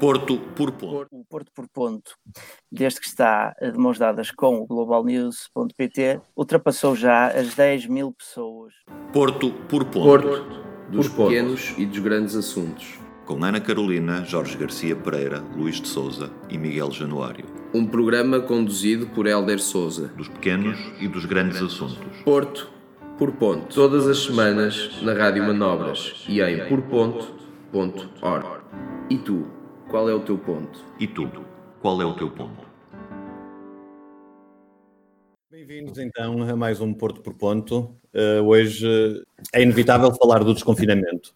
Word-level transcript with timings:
Porto 0.00 0.38
por 0.56 0.72
ponto. 0.72 1.06
O 1.10 1.24
Porto 1.26 1.52
por 1.54 1.68
ponto, 1.68 2.12
desde 2.72 3.00
que 3.00 3.06
está 3.06 3.54
de 3.60 3.76
mãos 3.76 3.98
dadas 3.98 4.30
com 4.30 4.56
o 4.56 4.66
globalnews.pt, 4.66 6.22
ultrapassou 6.34 6.96
já 6.96 7.26
as 7.26 7.54
10 7.54 7.84
mil 7.84 8.10
pessoas. 8.10 8.72
Porto 9.12 9.52
por 9.68 9.84
ponto. 9.84 10.06
Porto, 10.06 10.64
dos 10.90 11.06
Por 11.10 11.28
pequenos 11.28 11.74
e 11.76 11.84
dos 11.84 11.98
grandes 11.98 12.34
assuntos. 12.34 12.98
Com 13.26 13.44
Ana 13.44 13.60
Carolina, 13.60 14.24
Jorge 14.24 14.56
Garcia 14.56 14.96
Pereira, 14.96 15.44
Luís 15.54 15.78
de 15.78 15.88
Souza 15.88 16.30
e 16.48 16.56
Miguel 16.56 16.90
Januário. 16.90 17.44
Um 17.74 17.86
programa 17.86 18.40
conduzido 18.40 19.06
por 19.08 19.26
Hélder 19.26 19.60
Souza. 19.60 20.08
Dos 20.16 20.28
pequenos 20.28 20.78
e 20.98 21.08
dos 21.08 21.26
grandes 21.26 21.60
assuntos. 21.60 22.22
Porto 22.24 22.70
por 23.18 23.32
ponto. 23.32 23.74
Todas 23.74 24.08
as 24.08 24.20
semanas 24.20 24.98
na 25.02 25.12
Rádio 25.12 25.44
Manobras 25.44 26.24
e 26.26 26.40
em 26.40 26.66
porponto.org. 26.70 28.46
E 29.10 29.18
tu, 29.18 29.59
qual 29.90 30.08
é 30.08 30.14
o 30.14 30.20
teu 30.20 30.38
ponto? 30.38 30.84
E 31.00 31.06
tu, 31.06 31.28
qual 31.82 32.00
é 32.00 32.04
o 32.04 32.14
teu 32.14 32.30
ponto? 32.30 32.70
Bem-vindos 35.50 35.98
então 35.98 36.42
a 36.48 36.54
mais 36.54 36.80
um 36.80 36.94
Porto 36.94 37.20
por 37.20 37.34
Ponto. 37.34 37.96
Uh, 38.14 38.40
hoje 38.46 38.86
uh, 38.86 39.26
é 39.52 39.60
inevitável 39.60 40.14
falar 40.14 40.44
do 40.44 40.54
desconfinamento. 40.54 41.34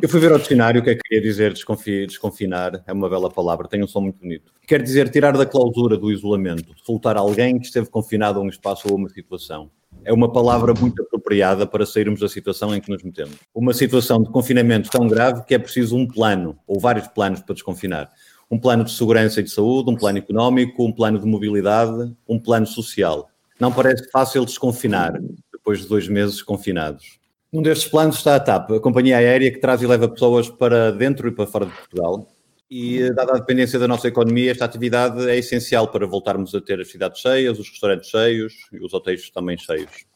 Eu 0.00 0.08
fui 0.08 0.18
ver 0.18 0.32
ao 0.32 0.38
dicionário 0.38 0.80
o 0.80 0.84
que 0.84 0.90
é 0.90 0.94
que 0.96 1.00
queria 1.00 1.22
dizer 1.22 1.52
desconfi 1.52 2.04
desconfinar, 2.04 2.82
é 2.84 2.92
uma 2.92 3.08
bela 3.08 3.30
palavra, 3.30 3.68
tem 3.68 3.82
um 3.82 3.86
som 3.86 4.00
muito 4.00 4.18
bonito. 4.18 4.52
Quer 4.66 4.82
dizer 4.82 5.08
tirar 5.08 5.36
da 5.36 5.46
clausura, 5.46 5.96
do 5.96 6.10
isolamento, 6.10 6.74
soltar 6.84 7.16
alguém 7.16 7.60
que 7.60 7.66
esteve 7.66 7.88
confinado 7.88 8.40
a 8.40 8.42
um 8.42 8.48
espaço 8.48 8.88
ou 8.88 8.94
a 8.94 8.98
uma 8.98 9.08
situação. 9.08 9.70
É 10.04 10.12
uma 10.12 10.30
palavra 10.30 10.74
muito 10.74 11.00
apropriada 11.02 11.66
para 11.66 11.86
sairmos 11.86 12.20
da 12.20 12.28
situação 12.28 12.74
em 12.74 12.80
que 12.80 12.90
nos 12.90 13.02
metemos. 13.02 13.36
Uma 13.54 13.72
situação 13.72 14.22
de 14.22 14.30
confinamento 14.30 14.90
tão 14.90 15.06
grave 15.06 15.44
que 15.44 15.54
é 15.54 15.58
preciso 15.58 15.96
um 15.96 16.06
plano, 16.06 16.58
ou 16.66 16.80
vários 16.80 17.06
planos 17.08 17.40
para 17.40 17.54
desconfinar. 17.54 18.10
Um 18.50 18.58
plano 18.58 18.84
de 18.84 18.90
segurança 18.90 19.40
e 19.40 19.42
de 19.44 19.50
saúde, 19.50 19.90
um 19.90 19.96
plano 19.96 20.18
económico, 20.18 20.84
um 20.84 20.92
plano 20.92 21.18
de 21.18 21.26
mobilidade, 21.26 22.12
um 22.28 22.38
plano 22.38 22.66
social. 22.66 23.28
Não 23.60 23.72
parece 23.72 24.10
fácil 24.10 24.44
desconfinar 24.44 25.12
depois 25.52 25.80
de 25.80 25.88
dois 25.88 26.08
meses 26.08 26.42
confinados. 26.42 27.18
Num 27.52 27.62
destes 27.62 27.88
planos 27.88 28.16
está 28.16 28.34
a 28.34 28.40
TAP, 28.40 28.72
a 28.72 28.80
companhia 28.80 29.18
aérea 29.18 29.52
que 29.52 29.60
traz 29.60 29.82
e 29.82 29.86
leva 29.86 30.08
pessoas 30.08 30.48
para 30.48 30.90
dentro 30.90 31.28
e 31.28 31.32
para 31.32 31.46
fora 31.46 31.66
de 31.66 31.72
Portugal. 31.72 32.26
E, 32.74 33.12
dada 33.12 33.32
a 33.34 33.38
dependência 33.38 33.78
da 33.78 33.86
nossa 33.86 34.08
economia, 34.08 34.50
esta 34.50 34.64
atividade 34.64 35.28
é 35.28 35.36
essencial 35.36 35.88
para 35.88 36.06
voltarmos 36.06 36.54
a 36.54 36.60
ter 36.60 36.80
as 36.80 36.90
cidades 36.90 37.20
cheias, 37.20 37.58
os 37.58 37.68
restaurantes 37.68 38.08
cheios 38.08 38.54
e 38.72 38.82
os 38.82 38.94
hotéis 38.94 39.28
também 39.28 39.58
cheios. 39.58 40.06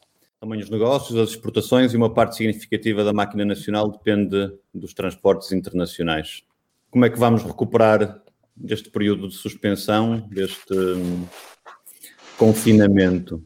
Também 0.40 0.60
os 0.60 0.70
negócios, 0.70 1.18
as 1.18 1.28
exportações 1.28 1.92
e 1.92 1.98
uma 1.98 2.08
parte 2.14 2.34
significativa 2.34 3.04
da 3.04 3.12
máquina 3.12 3.44
nacional 3.44 3.90
depende 3.90 4.54
dos 4.72 4.94
transportes 4.94 5.52
internacionais. 5.52 6.44
Como 6.90 7.04
é 7.04 7.10
que 7.10 7.18
vamos 7.18 7.42
recuperar 7.42 8.22
deste 8.56 8.88
período 8.88 9.28
de 9.28 9.34
suspensão, 9.34 10.26
deste 10.30 10.72
hum, 10.72 11.26
confinamento? 12.38 13.44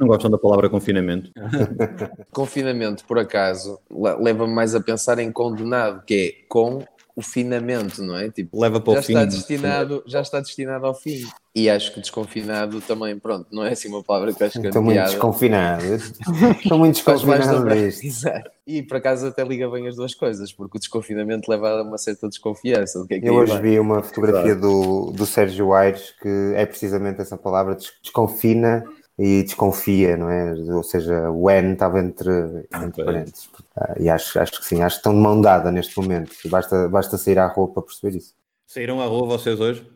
Não 0.00 0.08
gostam 0.08 0.28
da 0.28 0.36
palavra 0.36 0.68
confinamento? 0.68 1.30
Confinamento, 2.32 3.04
por 3.04 3.20
acaso, 3.20 3.78
le- 3.88 4.16
leva-me 4.16 4.52
mais 4.52 4.74
a 4.74 4.80
pensar 4.80 5.20
em 5.20 5.30
condenado, 5.30 6.04
que 6.04 6.14
é 6.14 6.46
com 6.48 6.84
o 7.14 7.22
finamento, 7.22 8.02
não 8.02 8.16
é? 8.16 8.30
Tipo, 8.30 8.60
Leva 8.60 8.80
para 8.80 8.94
já 8.94 9.00
o 9.00 9.02
fim. 9.02 9.12
está 9.12 9.24
destinado, 9.26 10.02
já 10.06 10.20
está 10.22 10.40
destinado 10.40 10.86
ao 10.86 10.94
fim. 10.94 11.26
E 11.54 11.68
acho 11.68 11.92
que 11.92 12.00
desconfinado 12.00 12.80
também, 12.80 13.18
pronto, 13.18 13.46
não 13.52 13.62
é 13.64 13.72
assim 13.72 13.88
uma 13.88 14.02
palavra 14.02 14.32
que 14.32 14.42
acho 14.42 14.58
que 14.58 14.66
é 14.66 14.70
Estou 14.70 14.82
muito 14.82 14.98
desconfinado. 15.02 15.84
Estou 16.62 16.78
muito 16.78 16.94
desconfinado 16.94 17.68
disto. 17.74 18.04
Exato. 18.06 18.50
E 18.66 18.82
por 18.82 18.96
acaso 18.96 19.26
até 19.26 19.44
liga 19.44 19.68
bem 19.68 19.86
as 19.88 19.96
duas 19.96 20.14
coisas, 20.14 20.50
porque 20.52 20.78
o 20.78 20.80
desconfinamento 20.80 21.50
leva 21.50 21.68
a 21.68 21.82
uma 21.82 21.98
certa 21.98 22.28
desconfiança 22.28 22.98
do 23.00 23.06
que 23.06 23.14
é 23.14 23.20
que 23.20 23.28
Eu 23.28 23.34
hoje 23.34 23.52
vai. 23.52 23.60
vi 23.62 23.78
uma 23.78 24.02
fotografia 24.02 24.54
do, 24.56 25.10
do 25.12 25.26
Sérgio 25.26 25.72
Aires 25.74 26.14
que 26.22 26.52
é 26.54 26.64
precisamente 26.64 27.20
essa 27.20 27.36
palavra, 27.36 27.74
des- 27.74 27.92
desconfina 28.02 28.82
e 29.18 29.42
desconfia, 29.42 30.16
não 30.16 30.28
é? 30.30 30.52
Ou 30.74 30.82
seja, 30.82 31.30
o 31.30 31.50
N 31.50 31.72
estava 31.74 32.00
entre, 32.00 32.30
entre 32.30 32.86
Ok. 32.88 33.04
parênteses. 33.04 33.48
Ah, 33.76 33.94
E 33.98 34.08
acho, 34.08 34.38
acho 34.40 34.52
que 34.60 34.64
sim, 34.66 34.82
acho 34.82 34.96
que 34.96 35.00
estão 35.00 35.14
de 35.14 35.20
mão 35.20 35.40
dada 35.40 35.70
neste 35.70 35.96
momento. 36.00 36.32
Basta, 36.46 36.88
basta 36.88 37.18
sair 37.18 37.38
à 37.38 37.46
rua 37.46 37.68
para 37.68 37.82
perceber 37.82 38.16
isso. 38.16 38.34
Saíram 38.66 39.00
à 39.00 39.06
rua 39.06 39.26
vocês 39.26 39.60
hoje? 39.60 39.86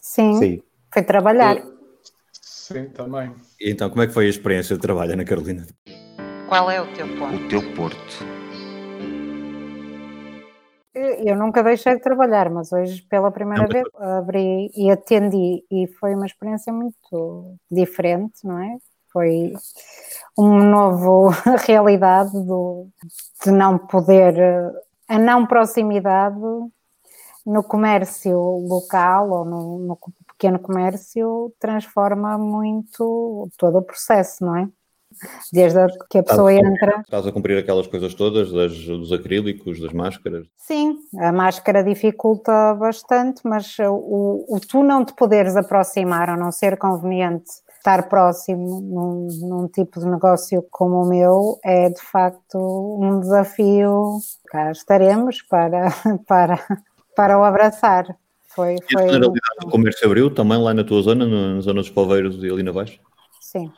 Sim, 0.00 0.34
Sim. 0.34 0.62
foi 0.92 1.02
trabalhar. 1.02 1.62
Sim, 2.32 2.90
também. 2.90 3.34
E 3.60 3.70
então, 3.70 3.88
como 3.88 4.02
é 4.02 4.06
que 4.06 4.12
foi 4.12 4.26
a 4.26 4.30
experiência 4.30 4.76
de 4.76 4.82
trabalho, 4.82 5.12
Ana 5.14 5.24
Carolina? 5.24 5.66
Qual 6.48 6.70
é 6.70 6.80
o 6.80 6.86
teu 6.94 7.06
ponto? 7.16 7.34
O 7.34 7.48
teu 7.48 7.74
Porto. 7.74 8.37
Eu 11.24 11.36
nunca 11.36 11.62
deixei 11.62 11.94
de 11.96 12.00
trabalhar, 12.02 12.50
mas 12.50 12.72
hoje 12.72 13.02
pela 13.02 13.30
primeira 13.30 13.64
Não, 13.64 13.68
vez 13.68 13.86
abri 13.94 14.70
e 14.74 14.90
atendi 14.90 15.64
e 15.70 15.86
foi 16.00 16.14
uma 16.14 16.26
experiência 16.26 16.72
muito 16.72 17.56
diferente, 17.70 18.46
não 18.46 18.58
é? 18.60 18.78
Foi 19.12 19.52
uma 20.36 20.62
nova 20.64 21.30
realidade 21.66 22.32
do, 22.32 22.88
de 23.44 23.50
não 23.50 23.78
poder, 23.78 24.34
a 25.08 25.18
não 25.18 25.46
proximidade 25.46 26.38
no 27.46 27.62
comércio 27.62 28.36
local 28.38 29.30
ou 29.30 29.44
no, 29.44 29.78
no 29.78 29.98
pequeno 30.28 30.58
comércio 30.58 31.52
transforma 31.58 32.36
muito 32.38 33.48
todo 33.56 33.78
o 33.78 33.82
processo, 33.82 34.44
não 34.44 34.56
é? 34.56 34.68
Desde 35.52 35.78
a- 35.78 35.88
que 36.10 36.18
a 36.18 36.22
pessoa 36.22 36.52
entra. 36.52 37.00
Estás 37.00 37.26
a 37.26 37.32
cumprir 37.32 37.58
aquelas 37.58 37.86
coisas 37.86 38.14
todas, 38.14 38.52
das, 38.52 38.72
dos 38.84 39.12
acrílicos, 39.12 39.80
das 39.80 39.92
máscaras? 39.92 40.46
Sim, 40.56 40.98
a 41.18 41.32
máscara 41.32 41.82
dificulta 41.82 42.74
bastante, 42.74 43.40
mas 43.44 43.76
o, 43.78 44.44
o 44.48 44.60
tu 44.60 44.82
não 44.82 45.04
te 45.04 45.14
poderes 45.14 45.56
aproximar, 45.56 46.28
ou 46.30 46.36
não 46.36 46.52
ser 46.52 46.76
conveniente 46.76 47.50
estar 47.78 48.08
próximo 48.08 48.80
num, 48.80 49.28
num 49.48 49.68
tipo 49.68 50.00
de 50.00 50.06
negócio 50.06 50.64
como 50.70 51.02
o 51.02 51.08
meu, 51.08 51.58
é 51.64 51.88
de 51.88 52.00
facto 52.02 52.58
um 53.00 53.20
desafio. 53.20 54.18
Cá 54.48 54.70
estaremos 54.72 55.40
para, 55.42 55.88
para, 56.26 56.58
para 57.16 57.38
o 57.38 57.44
abraçar. 57.44 58.04
Foi, 58.54 58.74
E 58.74 58.76
a 58.76 58.98
foi 58.98 59.08
generalidade 59.08 59.60
do 59.60 59.70
comércio 59.70 60.06
abriu 60.06 60.34
também 60.34 60.58
lá 60.60 60.74
na 60.74 60.82
tua 60.84 61.00
zona, 61.02 61.24
na 61.26 61.60
zona 61.60 61.80
dos 61.80 61.90
Palveiros 61.90 62.42
e 62.42 62.50
ali 62.50 62.62
na 62.62 62.72
Baixa? 62.72 62.98
Sim. 63.40 63.70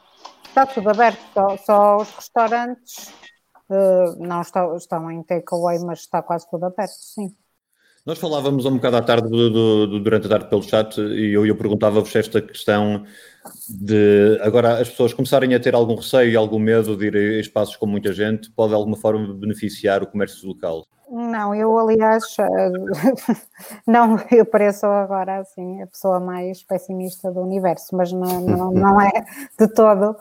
Está 0.50 0.66
tudo 0.66 0.90
aberto, 0.90 1.20
só, 1.32 1.56
só 1.56 1.96
os 1.98 2.10
restaurantes 2.10 3.14
eh, 3.70 4.14
não 4.18 4.40
estão, 4.40 4.76
estão 4.76 5.10
em 5.10 5.22
takeaway, 5.22 5.78
mas 5.78 6.00
está 6.00 6.20
quase 6.20 6.48
tudo 6.50 6.66
aberto, 6.66 6.90
sim. 6.98 7.34
Nós 8.04 8.18
falávamos 8.18 8.66
um 8.66 8.74
bocado 8.74 8.96
à 8.96 9.02
tarde, 9.02 9.28
do- 9.28 9.86
do- 9.86 10.00
durante 10.00 10.26
a 10.26 10.30
tarde 10.30 10.48
pelo 10.48 10.62
chat, 10.62 10.98
e 11.00 11.32
eu, 11.32 11.46
eu 11.46 11.54
perguntava-vos 11.56 12.14
esta 12.16 12.42
questão 12.42 13.04
de 13.68 14.38
agora 14.42 14.80
as 14.80 14.88
pessoas 14.88 15.12
começarem 15.12 15.54
a 15.54 15.60
ter 15.60 15.74
algum 15.74 15.94
receio 15.94 16.30
e 16.32 16.36
algum 16.36 16.58
medo 16.58 16.96
de 16.96 17.06
ir 17.06 17.16
a 17.16 17.40
espaços 17.40 17.76
com 17.76 17.86
muita 17.86 18.12
gente, 18.12 18.50
pode 18.50 18.70
de 18.70 18.74
alguma 18.74 18.96
forma 18.96 19.32
beneficiar 19.34 20.02
o 20.02 20.06
comércio 20.06 20.48
local. 20.48 20.84
Não, 21.10 21.52
eu 21.52 21.76
aliás, 21.76 22.22
eh, 22.38 22.70
não, 23.84 24.16
eu 24.30 24.46
pareço 24.46 24.86
agora 24.86 25.40
assim 25.40 25.82
a 25.82 25.86
pessoa 25.88 26.20
mais 26.20 26.62
pessimista 26.62 27.32
do 27.32 27.40
universo, 27.40 27.96
mas 27.96 28.12
não, 28.12 28.40
não, 28.40 28.70
não 28.72 29.00
é 29.00 29.10
de 29.58 29.66
todo 29.66 30.16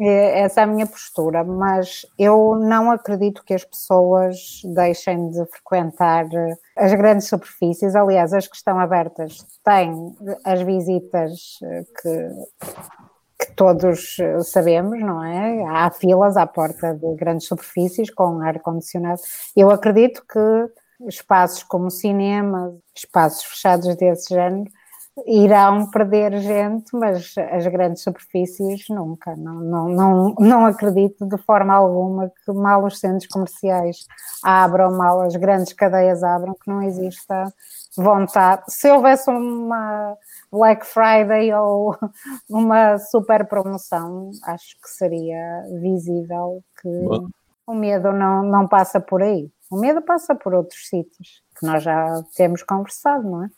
eh, 0.00 0.40
essa 0.40 0.62
a 0.62 0.66
minha 0.66 0.84
postura, 0.84 1.44
mas 1.44 2.04
eu 2.18 2.56
não 2.56 2.90
acredito 2.90 3.44
que 3.44 3.54
as 3.54 3.64
pessoas 3.64 4.62
deixem 4.64 5.30
de 5.30 5.46
frequentar 5.46 6.26
eh, 6.34 6.56
as 6.76 6.92
grandes 6.94 7.28
superfícies, 7.28 7.94
aliás, 7.94 8.32
as 8.32 8.48
que 8.48 8.56
estão 8.56 8.80
abertas 8.80 9.46
têm 9.64 10.12
as 10.44 10.60
visitas 10.62 11.60
que, 12.02 12.30
que 13.38 13.52
todos 13.52 14.16
eh, 14.18 14.40
sabemos, 14.40 14.98
não 15.00 15.22
é? 15.22 15.64
Há 15.68 15.90
filas 15.90 16.36
à 16.36 16.46
porta 16.46 16.94
de 16.94 17.14
grandes 17.14 17.46
superfícies 17.46 18.10
com 18.10 18.40
ar-condicionado. 18.40 19.20
Eu 19.54 19.70
acredito 19.70 20.22
que 20.26 21.08
espaços 21.08 21.62
como 21.62 21.90
cinemas, 21.90 22.72
espaços 22.94 23.44
fechados 23.44 23.94
desse 23.96 24.34
género, 24.34 24.70
irão 25.26 25.90
perder 25.90 26.38
gente, 26.40 26.90
mas 26.92 27.34
as 27.50 27.66
grandes 27.66 28.02
superfícies 28.02 28.84
nunca. 28.90 29.34
Não, 29.36 29.54
não, 29.60 29.88
não, 29.88 30.34
não 30.38 30.66
acredito 30.66 31.26
de 31.26 31.38
forma 31.38 31.74
alguma 31.74 32.30
que 32.44 32.52
mal 32.52 32.84
os 32.84 32.98
centros 32.98 33.26
comerciais 33.26 34.06
abram, 34.42 34.92
mal 34.92 35.22
as 35.22 35.34
grandes 35.36 35.72
cadeias 35.72 36.22
abram, 36.22 36.54
que 36.54 36.68
não 36.68 36.82
exista 36.82 37.52
vontade. 37.96 38.64
Se 38.68 38.90
houvesse 38.90 39.30
uma 39.30 40.16
Black 40.50 40.86
Friday 40.86 41.52
ou 41.54 41.96
uma 42.48 42.98
super 42.98 43.46
promoção, 43.46 44.30
acho 44.44 44.76
que 44.80 44.88
seria 44.88 45.64
visível 45.80 46.62
que 46.80 46.88
Bom. 46.88 47.28
o 47.66 47.74
medo 47.74 48.12
não, 48.12 48.42
não 48.42 48.68
passa 48.68 49.00
por 49.00 49.22
aí. 49.22 49.50
O 49.70 49.78
medo 49.78 50.00
passa 50.00 50.34
por 50.34 50.54
outros 50.54 50.88
sítios, 50.88 51.42
que 51.58 51.66
nós 51.66 51.82
já 51.82 52.22
temos 52.36 52.62
conversado, 52.62 53.28
não 53.28 53.44
é? 53.44 53.48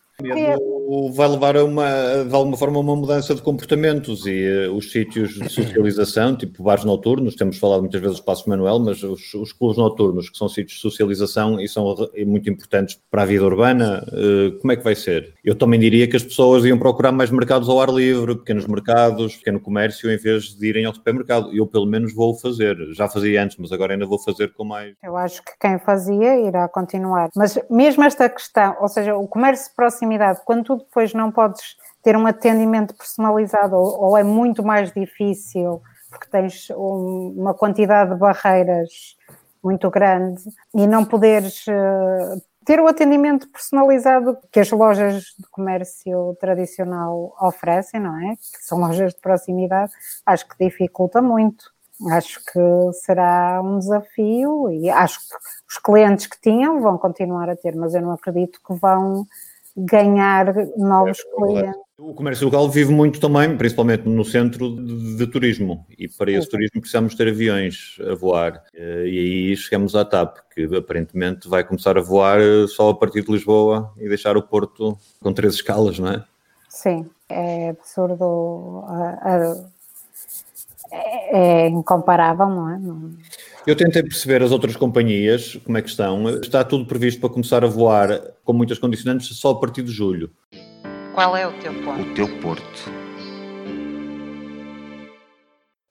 Vai 1.12 1.28
levar 1.28 1.56
a 1.56 1.64
uma, 1.64 2.24
de 2.24 2.34
alguma 2.34 2.56
forma, 2.56 2.78
a 2.78 2.80
uma 2.80 2.96
mudança 2.96 3.34
de 3.34 3.42
comportamentos 3.42 4.26
e 4.26 4.66
uh, 4.66 4.74
os 4.74 4.90
sítios 4.90 5.34
de 5.34 5.48
socialização, 5.48 6.34
tipo 6.36 6.62
bares 6.62 6.84
noturnos, 6.84 7.36
temos 7.36 7.56
falado 7.56 7.80
muitas 7.80 8.00
vezes 8.00 8.16
do 8.16 8.20
Espaço 8.20 8.48
Manuel, 8.48 8.80
mas 8.80 9.00
os, 9.02 9.32
os 9.34 9.52
clubes 9.52 9.78
noturnos, 9.78 10.28
que 10.28 10.36
são 10.36 10.48
sítios 10.48 10.76
de 10.76 10.80
socialização 10.80 11.60
e 11.60 11.68
são 11.68 11.94
muito 12.26 12.50
importantes 12.50 13.00
para 13.08 13.22
a 13.22 13.26
vida 13.26 13.44
urbana, 13.44 14.04
uh, 14.08 14.58
como 14.58 14.72
é 14.72 14.76
que 14.76 14.82
vai 14.82 14.96
ser? 14.96 15.34
Eu 15.44 15.54
também 15.54 15.78
diria 15.78 16.08
que 16.08 16.16
as 16.16 16.22
pessoas 16.24 16.64
iam 16.64 16.78
procurar 16.78 17.12
mais 17.12 17.30
mercados 17.30 17.68
ao 17.68 17.80
ar 17.80 17.90
livre, 17.90 18.36
pequenos 18.36 18.66
mercados, 18.66 19.36
pequeno 19.36 19.60
comércio, 19.60 20.10
em 20.10 20.16
vez 20.16 20.56
de 20.56 20.66
irem 20.66 20.84
ao 20.84 20.94
supermercado. 20.94 21.54
Eu, 21.54 21.66
pelo 21.66 21.86
menos, 21.86 22.12
vou 22.12 22.34
fazer. 22.34 22.76
Já 22.92 23.08
fazia 23.08 23.42
antes, 23.42 23.56
mas 23.56 23.72
agora 23.72 23.92
ainda 23.92 24.04
vou 24.04 24.18
fazer 24.18 24.52
com 24.52 24.64
mais. 24.64 24.94
Eu 25.02 25.16
acho 25.16 25.42
que 25.44 25.52
quem 25.60 25.78
fazia 25.78 26.40
irá 26.40 26.68
continuar. 26.68 27.30
Mas 27.36 27.58
mesmo 27.70 28.04
esta 28.04 28.28
questão, 28.28 28.76
ou 28.80 28.88
seja, 28.88 29.16
o 29.16 29.26
comércio 29.26 29.70
de 29.70 29.76
proximidade, 30.08 30.40
quando 30.44 30.64
tu 30.64 30.76
depois 30.76 31.12
não 31.12 31.30
podes 31.30 31.76
ter 32.02 32.16
um 32.16 32.26
atendimento 32.26 32.94
personalizado 32.94 33.76
ou, 33.76 34.04
ou 34.04 34.16
é 34.16 34.22
muito 34.22 34.62
mais 34.62 34.92
difícil 34.92 35.82
porque 36.10 36.26
tens 36.30 36.70
um, 36.70 37.34
uma 37.36 37.52
quantidade 37.52 38.10
de 38.10 38.16
barreiras 38.16 39.16
muito 39.62 39.90
grande 39.90 40.42
e 40.74 40.86
não 40.86 41.04
poderes 41.04 41.66
uh, 41.66 42.40
ter 42.64 42.80
o 42.80 42.86
atendimento 42.86 43.46
personalizado 43.50 44.38
que 44.50 44.60
as 44.60 44.70
lojas 44.70 45.24
de 45.38 45.46
comércio 45.50 46.34
tradicional 46.40 47.36
oferecem, 47.40 48.00
não 48.00 48.16
é? 48.16 48.36
Que 48.36 48.64
são 48.64 48.78
lojas 48.78 49.12
de 49.12 49.20
proximidade, 49.20 49.92
acho 50.24 50.48
que 50.48 50.64
dificulta 50.64 51.20
muito. 51.20 51.64
Acho 52.10 52.40
que 52.44 52.92
será 53.04 53.60
um 53.60 53.78
desafio 53.80 54.70
e 54.70 54.88
acho 54.88 55.18
que 55.18 55.34
os 55.68 55.78
clientes 55.78 56.28
que 56.28 56.40
tinham 56.40 56.80
vão 56.80 56.96
continuar 56.96 57.50
a 57.50 57.56
ter, 57.56 57.74
mas 57.74 57.92
eu 57.92 58.00
não 58.00 58.12
acredito 58.12 58.60
que 58.64 58.74
vão 58.74 59.26
ganhar 59.78 60.54
novos 60.76 61.18
é, 61.18 61.36
clientes. 61.36 61.88
O 61.98 62.14
comércio 62.14 62.46
local 62.46 62.68
vive 62.68 62.92
muito 62.92 63.18
também, 63.18 63.56
principalmente 63.56 64.08
no 64.08 64.24
centro 64.24 64.76
de, 64.76 65.16
de 65.16 65.26
turismo, 65.26 65.84
e 65.98 66.06
para 66.08 66.30
esse 66.30 66.48
turismo 66.48 66.80
precisamos 66.80 67.14
ter 67.16 67.28
aviões 67.28 67.96
a 68.08 68.14
voar. 68.14 68.62
Eh, 68.72 69.04
e 69.06 69.18
aí 69.18 69.56
chegamos 69.56 69.96
à 69.96 70.04
TAP, 70.04 70.36
que 70.54 70.76
aparentemente 70.76 71.48
vai 71.48 71.64
começar 71.64 71.98
a 71.98 72.00
voar 72.00 72.40
eh, 72.40 72.68
só 72.68 72.90
a 72.90 72.94
partir 72.94 73.22
de 73.22 73.32
Lisboa 73.32 73.92
e 73.96 74.08
deixar 74.08 74.36
o 74.36 74.42
Porto 74.42 74.96
com 75.20 75.32
três 75.32 75.54
escalas, 75.54 75.98
não 75.98 76.08
é? 76.08 76.24
Sim, 76.68 77.04
é 77.28 77.70
absurdo. 77.70 78.84
É, 80.92 81.64
é 81.64 81.68
incomparável, 81.68 82.48
não 82.48 82.70
é? 82.70 82.78
Eu 83.68 83.76
tentei 83.76 84.02
perceber 84.02 84.42
as 84.42 84.50
outras 84.50 84.76
companhias, 84.76 85.60
como 85.62 85.76
é 85.76 85.82
que 85.82 85.90
estão. 85.90 86.26
Está 86.40 86.64
tudo 86.64 86.86
previsto 86.86 87.20
para 87.20 87.28
começar 87.28 87.62
a 87.62 87.66
voar 87.66 88.18
com 88.42 88.54
muitas 88.54 88.78
condicionantes 88.78 89.36
só 89.36 89.50
a 89.50 89.60
partir 89.60 89.82
de 89.82 89.92
julho. 89.92 90.30
Qual 91.14 91.36
é 91.36 91.46
o 91.46 91.52
teu 91.60 91.74
ponto? 91.82 92.00
O 92.00 92.14
teu 92.14 92.40
porto. 92.40 92.90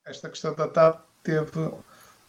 Esta 0.04 0.28
questão 0.28 0.56
da 0.56 0.66
TAP 0.66 1.04
teve 1.22 1.70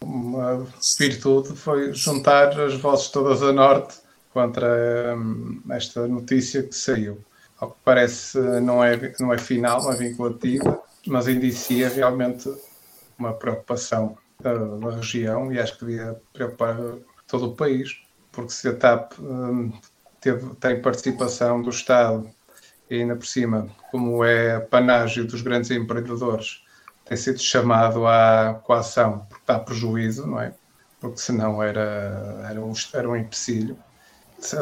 uma 0.00 0.68
virtude, 1.00 1.56
foi 1.56 1.92
juntar 1.94 2.50
as 2.60 2.74
vozes 2.74 3.08
todas 3.08 3.42
a 3.42 3.52
norte 3.52 3.98
contra 4.32 5.16
hum, 5.18 5.60
esta 5.70 6.06
notícia 6.06 6.62
que 6.62 6.76
saiu. 6.76 7.24
Ao 7.58 7.72
que 7.72 7.78
parece, 7.84 8.38
não 8.38 8.84
é, 8.84 9.12
não 9.18 9.34
é 9.34 9.38
final, 9.38 9.82
não 9.82 9.92
é 9.94 9.96
vinculativa, 9.96 10.80
mas 11.08 11.26
indicia 11.26 11.88
realmente 11.88 12.48
uma 13.18 13.32
preocupação 13.32 14.16
da, 14.42 14.54
da, 14.54 14.96
região 14.96 15.52
e 15.52 15.58
acho 15.58 15.78
que 15.78 15.84
devia 15.84 16.20
preocupar 16.32 16.76
todo 17.26 17.46
o 17.46 17.54
país, 17.54 18.02
porque 18.32 18.52
se 18.52 18.68
a 18.68 18.74
TAP 18.74 19.12
um, 19.20 19.72
teve, 20.20 20.54
tem 20.56 20.80
participação 20.80 21.62
do 21.62 21.70
Estado 21.70 22.28
e 22.88 22.96
ainda 22.96 23.16
por 23.16 23.26
cima, 23.26 23.68
como 23.90 24.24
é 24.24 24.58
panágio 24.58 25.24
dos 25.24 25.42
grandes 25.42 25.70
empreendedores, 25.70 26.62
tem 27.04 27.16
sido 27.16 27.38
chamado 27.38 28.06
à 28.06 28.60
coação 28.64 29.26
porque 29.28 29.52
a 29.52 29.58
prejuízo, 29.58 30.26
não 30.26 30.40
é? 30.40 30.54
Porque 31.00 31.18
senão 31.18 31.62
era, 31.62 32.44
era, 32.48 32.60
um, 32.60 32.72
era 32.92 33.08
um 33.08 33.16
empecilho. 33.16 33.76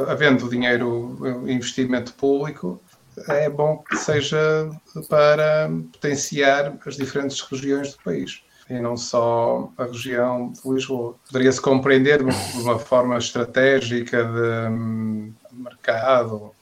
Havendo 0.08 0.48
dinheiro, 0.48 1.16
investimento 1.48 2.12
público, 2.14 2.80
é 3.28 3.48
bom 3.48 3.78
que 3.78 3.96
seja 3.96 4.70
para 5.08 5.68
potenciar 5.92 6.76
as 6.86 6.96
diferentes 6.96 7.40
regiões 7.40 7.94
do 7.94 8.02
país 8.02 8.42
e 8.68 8.78
não 8.78 8.96
só 8.96 9.72
a 9.78 9.84
região 9.84 10.52
de 10.52 10.60
Lisboa. 10.70 11.14
Poderia-se 11.26 11.60
compreender 11.60 12.22
de 12.22 12.60
uma 12.60 12.78
forma 12.78 13.16
estratégica 13.16 14.24
de 14.24 14.70
hum, 14.70 15.32
mercado, 15.52 16.52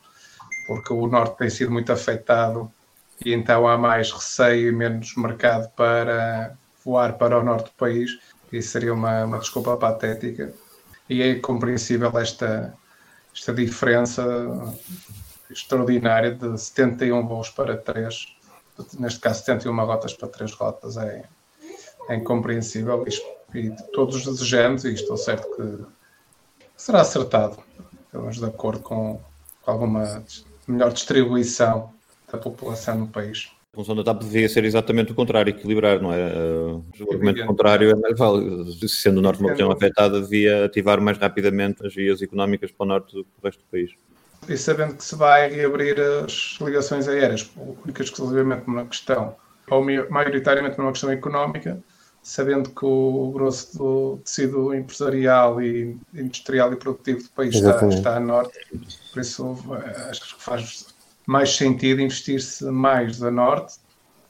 porque 0.66 0.92
o 0.92 1.06
Norte 1.06 1.36
tem 1.38 1.50
sido 1.50 1.70
muito 1.70 1.92
afetado 1.92 2.70
e 3.24 3.32
então 3.32 3.66
há 3.66 3.76
mais 3.76 4.10
receio 4.12 4.68
e 4.68 4.72
menos 4.72 5.16
mercado 5.16 5.68
para 5.70 6.56
voar 6.84 7.14
para 7.14 7.38
o 7.38 7.44
Norte 7.44 7.66
do 7.66 7.72
país. 7.72 8.18
Isso 8.52 8.70
seria 8.70 8.94
uma, 8.94 9.24
uma 9.24 9.38
desculpa 9.38 9.76
patética. 9.76 10.52
E 11.08 11.22
é 11.22 11.34
compreensível 11.36 12.16
esta, 12.18 12.74
esta 13.34 13.52
diferença 13.52 14.24
extraordinária 15.50 16.32
de 16.32 16.58
71 16.58 17.26
voos 17.26 17.50
para 17.50 17.76
3, 17.76 18.26
neste 18.98 19.20
caso 19.20 19.40
71 19.40 19.84
rotas 19.84 20.12
para 20.12 20.28
3 20.28 20.52
rotas, 20.52 20.96
é, 20.96 21.24
é 22.08 22.16
incompreensível 22.16 23.04
e, 23.54 23.70
todos 23.92 24.24
desejamos, 24.24 24.84
e 24.84 24.92
estou 24.92 25.16
certo 25.16 25.48
que 25.56 25.84
será 26.76 27.00
acertado, 27.00 27.58
pelo 28.10 28.24
menos 28.24 28.38
de 28.38 28.44
acordo 28.44 28.80
com, 28.80 29.20
alguma 29.64 30.22
melhor 30.68 30.92
distribuição 30.92 31.92
da 32.30 32.38
população 32.38 32.98
no 32.98 33.08
país. 33.08 33.50
A 33.72 33.76
função 33.76 33.94
da 33.94 34.04
TAP 34.04 34.22
devia 34.22 34.48
ser 34.48 34.64
exatamente 34.64 35.12
o 35.12 35.14
contrário, 35.14 35.50
equilibrar, 35.50 36.00
não 36.00 36.12
é? 36.12 36.32
O 36.34 37.12
argumento 37.12 37.44
contrário 37.46 37.90
é 37.90 37.94
mais 37.94 38.18
válido. 38.18 38.88
Sendo 38.88 39.18
o 39.18 39.22
Norte 39.22 39.40
uma 39.40 39.50
região 39.50 39.70
afetada, 39.70 40.20
devia 40.20 40.64
ativar 40.64 41.00
mais 41.00 41.18
rapidamente 41.18 41.86
as 41.86 41.94
vias 41.94 42.22
económicas 42.22 42.70
para 42.72 42.84
o 42.84 42.88
Norte 42.88 43.14
do 43.14 43.24
que 43.24 43.30
o 43.38 43.44
resto 43.44 43.60
do 43.60 43.70
país 43.70 43.90
e 44.48 44.56
sabendo 44.56 44.94
que 44.94 45.04
se 45.04 45.16
vai 45.16 45.48
reabrir 45.48 45.96
as 46.00 46.58
ligações 46.60 47.08
aéreas, 47.08 47.50
única 47.56 48.02
exclusivamente 48.02 48.62
por 48.62 48.70
uma 48.70 48.86
questão, 48.86 49.34
ou 49.68 49.84
maioritariamente 50.10 50.76
por 50.76 50.82
uma 50.82 50.92
questão 50.92 51.10
económica, 51.10 51.82
sabendo 52.26 52.70
que 52.70 52.84
o 52.84 53.30
grosso 53.32 53.78
do 53.78 54.16
tecido 54.24 54.74
empresarial 54.74 55.62
e 55.62 55.96
industrial 56.12 56.72
e 56.72 56.76
produtivo 56.76 57.22
do 57.22 57.28
país 57.28 57.54
está, 57.54 57.86
está, 57.86 58.16
a 58.16 58.20
norte, 58.20 58.58
por 59.12 59.20
isso 59.20 59.56
eh, 59.70 60.10
acho 60.10 60.34
que 60.34 60.42
faz 60.42 60.86
mais 61.24 61.56
sentido 61.56 62.00
investir-se 62.00 62.64
mais 62.64 63.22
a 63.22 63.30
norte 63.30 63.76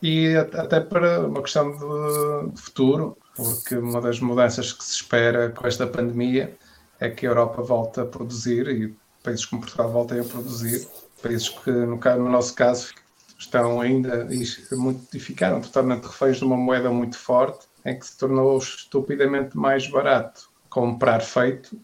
e 0.02 0.36
até 0.36 0.78
para 0.78 1.26
uma 1.26 1.40
questão 1.40 1.72
de, 1.72 2.60
futuro, 2.60 3.16
porque 3.34 3.76
uma 3.76 4.02
das 4.02 4.20
mudanças 4.20 4.74
que 4.74 4.84
se 4.84 4.96
espera 4.96 5.48
com 5.48 5.66
esta 5.66 5.86
pandemia 5.86 6.54
é 7.00 7.08
que 7.08 7.24
a 7.26 7.30
Europa 7.30 7.62
volte 7.62 8.00
a 8.00 8.04
produzir 8.04 8.68
e 8.68 8.94
países 9.22 9.46
como 9.46 9.62
Portugal 9.62 9.90
voltem 9.90 10.20
a 10.20 10.24
produzir, 10.24 10.86
países 11.22 11.48
que, 11.48 11.70
no, 11.70 11.96
no 11.96 12.28
nosso 12.28 12.54
caso, 12.54 12.92
estão 13.38 13.80
ainda 13.80 14.28
e 14.30 15.18
ficaram 15.18 15.62
totalmente 15.62 16.04
reféns 16.04 16.36
de 16.36 16.44
uma 16.44 16.58
moeda 16.58 16.90
muito 16.90 17.16
forte, 17.16 17.66
em 17.86 17.98
que 17.98 18.04
se 18.04 18.18
tornou 18.18 18.58
estupidamente 18.58 19.56
mais 19.56 19.86
barato 19.86 20.50
comprar 20.68 21.20
feito 21.20 21.78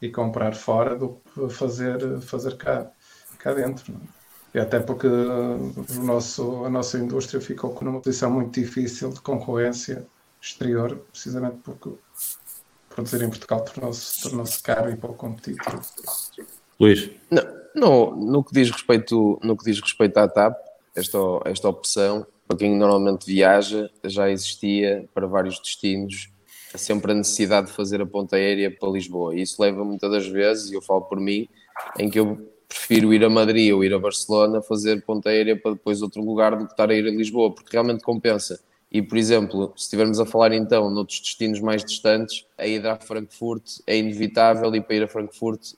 e 0.00 0.08
comprar 0.08 0.54
fora 0.54 0.96
do 0.96 1.20
que 1.34 1.48
fazer, 1.50 2.20
fazer 2.22 2.56
cá, 2.56 2.90
cá 3.38 3.52
dentro. 3.52 3.94
E 4.54 4.58
até 4.58 4.80
porque 4.80 5.06
o 5.06 6.02
nosso, 6.02 6.64
a 6.64 6.70
nossa 6.70 6.98
indústria 6.98 7.40
ficou 7.40 7.70
com 7.70 7.84
uma 7.84 8.00
posição 8.00 8.30
muito 8.30 8.58
difícil 8.58 9.10
de 9.10 9.20
concorrência 9.20 10.06
exterior, 10.40 10.98
precisamente 11.12 11.58
porque 11.62 11.90
produzir 12.88 13.22
em 13.22 13.28
Portugal 13.28 13.64
tornou-se 13.64 14.22
tornou 14.22 14.44
caro 14.62 14.90
e 14.90 14.96
pouco 14.96 15.16
competitivo. 15.16 15.80
Luís? 16.80 17.10
Não, 17.30 17.42
no, 17.74 18.16
no, 18.16 18.44
que 18.44 18.52
diz 18.52 18.70
respeito, 18.70 19.38
no 19.42 19.56
que 19.56 19.64
diz 19.64 19.80
respeito 19.80 20.16
à 20.16 20.28
TAP, 20.28 20.58
esta, 20.94 21.18
esta 21.44 21.68
opção, 21.68 22.26
para 22.46 22.56
quem 22.56 22.76
normalmente 22.76 23.26
viaja, 23.26 23.90
já 24.04 24.30
existia 24.30 25.08
para 25.14 25.26
vários 25.26 25.58
destinos, 25.58 26.30
sempre 26.74 27.12
a 27.12 27.14
necessidade 27.14 27.68
de 27.68 27.72
fazer 27.72 28.00
a 28.00 28.06
ponta 28.06 28.36
aérea 28.36 28.70
para 28.70 28.90
Lisboa. 28.90 29.34
E 29.34 29.42
isso 29.42 29.60
leva 29.60 29.84
muitas 29.84 30.10
das 30.10 30.26
vezes, 30.26 30.70
e 30.70 30.74
eu 30.74 30.82
falo 30.82 31.02
por 31.02 31.20
mim, 31.20 31.48
em 31.98 32.10
que 32.10 32.18
eu 32.18 32.50
prefiro 32.68 33.12
ir 33.12 33.24
a 33.24 33.30
Madrid 33.30 33.72
ou 33.72 33.84
ir 33.84 33.92
a 33.92 33.98
Barcelona 33.98 34.62
fazer 34.62 35.02
ponta 35.04 35.28
aérea 35.28 35.56
para 35.56 35.72
depois 35.72 36.00
outro 36.00 36.22
lugar 36.22 36.56
do 36.56 36.66
que 36.66 36.72
estar 36.72 36.90
a 36.90 36.94
ir 36.94 37.06
a 37.06 37.10
Lisboa, 37.10 37.54
porque 37.54 37.70
realmente 37.72 38.02
compensa. 38.02 38.60
E, 38.90 39.00
por 39.00 39.16
exemplo, 39.16 39.72
se 39.76 39.84
estivermos 39.84 40.20
a 40.20 40.26
falar 40.26 40.52
então 40.52 40.90
noutros 40.90 41.20
destinos 41.20 41.60
mais 41.60 41.82
distantes, 41.82 42.44
a 42.58 42.66
ida 42.66 42.92
a 42.92 42.96
Frankfurt 42.96 43.80
é 43.86 43.96
inevitável 43.96 44.74
e 44.74 44.80
para 44.80 44.96
ir 44.96 45.02
a 45.04 45.08
Frankfurt 45.08 45.72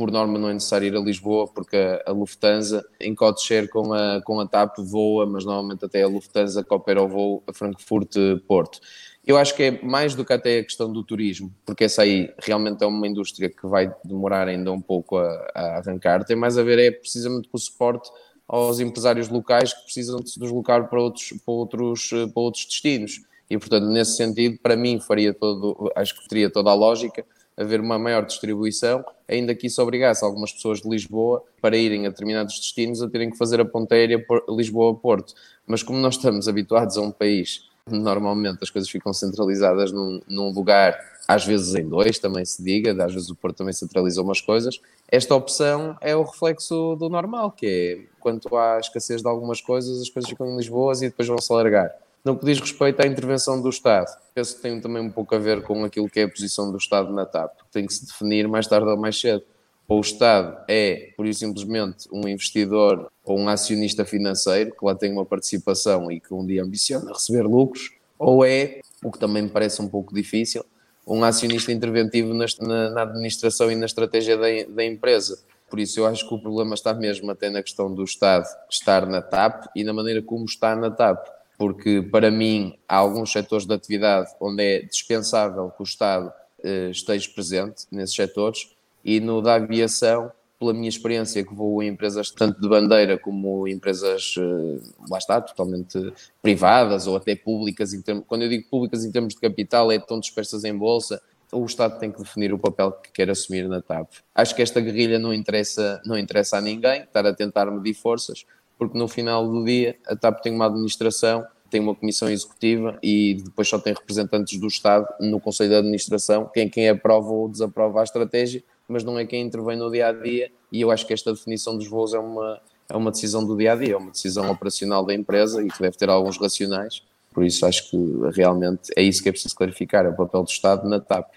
por 0.00 0.10
norma 0.10 0.38
não 0.38 0.48
é 0.48 0.54
necessário 0.54 0.88
ir 0.88 0.96
a 0.96 0.98
Lisboa, 0.98 1.46
porque 1.46 1.76
a, 1.76 2.04
a 2.06 2.10
Lufthansa, 2.10 2.82
em 2.98 3.14
code-share 3.14 3.68
com 3.68 3.92
a, 3.92 4.22
com 4.22 4.40
a 4.40 4.48
TAP, 4.48 4.78
voa, 4.78 5.26
mas 5.26 5.44
normalmente 5.44 5.84
até 5.84 6.02
a 6.02 6.08
Lufthansa 6.08 6.64
que 6.64 6.72
opera 6.72 7.02
o 7.02 7.06
voo 7.06 7.42
a 7.46 7.52
Frankfurt-Porto. 7.52 8.80
Eu 9.26 9.36
acho 9.36 9.54
que 9.54 9.64
é 9.64 9.82
mais 9.82 10.14
do 10.14 10.24
que 10.24 10.32
até 10.32 10.58
a 10.58 10.64
questão 10.64 10.90
do 10.90 11.04
turismo, 11.04 11.54
porque 11.66 11.84
essa 11.84 12.00
aí 12.00 12.32
realmente 12.38 12.82
é 12.82 12.86
uma 12.86 13.06
indústria 13.06 13.50
que 13.50 13.66
vai 13.66 13.94
demorar 14.02 14.48
ainda 14.48 14.72
um 14.72 14.80
pouco 14.80 15.18
a, 15.18 15.50
a 15.54 15.76
arrancar. 15.76 16.24
Tem 16.24 16.34
mais 16.34 16.56
a 16.56 16.62
ver 16.62 16.78
é 16.78 16.90
precisamente 16.90 17.46
com 17.50 17.58
o 17.58 17.60
suporte 17.60 18.10
aos 18.48 18.80
empresários 18.80 19.28
locais 19.28 19.74
que 19.74 19.84
precisam 19.84 20.18
de 20.20 20.30
se 20.30 20.40
deslocar 20.40 20.88
para 20.88 20.98
outros, 20.98 21.34
para 21.44 21.52
outros, 21.52 22.08
para 22.08 22.42
outros 22.42 22.64
destinos. 22.64 23.20
E, 23.50 23.58
portanto, 23.58 23.84
nesse 23.84 24.16
sentido, 24.16 24.58
para 24.62 24.76
mim, 24.76 24.98
faria 24.98 25.34
todo, 25.34 25.92
acho 25.94 26.18
que 26.18 26.26
teria 26.26 26.48
toda 26.48 26.70
a 26.70 26.74
lógica 26.74 27.22
haver 27.56 27.80
uma 27.80 27.98
maior 27.98 28.24
distribuição, 28.24 29.04
ainda 29.28 29.54
que 29.54 29.66
isso 29.66 29.82
obrigasse 29.82 30.24
algumas 30.24 30.52
pessoas 30.52 30.80
de 30.80 30.88
Lisboa 30.88 31.42
para 31.60 31.76
irem 31.76 32.06
a 32.06 32.10
determinados 32.10 32.58
destinos 32.58 33.02
a 33.02 33.08
terem 33.08 33.30
que 33.30 33.36
fazer 33.36 33.60
a 33.60 33.64
ponta 33.64 33.94
aérea 33.94 34.24
Lisboa-Porto. 34.48 35.34
Mas 35.66 35.82
como 35.82 35.98
nós 35.98 36.16
estamos 36.16 36.48
habituados 36.48 36.96
a 36.96 37.02
um 37.02 37.10
país, 37.10 37.68
normalmente 37.86 38.58
as 38.62 38.70
coisas 38.70 38.90
ficam 38.90 39.12
centralizadas 39.12 39.92
num, 39.92 40.20
num 40.28 40.50
lugar, 40.52 40.98
às 41.28 41.44
vezes 41.44 41.74
em 41.74 41.88
dois, 41.88 42.18
também 42.18 42.44
se 42.44 42.62
diga, 42.62 42.92
às 43.04 43.12
vezes 43.12 43.28
o 43.30 43.34
Porto 43.34 43.58
também 43.58 43.72
centraliza 43.72 44.22
umas 44.22 44.40
coisas, 44.40 44.80
esta 45.08 45.34
opção 45.34 45.96
é 46.00 46.14
o 46.14 46.22
reflexo 46.22 46.96
do 46.96 47.08
normal, 47.08 47.52
que 47.52 47.66
é 47.66 48.20
quanto 48.20 48.56
há 48.56 48.78
escassez 48.78 49.22
de 49.22 49.28
algumas 49.28 49.60
coisas, 49.60 50.00
as 50.00 50.08
coisas 50.08 50.30
ficam 50.30 50.46
em 50.46 50.56
Lisboa 50.56 50.92
e 50.96 51.08
depois 51.08 51.28
vão-se 51.28 51.52
alargar. 51.52 51.90
No 52.22 52.36
que 52.36 52.44
diz 52.44 52.60
respeito 52.60 53.00
à 53.00 53.06
intervenção 53.06 53.62
do 53.62 53.70
Estado, 53.70 54.10
penso 54.34 54.56
que 54.56 54.62
tem 54.62 54.78
também 54.78 55.02
um 55.02 55.10
pouco 55.10 55.34
a 55.34 55.38
ver 55.38 55.62
com 55.62 55.84
aquilo 55.84 56.08
que 56.08 56.20
é 56.20 56.24
a 56.24 56.28
posição 56.28 56.70
do 56.70 56.76
Estado 56.76 57.10
na 57.12 57.24
TAP. 57.24 57.52
Tem 57.72 57.86
que 57.86 57.94
se 57.94 58.06
definir 58.06 58.46
mais 58.46 58.66
tarde 58.66 58.88
ou 58.88 58.96
mais 58.96 59.18
cedo. 59.18 59.42
Ou 59.88 59.98
o 59.98 60.00
Estado 60.02 60.58
é, 60.68 61.12
por 61.16 61.26
isso 61.26 61.40
simplesmente, 61.40 62.08
um 62.12 62.28
investidor 62.28 63.10
ou 63.24 63.38
um 63.38 63.48
acionista 63.48 64.04
financeiro 64.04 64.70
que 64.70 64.84
lá 64.84 64.94
tem 64.94 65.10
uma 65.10 65.24
participação 65.24 66.12
e 66.12 66.20
que 66.20 66.34
um 66.34 66.46
dia 66.46 66.62
ambiciona 66.62 67.10
receber 67.10 67.42
lucros, 67.42 67.90
ou 68.18 68.44
é, 68.44 68.80
o 69.02 69.10
que 69.10 69.18
também 69.18 69.44
me 69.44 69.48
parece 69.48 69.80
um 69.80 69.88
pouco 69.88 70.14
difícil, 70.14 70.62
um 71.06 71.24
acionista 71.24 71.72
interventivo 71.72 72.34
na, 72.34 72.90
na 72.90 73.02
administração 73.02 73.72
e 73.72 73.74
na 73.74 73.86
estratégia 73.86 74.36
da, 74.36 74.46
da 74.68 74.84
empresa. 74.84 75.38
Por 75.70 75.80
isso, 75.80 75.98
eu 75.98 76.06
acho 76.06 76.28
que 76.28 76.34
o 76.34 76.38
problema 76.38 76.74
está 76.74 76.92
mesmo 76.92 77.30
até 77.30 77.48
na 77.48 77.62
questão 77.62 77.92
do 77.92 78.04
Estado 78.04 78.46
estar 78.68 79.06
na 79.06 79.22
TAP 79.22 79.66
e 79.74 79.82
na 79.82 79.92
maneira 79.92 80.20
como 80.20 80.44
está 80.44 80.76
na 80.76 80.90
TAP 80.90 81.39
porque 81.60 82.00
para 82.00 82.30
mim 82.30 82.78
há 82.88 82.96
alguns 82.96 83.30
setores 83.30 83.66
de 83.66 83.74
atividade 83.74 84.30
onde 84.40 84.62
é 84.62 84.80
dispensável 84.80 85.68
que 85.68 85.82
o 85.82 85.84
Estado 85.84 86.32
eh, 86.64 86.88
esteja 86.90 87.28
presente 87.34 87.84
nesses 87.92 88.14
setores 88.14 88.74
e 89.04 89.20
no 89.20 89.42
da 89.42 89.56
aviação, 89.56 90.32
pela 90.58 90.72
minha 90.72 90.88
experiência 90.88 91.44
que 91.44 91.54
vou 91.54 91.82
em 91.82 91.88
empresas 91.88 92.30
tanto 92.30 92.58
de 92.58 92.66
bandeira 92.66 93.18
como 93.18 93.68
empresas, 93.68 94.36
eh, 94.38 94.78
lá 95.10 95.18
está, 95.18 95.38
totalmente 95.38 96.14
privadas 96.40 97.06
ou 97.06 97.14
até 97.14 97.36
públicas, 97.36 97.92
termos, 98.02 98.24
quando 98.26 98.40
eu 98.40 98.48
digo 98.48 98.66
públicas 98.70 99.04
em 99.04 99.12
termos 99.12 99.34
de 99.34 99.40
capital 99.40 99.92
é 99.92 99.98
tão 99.98 100.18
dispersas 100.18 100.64
em 100.64 100.74
bolsa, 100.74 101.20
o 101.52 101.66
Estado 101.66 101.98
tem 101.98 102.10
que 102.10 102.22
definir 102.22 102.54
o 102.54 102.58
papel 102.58 102.92
que 102.92 103.12
quer 103.12 103.28
assumir 103.28 103.68
na 103.68 103.82
TAP. 103.82 104.08
Acho 104.34 104.54
que 104.54 104.62
esta 104.62 104.80
guerrilha 104.80 105.18
não 105.18 105.34
interessa, 105.34 106.00
não 106.06 106.16
interessa 106.16 106.56
a 106.56 106.60
ninguém, 106.62 107.02
estar 107.02 107.26
a 107.26 107.34
tentar 107.34 107.70
medir 107.70 107.92
forças, 107.92 108.46
porque 108.80 108.96
no 108.96 109.06
final 109.06 109.46
do 109.46 109.62
dia 109.62 109.94
a 110.06 110.16
TAP 110.16 110.40
tem 110.40 110.54
uma 110.54 110.64
administração, 110.64 111.44
tem 111.68 111.82
uma 111.82 111.94
comissão 111.94 112.30
executiva 112.30 112.98
e 113.02 113.34
depois 113.44 113.68
só 113.68 113.78
tem 113.78 113.92
representantes 113.92 114.58
do 114.58 114.66
Estado 114.66 115.06
no 115.20 115.38
Conselho 115.38 115.68
de 115.68 115.76
Administração, 115.76 116.50
quem, 116.50 116.66
quem 116.66 116.88
aprova 116.88 117.28
ou 117.28 117.46
desaprova 117.46 118.00
a 118.00 118.04
estratégia, 118.04 118.64
mas 118.88 119.04
não 119.04 119.18
é 119.18 119.26
quem 119.26 119.42
intervém 119.42 119.76
no 119.76 119.90
dia 119.90 120.08
a 120.08 120.12
dia. 120.12 120.50
E 120.72 120.80
eu 120.80 120.90
acho 120.90 121.06
que 121.06 121.12
esta 121.12 121.30
definição 121.30 121.76
dos 121.76 121.86
voos 121.88 122.14
é 122.14 122.18
uma, 122.18 122.58
é 122.88 122.96
uma 122.96 123.10
decisão 123.10 123.44
do 123.44 123.54
dia 123.54 123.74
a 123.74 123.76
dia, 123.76 123.92
é 123.92 123.96
uma 123.98 124.12
decisão 124.12 124.50
operacional 124.50 125.04
da 125.04 125.12
empresa 125.12 125.62
e 125.62 125.68
que 125.68 125.82
deve 125.82 125.98
ter 125.98 126.08
alguns 126.08 126.38
racionais. 126.38 127.02
Por 127.34 127.44
isso 127.44 127.66
acho 127.66 127.90
que 127.90 127.98
realmente 128.34 128.90
é 128.96 129.02
isso 129.02 129.22
que 129.22 129.28
é 129.28 129.32
preciso 129.32 129.54
clarificar: 129.54 130.06
é 130.06 130.08
o 130.08 130.16
papel 130.16 130.42
do 130.42 130.48
Estado 130.48 130.88
na 130.88 130.98
TAP. 130.98 131.34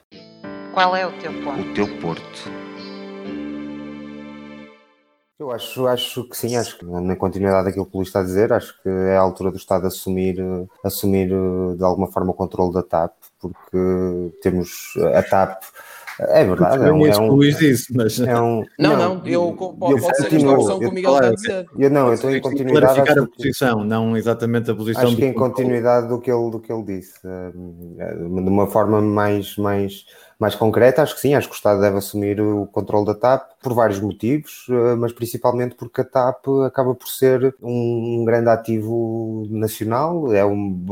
Qual 0.74 0.96
é 0.96 1.06
o 1.06 1.12
teu 1.20 1.34
ponto? 1.44 1.60
O 1.60 1.74
teu 1.74 2.00
porto. 2.00 2.63
Eu 5.44 5.52
acho, 5.52 5.88
acho 5.88 6.24
que 6.24 6.38
sim, 6.38 6.56
acho 6.56 6.78
que 6.78 6.86
na 6.86 7.18
continuidade 7.18 7.66
daquilo 7.66 7.86
que 7.86 7.94
o 7.94 7.98
Luís 7.98 8.08
está 8.08 8.22
a 8.22 8.24
dizer, 8.24 8.54
acho 8.54 8.82
que 8.82 8.88
é 8.88 9.18
a 9.18 9.20
altura 9.20 9.52
do 9.52 9.58
Estado 9.58 9.86
assumir, 9.86 10.38
assumir 10.82 11.28
de 11.76 11.84
alguma 11.84 12.10
forma 12.10 12.32
o 12.32 12.34
controle 12.34 12.74
da 12.74 12.82
TAP, 12.82 13.12
porque 13.42 14.32
temos 14.42 14.94
a 15.14 15.22
TAP. 15.22 15.62
É 16.18 16.46
verdade, 16.46 16.86
é 16.86 16.94
um, 16.94 17.06
é 17.06 17.18
um, 17.18 17.28
Luís 17.28 17.58
disse, 17.58 17.94
mas... 17.94 18.22
é 18.22 18.40
um 18.40 18.64
não, 18.80 18.96
não, 18.96 19.16
não 19.16 19.28
eu, 19.28 19.52
pode 19.52 20.00
ser 20.02 20.36
esta 20.36 20.50
opção 20.50 20.80
que 20.80 20.86
o 20.86 20.92
Miguel 20.94 21.14
está 21.16 21.28
a 21.28 21.34
dizer. 21.34 21.66
Eu, 21.78 21.90
não, 21.90 22.08
eu 22.08 22.14
estou 22.14 22.32
em 22.32 22.40
continuidade. 22.40 22.86
Clarificar 22.86 23.24
a 23.24 23.28
posição, 23.28 23.84
não 23.84 24.16
exatamente 24.16 24.72
a 24.72 24.76
posição. 24.76 25.04
Acho 25.04 25.16
que 25.18 25.26
em 25.26 25.34
continuidade 25.34 26.08
do 26.08 26.22
que 26.22 26.32
ele, 26.32 26.52
do 26.52 26.60
que 26.62 26.72
ele 26.72 26.84
disse, 26.84 27.20
de 27.22 28.50
uma 28.50 28.68
forma 28.68 29.02
mais, 29.02 29.58
mais 29.58 30.06
mais 30.44 30.56
concreta, 30.56 31.02
acho 31.02 31.16
que 31.16 31.22
sim, 31.22 31.34
acho 31.36 31.48
que 31.48 31.54
o 31.54 31.56
Estado 31.56 31.80
deve 31.80 31.98
assumir 31.98 32.42
o 32.42 32.68
controle 32.68 33.06
da 33.06 33.16
TAP 33.16 33.54
por 33.62 33.74
vários 33.74 34.02
motivos, 34.02 34.66
eh, 34.70 34.96
mas 34.96 35.14
principalmente 35.14 35.74
porque 35.74 36.02
a 36.02 36.04
TAP 36.04 36.46
acaba 36.68 36.94
por 36.94 37.08
ser 37.08 37.56
um 37.62 38.26
grande 38.26 38.50
ativo 38.50 39.48
nacional. 39.50 40.34
É 40.34 40.46
um, 40.46 40.86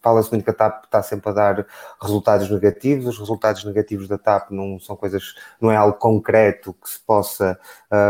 Fala-se 0.00 0.30
muito 0.30 0.44
que 0.44 0.50
a 0.50 0.54
TAP 0.54 0.84
está 0.84 1.02
sempre 1.02 1.28
a 1.28 1.32
dar 1.32 1.66
resultados 2.00 2.50
negativos. 2.50 3.06
Os 3.06 3.18
resultados 3.18 3.62
negativos 3.66 4.08
da 4.08 4.16
TAP 4.16 4.50
não 4.50 4.80
são 4.80 4.96
coisas, 4.96 5.34
não 5.60 5.70
é 5.70 5.76
algo 5.76 5.98
concreto 5.98 6.74
que 6.82 6.88
se 6.88 7.00
possa 7.00 7.58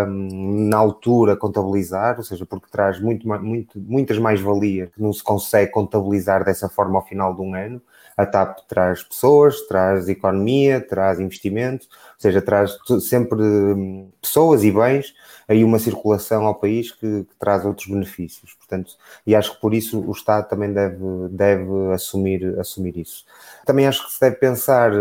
um, 0.06 0.68
na 0.68 0.78
altura 0.78 1.36
contabilizar, 1.36 2.16
ou 2.18 2.22
seja, 2.22 2.46
porque 2.46 2.68
traz 2.70 3.00
muito, 3.00 3.26
muito, 3.26 3.76
muitas 3.80 4.18
mais-valias 4.18 4.88
que 4.90 5.02
não 5.02 5.12
se 5.12 5.22
consegue 5.22 5.72
contabilizar 5.72 6.44
dessa 6.44 6.68
forma 6.68 6.96
ao 6.96 7.04
final 7.04 7.34
de 7.34 7.40
um 7.40 7.54
ano. 7.56 7.82
A 8.20 8.26
TAP 8.26 8.58
traz 8.68 9.02
pessoas, 9.02 9.66
traz 9.66 10.08
economia, 10.08 10.80
traz 10.80 11.18
investimento, 11.18 11.86
ou 11.90 12.14
seja, 12.18 12.42
traz 12.42 12.76
sempre 13.00 13.40
hum, 13.40 14.10
pessoas 14.20 14.62
e 14.62 14.70
bens, 14.70 15.14
aí 15.48 15.64
uma 15.64 15.80
circulação 15.80 16.46
ao 16.46 16.54
país 16.54 16.92
que, 16.92 17.24
que, 17.24 17.36
traz 17.38 17.64
outros 17.64 17.88
benefícios. 17.88 18.54
Portanto, 18.54 18.92
e 19.26 19.34
acho 19.34 19.54
que 19.54 19.60
por 19.60 19.74
isso 19.74 20.00
o 20.00 20.12
Estado 20.12 20.48
também 20.48 20.72
deve, 20.72 20.96
deve 21.30 21.92
assumir, 21.92 22.56
assumir 22.60 22.96
isso. 22.98 23.24
Também 23.66 23.86
acho 23.86 24.06
que 24.06 24.12
se 24.12 24.20
deve 24.20 24.36
pensar 24.36 24.92
eh, 24.92 24.96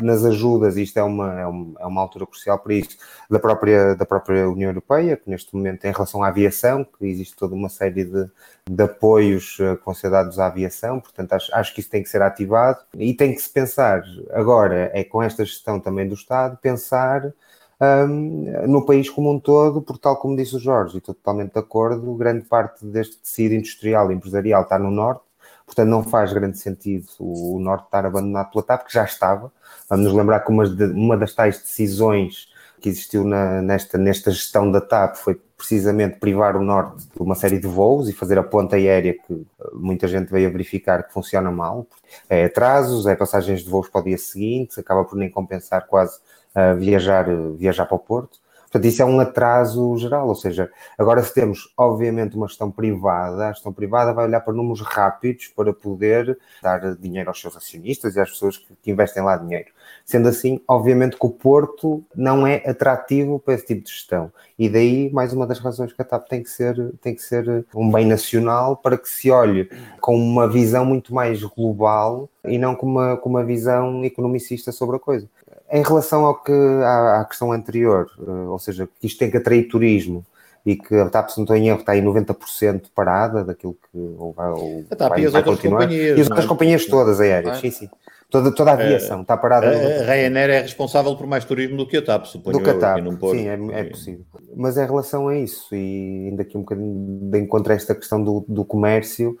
nas 0.00 0.24
ajudas, 0.24 0.76
isto 0.76 0.96
é 0.98 1.02
uma, 1.02 1.40
é 1.40 1.46
uma, 1.46 1.80
é 1.80 1.86
uma 1.86 2.00
altura 2.00 2.24
crucial 2.24 2.56
para 2.58 2.74
isso, 2.74 2.96
da 3.28 3.40
própria, 3.40 3.96
da 3.96 4.06
própria 4.06 4.48
União 4.48 4.70
Europeia, 4.70 5.16
que 5.16 5.28
neste 5.28 5.56
momento, 5.56 5.84
em 5.84 5.92
relação 5.92 6.22
à 6.22 6.28
aviação, 6.28 6.84
que 6.84 7.06
existe 7.06 7.34
toda 7.34 7.54
uma 7.54 7.68
série 7.68 8.04
de, 8.04 8.30
de 8.70 8.82
apoios 8.84 9.56
eh, 9.60 9.74
que 9.74 9.84
vão 9.84 9.94
ser 9.94 10.10
dados 10.10 10.38
à 10.38 10.46
aviação, 10.46 11.00
portanto, 11.00 11.32
acho, 11.32 11.52
acho 11.52 11.74
que 11.74 11.80
isso 11.80 11.90
tem 11.90 12.02
que 12.02 12.08
ser 12.08 12.22
ativado 12.34 12.80
e 12.96 13.14
tem 13.14 13.34
que 13.34 13.40
se 13.40 13.50
pensar, 13.50 14.02
agora, 14.30 14.90
é 14.92 15.04
com 15.04 15.22
esta 15.22 15.44
gestão 15.44 15.80
também 15.80 16.08
do 16.08 16.14
Estado, 16.14 16.58
pensar 16.60 17.32
um, 17.80 18.66
no 18.68 18.84
país 18.84 19.08
como 19.10 19.32
um 19.32 19.40
todo, 19.40 19.82
porque 19.82 20.02
tal 20.02 20.16
como 20.16 20.36
disse 20.36 20.56
o 20.56 20.58
Jorge, 20.58 20.96
e 20.96 20.98
estou 20.98 21.14
totalmente 21.14 21.52
de 21.52 21.58
acordo, 21.58 22.14
grande 22.14 22.44
parte 22.46 22.84
deste 22.84 23.16
tecido 23.18 23.54
industrial 23.54 24.10
e 24.10 24.14
empresarial 24.14 24.62
está 24.62 24.78
no 24.78 24.90
Norte, 24.90 25.22
portanto 25.66 25.88
não 25.88 26.02
faz 26.02 26.32
grande 26.32 26.58
sentido 26.58 27.06
o, 27.18 27.58
Norte 27.58 27.84
estar 27.86 28.04
abandonado 28.04 28.50
pela 28.50 28.64
TAP, 28.64 28.86
que 28.86 28.92
já 28.92 29.04
estava. 29.04 29.52
Vamos 29.88 30.06
nos 30.06 30.14
lembrar 30.14 30.40
que 30.40 30.50
uma, 30.50 30.64
uma 30.64 31.16
das 31.16 31.34
tais 31.34 31.58
decisões 31.58 32.48
que 32.80 32.88
existiu 32.88 33.24
na, 33.24 33.62
nesta, 33.62 33.96
nesta 33.96 34.30
gestão 34.30 34.70
da 34.70 34.80
TAP 34.80 35.16
foi 35.16 35.40
precisamente 35.64 36.18
privar 36.18 36.56
o 36.56 36.62
Norte 36.62 37.06
de 37.16 37.22
uma 37.22 37.34
série 37.34 37.58
de 37.58 37.66
voos 37.66 38.06
e 38.08 38.12
fazer 38.12 38.38
a 38.38 38.42
ponta 38.42 38.76
aérea 38.76 39.14
que 39.14 39.46
muita 39.72 40.06
gente 40.06 40.30
veio 40.30 40.48
a 40.48 40.52
verificar 40.52 41.02
que 41.02 41.12
funciona 41.12 41.50
mal. 41.50 41.86
É 42.28 42.44
atrasos, 42.44 43.06
é 43.06 43.16
passagens 43.16 43.62
de 43.62 43.70
voos 43.70 43.88
para 43.88 44.02
o 44.02 44.04
dia 44.04 44.18
seguinte, 44.18 44.78
acaba 44.78 45.04
por 45.04 45.16
nem 45.16 45.30
compensar 45.30 45.86
quase 45.86 46.18
uh, 46.54 46.76
viajar, 46.78 47.26
viajar 47.56 47.86
para 47.86 47.96
o 47.96 47.98
Porto. 47.98 48.38
Portanto, 48.74 48.90
isso 48.90 49.02
é 49.02 49.04
um 49.04 49.20
atraso 49.20 49.96
geral, 49.98 50.26
ou 50.26 50.34
seja, 50.34 50.68
agora 50.98 51.22
se 51.22 51.32
temos, 51.32 51.72
obviamente, 51.76 52.34
uma 52.34 52.48
gestão 52.48 52.72
privada, 52.72 53.46
a 53.46 53.52
gestão 53.52 53.72
privada 53.72 54.12
vai 54.12 54.24
olhar 54.24 54.40
para 54.40 54.52
números 54.52 54.80
rápidos 54.80 55.46
para 55.46 55.72
poder 55.72 56.36
dar 56.60 56.96
dinheiro 56.96 57.30
aos 57.30 57.40
seus 57.40 57.56
acionistas 57.56 58.16
e 58.16 58.20
às 58.20 58.30
pessoas 58.30 58.58
que, 58.58 58.66
que 58.82 58.90
investem 58.90 59.22
lá 59.22 59.36
dinheiro. 59.36 59.68
Sendo 60.04 60.28
assim, 60.28 60.60
obviamente 60.66 61.16
que 61.16 61.24
o 61.24 61.30
Porto 61.30 62.04
não 62.16 62.44
é 62.44 62.64
atrativo 62.68 63.38
para 63.38 63.54
esse 63.54 63.64
tipo 63.64 63.84
de 63.84 63.90
gestão. 63.92 64.32
E 64.58 64.68
daí, 64.68 65.08
mais 65.12 65.32
uma 65.32 65.46
das 65.46 65.60
razões 65.60 65.92
que 65.92 66.02
a 66.02 66.04
TAP 66.04 66.26
tem 66.28 66.42
que 66.42 66.50
ser, 66.50 66.94
tem 67.00 67.14
que 67.14 67.22
ser 67.22 67.64
um 67.72 67.88
bem 67.92 68.04
nacional 68.04 68.76
para 68.76 68.98
que 68.98 69.08
se 69.08 69.30
olhe 69.30 69.70
com 70.00 70.16
uma 70.16 70.48
visão 70.48 70.84
muito 70.84 71.14
mais 71.14 71.40
global 71.44 72.28
e 72.44 72.58
não 72.58 72.74
com 72.74 72.86
uma, 72.86 73.16
com 73.16 73.28
uma 73.28 73.44
visão 73.44 74.04
economicista 74.04 74.72
sobre 74.72 74.96
a 74.96 74.98
coisa. 74.98 75.28
Em 75.74 75.82
relação 75.82 76.24
ao 76.24 76.40
que, 76.40 76.52
à, 76.52 77.20
à 77.20 77.24
questão 77.24 77.50
anterior, 77.50 78.08
eh, 78.20 78.30
ou 78.30 78.60
seja, 78.60 78.88
que 79.00 79.08
isto 79.08 79.18
tem 79.18 79.28
que 79.28 79.38
atrair 79.38 79.64
turismo 79.64 80.24
e 80.64 80.76
que 80.76 80.94
a 80.94 81.10
TAP, 81.10 81.30
se 81.30 81.38
não 81.38 81.42
estou 81.42 81.56
em 81.56 81.68
erro, 81.68 81.80
está 81.80 81.92
aí 81.92 82.00
90% 82.00 82.84
parada 82.94 83.42
daquilo 83.42 83.74
que 83.74 83.98
ou 84.16 84.32
vai, 84.32 84.50
ou 84.50 84.84
a 84.88 84.94
TAP 84.94 85.10
vai, 85.10 85.20
e 85.22 85.26
as 85.26 85.32
vai 85.32 85.40
outras 85.40 85.56
continuar. 85.56 85.80
companhias. 85.80 86.18
E 86.18 86.20
as 86.20 86.26
outras 86.28 86.44
é? 86.44 86.48
companhias 86.48 86.86
todas 86.86 87.20
aéreas, 87.20 87.58
é? 87.58 87.60
sim, 87.60 87.70
sim. 87.72 87.90
Toda, 88.30 88.52
toda 88.52 88.70
a 88.70 88.74
aviação 88.74 89.22
está 89.22 89.36
parada. 89.36 89.66
A, 89.66 90.02
a 90.02 90.14
Ryanair 90.14 90.50
é 90.50 90.60
responsável 90.60 91.16
por 91.16 91.26
mais 91.26 91.44
turismo 91.44 91.76
do 91.76 91.88
que 91.88 91.96
a 91.96 92.02
TAP, 92.02 92.26
suponho. 92.26 92.56
Do 92.56 92.62
que 92.62 92.70
a 92.70 92.78
TAP, 92.78 93.00
sim, 93.32 93.48
é, 93.48 93.80
é, 93.80 93.84
possível. 93.84 94.24
Mas 94.56 94.76
em 94.76 94.86
relação 94.86 95.26
a 95.26 95.36
isso, 95.36 95.74
e 95.74 96.28
ainda 96.30 96.42
aqui 96.42 96.56
um 96.56 96.60
bocadinho 96.60 97.30
de 97.30 97.38
encontro 97.38 97.72
a 97.72 97.74
esta 97.74 97.96
questão 97.96 98.22
do, 98.22 98.44
do 98.48 98.64
comércio, 98.64 99.36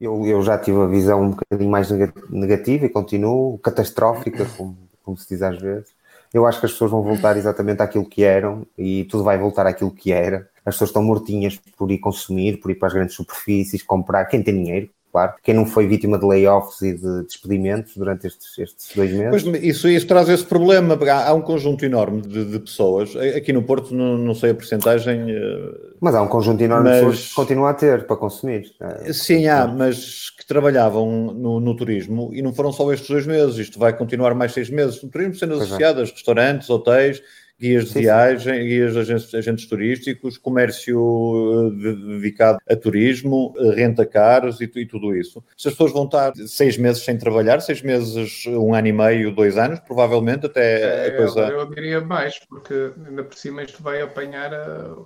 Eu, 0.00 0.26
eu 0.26 0.42
já 0.42 0.58
tive 0.58 0.78
a 0.80 0.86
visão 0.86 1.22
um 1.22 1.30
bocadinho 1.30 1.70
mais 1.70 1.90
negativa 2.30 2.84
e 2.84 2.88
continuo, 2.88 3.58
catastrófica, 3.58 4.46
como, 4.56 4.76
como 5.06 5.16
se 5.16 5.28
diz 5.28 5.40
às 5.40 5.58
vezes. 5.58 5.94
Eu 6.34 6.44
acho 6.44 6.58
que 6.58 6.66
as 6.66 6.72
pessoas 6.72 6.90
vão 6.90 7.02
voltar 7.02 7.36
exatamente 7.36 7.80
àquilo 7.80 8.04
que 8.04 8.24
eram 8.24 8.66
e 8.76 9.04
tudo 9.04 9.22
vai 9.22 9.38
voltar 9.38 9.66
àquilo 9.66 9.92
que 9.92 10.12
era. 10.12 10.48
As 10.64 10.74
pessoas 10.74 10.90
estão 10.90 11.02
mortinhas 11.02 11.56
por 11.76 11.90
ir 11.92 11.98
consumir, 11.98 12.58
por 12.58 12.70
ir 12.70 12.74
para 12.74 12.88
as 12.88 12.94
grandes 12.94 13.14
superfícies, 13.14 13.82
comprar. 13.82 14.26
Quem 14.26 14.42
tem 14.42 14.54
dinheiro, 14.54 14.90
claro. 15.16 15.32
Quem 15.42 15.54
não 15.54 15.64
foi 15.64 15.86
vítima 15.86 16.18
de 16.18 16.26
layoffs 16.26 16.82
e 16.82 16.92
de 16.92 17.22
despedimentos 17.24 17.96
durante 17.96 18.26
estes, 18.26 18.58
estes 18.58 18.94
dois 18.94 19.10
meses. 19.10 19.42
Pois, 19.42 19.64
isso, 19.64 19.88
isso 19.88 20.06
traz 20.06 20.28
esse 20.28 20.44
problema. 20.44 20.98
Há, 21.10 21.30
há 21.30 21.32
um 21.32 21.40
conjunto 21.40 21.84
enorme 21.86 22.20
de, 22.20 22.44
de, 22.44 22.58
pessoas. 22.58 23.16
Aqui 23.16 23.50
no 23.50 23.62
Porto, 23.62 23.94
não, 23.94 24.18
não 24.18 24.34
sei 24.34 24.50
a 24.50 24.54
porcentagem. 24.54 25.30
Eh, 25.30 25.74
mas 26.00 26.14
há 26.14 26.20
um 26.20 26.28
conjunto 26.28 26.62
enorme 26.62 26.90
mas... 26.90 26.96
de 26.96 27.04
pessoas 27.06 27.28
que 27.28 27.34
continuam 27.34 27.68
a 27.68 27.74
ter 27.74 28.06
para 28.06 28.16
consumir. 28.16 28.70
Eh, 28.78 29.12
Sim, 29.14 29.46
há, 29.46 29.66
mas 29.66 30.30
que 30.30 30.46
trabalhavam 30.46 31.32
no, 31.32 31.60
no, 31.60 31.74
turismo 31.74 32.30
e 32.34 32.42
não 32.42 32.52
foram 32.52 32.70
só 32.70 32.92
estes 32.92 33.08
dois 33.08 33.26
meses. 33.26 33.56
Isto 33.56 33.78
vai 33.78 33.96
continuar 33.96 34.34
mais 34.34 34.52
seis 34.52 34.68
meses. 34.68 35.02
O 35.02 35.08
turismo 35.08 35.34
sendo 35.34 35.54
associado 35.54 36.02
é. 36.02 36.04
restaurantes, 36.04 36.68
hotéis 36.68 37.22
guias 37.58 37.84
de 37.84 37.90
sim, 37.90 38.00
viagem, 38.00 38.60
sim. 38.60 38.66
guias 38.66 38.92
de 38.92 38.98
agentes, 38.98 39.34
agentes 39.34 39.66
turísticos, 39.66 40.38
comércio 40.38 41.72
eh, 41.82 42.20
dedicado 42.20 42.58
a 42.68 42.76
turismo, 42.76 43.54
eh, 43.56 43.74
renta-cars 43.74 44.60
e, 44.60 44.70
e, 44.76 44.86
tudo 44.86 45.14
isso. 45.14 45.42
Se 45.56 45.68
as 45.68 45.74
pessoas 45.74 45.92
vão 45.92 46.04
estar 46.04 46.32
seis 46.46 46.76
meses 46.76 47.02
sem 47.02 47.16
trabalhar, 47.16 47.60
seis 47.60 47.82
meses, 47.82 48.44
um 48.46 48.74
ano 48.74 48.88
e 48.88 48.92
meio, 48.92 49.34
dois 49.34 49.56
anos, 49.56 49.80
provavelmente 49.80 50.46
até 50.46 51.06
é, 51.06 51.08
a 51.08 51.16
coisa... 51.16 51.40
Eu 51.48 51.68
diria 51.70 52.00
mais, 52.00 52.38
porque 52.38 52.92
ainda 53.06 53.24
por 53.24 53.36
cima 53.36 53.62
isto 53.62 53.82
vai 53.82 54.02
apanhar 54.02 54.52
a, 54.52 54.56
eh, 54.56 55.04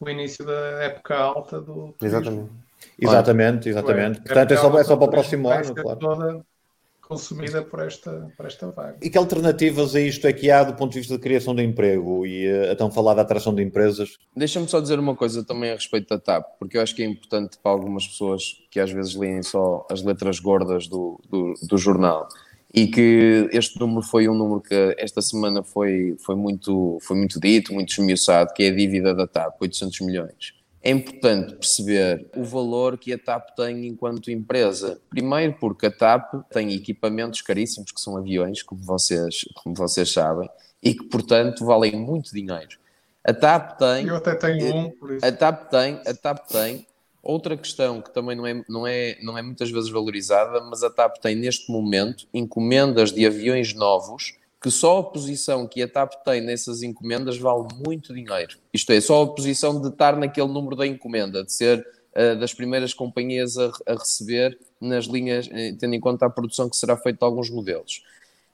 o 0.00 0.10
início 0.10 0.44
da 0.44 0.82
época 0.82 1.16
alta 1.16 1.60
do 1.60 1.92
turismo. 1.92 2.18
Exatamente. 2.18 2.62
Exatamente, 2.98 3.68
exatamente. 3.68 4.20
Portanto, 4.22 4.52
é 4.52 4.56
só, 4.56 4.78
é 4.78 4.84
só 4.84 4.96
para 4.96 5.06
o 5.06 5.10
próximo 5.10 5.48
ano, 5.48 5.72
claro. 5.72 5.98
Toda 6.00 6.44
consumida 7.12 7.62
por 7.62 7.80
esta, 7.80 8.32
por 8.36 8.46
esta 8.46 8.70
vaga. 8.70 8.96
E 9.02 9.10
que 9.10 9.18
alternativas 9.18 9.94
a 9.94 10.00
isto 10.00 10.26
é 10.26 10.32
que 10.32 10.50
há 10.50 10.64
do 10.64 10.74
ponto 10.74 10.92
de 10.92 11.00
vista 11.00 11.16
da 11.16 11.22
criação 11.22 11.54
de 11.54 11.62
emprego 11.62 12.26
e 12.26 12.50
uh, 12.50 12.72
então 12.72 12.90
falar 12.90 13.14
da 13.14 13.22
atração 13.22 13.54
de 13.54 13.62
empresas? 13.62 14.18
Deixa-me 14.34 14.66
só 14.66 14.80
dizer 14.80 14.98
uma 14.98 15.14
coisa 15.14 15.44
também 15.44 15.70
a 15.70 15.74
respeito 15.74 16.08
da 16.08 16.18
TAP, 16.18 16.58
porque 16.58 16.78
eu 16.78 16.82
acho 16.82 16.94
que 16.94 17.02
é 17.02 17.06
importante 17.06 17.58
para 17.62 17.70
algumas 17.70 18.06
pessoas 18.06 18.42
que 18.70 18.80
às 18.80 18.90
vezes 18.90 19.14
leem 19.14 19.42
só 19.42 19.86
as 19.90 20.02
letras 20.02 20.38
gordas 20.40 20.88
do, 20.88 21.20
do, 21.28 21.54
do 21.68 21.76
jornal 21.76 22.26
e 22.74 22.86
que 22.86 23.50
este 23.52 23.78
número 23.78 24.00
foi 24.00 24.28
um 24.28 24.34
número 24.34 24.62
que 24.62 24.96
esta 24.98 25.20
semana 25.20 25.62
foi, 25.62 26.16
foi, 26.24 26.34
muito, 26.34 26.96
foi 27.02 27.16
muito 27.18 27.38
dito, 27.38 27.74
muito 27.74 27.92
esmiuçado, 27.92 28.54
que 28.54 28.62
é 28.62 28.68
a 28.68 28.74
dívida 28.74 29.14
da 29.14 29.26
TAP, 29.26 29.60
800 29.60 30.00
milhões 30.00 30.61
é 30.82 30.90
importante 30.90 31.54
perceber 31.54 32.28
o 32.36 32.42
valor 32.42 32.98
que 32.98 33.12
a 33.12 33.18
TAP 33.18 33.54
tem 33.56 33.86
enquanto 33.86 34.30
empresa. 34.30 35.00
Primeiro, 35.08 35.56
porque 35.60 35.86
a 35.86 35.90
TAP 35.90 36.34
tem 36.50 36.72
equipamentos 36.72 37.40
caríssimos, 37.40 37.92
que 37.92 38.00
são 38.00 38.16
aviões, 38.16 38.62
como 38.62 38.82
vocês, 38.82 39.44
como 39.62 39.74
vocês 39.76 40.12
sabem, 40.12 40.50
e 40.82 40.94
que, 40.94 41.04
portanto, 41.04 41.64
valem 41.64 41.92
muito 41.92 42.32
dinheiro. 42.32 42.78
A 43.24 43.32
TAP 43.32 43.78
tem. 43.78 44.08
Eu 44.08 44.16
até 44.16 44.34
tenho 44.34 44.74
um, 44.74 44.90
por 44.90 45.12
isso. 45.12 45.24
A 45.24 45.30
TAP 45.30 45.70
tem, 45.70 46.00
a 46.04 46.14
TAP 46.14 46.48
tem. 46.48 46.86
Outra 47.22 47.56
questão 47.56 48.02
que 48.02 48.12
também 48.12 48.36
não 48.36 48.44
é, 48.44 48.64
não, 48.68 48.84
é, 48.84 49.16
não 49.22 49.38
é 49.38 49.42
muitas 49.42 49.70
vezes 49.70 49.88
valorizada, 49.88 50.60
mas 50.62 50.82
a 50.82 50.90
TAP 50.90 51.18
tem 51.18 51.36
neste 51.36 51.70
momento 51.70 52.26
encomendas 52.34 53.12
de 53.12 53.24
aviões 53.24 53.72
novos 53.74 54.34
que 54.62 54.70
só 54.70 54.98
a 54.98 55.02
posição 55.02 55.66
que 55.66 55.82
a 55.82 55.88
TAP 55.88 56.14
tem 56.24 56.40
nessas 56.40 56.82
encomendas 56.82 57.36
vale 57.36 57.66
muito 57.84 58.14
dinheiro. 58.14 58.56
Isto 58.72 58.92
é, 58.92 59.00
só 59.00 59.22
a 59.22 59.26
posição 59.26 59.80
de 59.80 59.88
estar 59.88 60.16
naquele 60.16 60.46
número 60.46 60.76
da 60.76 60.86
encomenda, 60.86 61.44
de 61.44 61.52
ser 61.52 61.84
uh, 62.14 62.38
das 62.38 62.54
primeiras 62.54 62.94
companhias 62.94 63.58
a, 63.58 63.72
a, 63.88 63.94
receber 63.94 64.56
nas 64.80 65.06
linhas, 65.06 65.48
eh, 65.50 65.74
tendo 65.78 65.94
em 65.94 66.00
conta 66.00 66.26
a 66.26 66.30
produção 66.30 66.70
que 66.70 66.76
será 66.76 66.96
feita 66.96 67.18
de 67.18 67.24
alguns 67.24 67.50
modelos. 67.50 68.04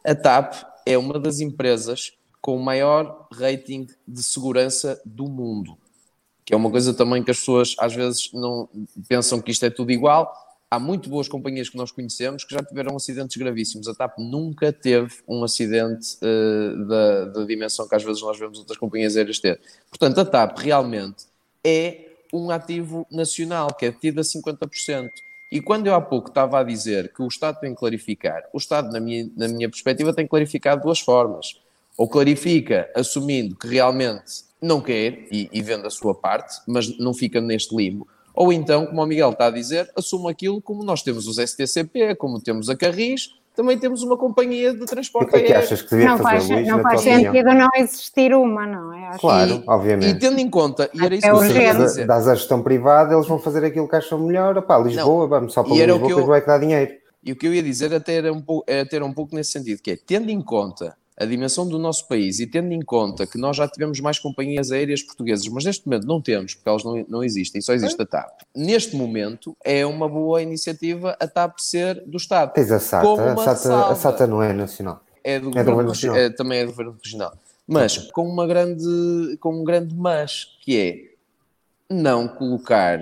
A 0.03 0.15
TAP 0.15 0.55
é 0.87 0.97
uma 0.97 1.19
das 1.19 1.41
empresas 1.41 2.15
com 2.41 2.57
o 2.57 2.63
maior 2.63 3.29
rating 3.33 3.87
de 4.07 4.23
segurança 4.23 5.01
do 5.05 5.29
mundo, 5.29 5.77
que 6.45 6.55
é 6.55 6.57
uma 6.57 6.71
coisa 6.71 6.95
também 6.95 7.23
que 7.23 7.31
as 7.31 7.39
pessoas 7.39 7.77
às 7.79 7.95
vezes 7.95 8.31
não 8.33 8.69
pensam 9.07 9.43
que 9.43 9.51
isto 9.51 9.65
é 9.67 9.71
tudo 9.71 9.93
igual 9.93 10.33
há 10.71 10.79
muito 10.79 11.09
boas 11.09 11.29
companhias 11.29 11.69
que 11.69 11.77
nós 11.77 11.91
conhecemos 11.91 12.45
que 12.45 12.55
já 12.55 12.63
tiveram 12.63 12.95
acidentes 12.97 13.37
gravíssimos. 13.37 13.89
A 13.89 13.95
TAP 13.95 14.19
nunca 14.19 14.73
teve 14.73 15.15
um 15.27 15.43
acidente 15.43 16.19
uh, 16.23 16.87
da, 16.87 17.25
da, 17.27 17.45
dimensão 17.45 17.89
que 17.89 17.95
às 17.95 18.03
vezes 18.03 18.23
nós 18.23 18.39
vemos 18.39 18.59
outras 18.59 18.79
companhias 18.79 19.17
aéreas 19.17 19.39
ter. 19.39 19.61
Portanto, 19.89 20.21
a 20.21 20.25
TAP 20.25 20.59
realmente 20.59 21.25
é 21.65 22.09
um 22.33 22.51
ativo 22.51 23.07
nacional 23.11 23.69
que 23.75 23.87
é 23.87 23.93
tido 23.93 24.21
a 24.21 24.23
50%. 24.23 25.09
E 25.51 25.63
quando 25.63 25.87
eu 25.87 25.95
há 25.95 26.01
pouco 26.01 26.29
estava 26.29 26.61
a 26.61 26.63
dizer 26.63 27.11
que 27.15 27.23
o 27.23 27.27
Estado 27.27 27.59
tem 27.61 27.73
que 27.73 27.81
clarificar, 27.81 28.45
o 28.53 28.59
Estado, 28.59 28.93
na 28.93 29.01
minha, 29.01 29.31
na 29.35 29.49
minha 29.49 29.69
perspectiva, 29.69 30.13
tem 30.13 30.27
que 30.27 30.31
clarificar 30.31 30.77
de 30.77 30.83
duas 30.83 31.01
formas. 31.01 31.59
Ou 31.97 32.07
clarifica 32.07 32.91
assumindo 32.95 33.57
que 33.57 33.67
realmente 33.67 34.45
não 34.61 34.81
quer 34.81 35.27
e, 35.33 35.49
e 35.51 35.63
vende 35.63 35.87
a 35.87 35.91
sua 35.91 36.15
parte, 36.15 36.61
mas 36.67 36.99
não 36.99 37.15
fica 37.15 37.41
neste 37.41 37.75
limbo 37.75 38.07
ou 38.39 38.53
então, 38.53 38.87
como 38.87 39.03
o 39.03 39.07
Miguel 39.07 39.31
está 39.31 39.47
a 39.47 39.51
dizer, 39.51 39.91
assumo 39.97 40.29
aquilo 40.29 40.63
como 40.63 40.85
nós 40.85 41.03
temos 41.03 41.27
os 41.27 41.39
STCP, 41.39 42.15
como 42.15 42.41
temos 42.41 42.71
a 42.71 42.77
Carris, 42.77 43.35
também 43.53 43.77
temos 43.77 44.05
uma 44.05 44.17
companhia 44.17 44.73
de 44.73 44.87
transporte 44.87 45.35
aéreo. 45.35 45.45
O 45.45 45.47
que 45.49 45.53
é 45.53 45.59
que 45.59 45.65
achas 45.65 45.83
que 45.83 45.91
devia 45.91 46.11
não 46.11 46.19
fazer, 46.19 46.31
faz, 46.31 46.49
Luís, 46.49 46.69
Não 46.69 46.81
faz 46.81 47.01
sentido 47.01 47.55
não 47.55 47.69
existir 47.77 48.33
uma, 48.33 48.65
não 48.65 48.93
é? 48.93 49.09
Acho 49.09 49.19
claro, 49.19 49.51
e, 49.51 49.65
obviamente. 49.67 50.11
E 50.11 50.19
tendo 50.21 50.39
em 50.39 50.49
conta, 50.49 50.89
e 50.95 51.05
era 51.05 51.17
isso 51.17 51.27
que 51.27 51.33
eu 51.33 51.41
queria 51.41 51.75
dizer. 51.75 52.07
Das 52.07 52.29
a 52.29 52.37
gestão 52.37 52.63
privada, 52.63 53.13
eles 53.13 53.27
vão 53.27 53.41
fazer 53.41 53.65
aquilo 53.65 53.89
que 53.89 53.97
acham 53.97 54.21
melhor. 54.21 54.57
Opá, 54.57 54.79
Lisboa, 54.79 55.23
não. 55.23 55.29
vamos 55.29 55.53
só 55.53 55.65
para 55.65 55.73
Lisboa, 55.75 56.07
que 56.07 56.13
eu, 56.13 56.25
vai 56.25 56.47
dar 56.47 56.59
dinheiro. 56.59 56.93
E 57.25 57.33
o 57.33 57.37
que 57.37 57.49
eu 57.49 57.53
ia 57.53 57.63
dizer 57.63 57.93
até 57.93 58.15
era 58.15 58.33
um 58.33 58.41
pouco, 58.41 58.65
era 58.71 58.89
ter 58.89 59.03
um 59.03 59.13
pouco 59.13 59.35
nesse 59.35 59.51
sentido, 59.51 59.83
que 59.83 59.91
é, 59.91 59.97
tendo 59.97 60.31
em 60.31 60.41
conta 60.41 60.97
a 61.19 61.25
dimensão 61.25 61.67
do 61.67 61.79
nosso 61.79 62.07
país 62.07 62.39
e 62.39 62.47
tendo 62.47 62.73
em 62.73 62.81
conta 62.81 63.27
que 63.27 63.37
nós 63.37 63.57
já 63.57 63.67
tivemos 63.67 63.99
mais 63.99 64.19
companhias 64.19 64.71
aéreas 64.71 65.03
portuguesas, 65.03 65.49
mas 65.49 65.65
neste 65.65 65.85
momento 65.87 66.07
não 66.07 66.21
temos, 66.23 66.55
porque 66.55 66.69
elas 66.69 66.85
não, 66.85 67.05
não 67.09 67.25
existem, 67.25 67.61
só 67.61 67.73
existe 67.73 68.01
a 68.01 68.07
TAP. 68.07 68.43
Neste 68.55 68.95
momento 68.95 69.57
é 69.65 69.85
uma 69.85 70.09
boa 70.09 70.41
iniciativa 70.41 71.17
a 71.19 71.27
TAP 71.27 71.59
ser 71.59 72.05
do 72.07 72.17
Estado. 72.17 72.53
Tens 72.53 72.71
a 72.71 72.79
SATA, 72.79 73.33
a 73.33 73.37
SATA, 73.37 73.87
a 73.89 73.95
SATA, 73.97 74.27
não 74.27 74.41
é 74.41 74.53
nacional. 74.53 75.03
É 75.25 75.41
do, 75.41 75.49
é 75.59 75.65
do 75.65 75.71
governo, 75.71 75.91
regional. 75.91 76.17
É, 76.17 76.31
também 76.31 76.59
é 76.61 76.65
do 76.65 76.71
governo 76.71 76.97
regional. 77.03 77.33
Mas 77.67 77.99
com 77.99 78.27
uma 78.27 78.47
grande, 78.47 79.37
com 79.41 79.61
um 79.61 79.65
grande 79.65 79.95
mas, 79.95 80.57
que 80.63 80.79
é 80.79 81.09
não 81.91 82.29
colocar 82.29 83.01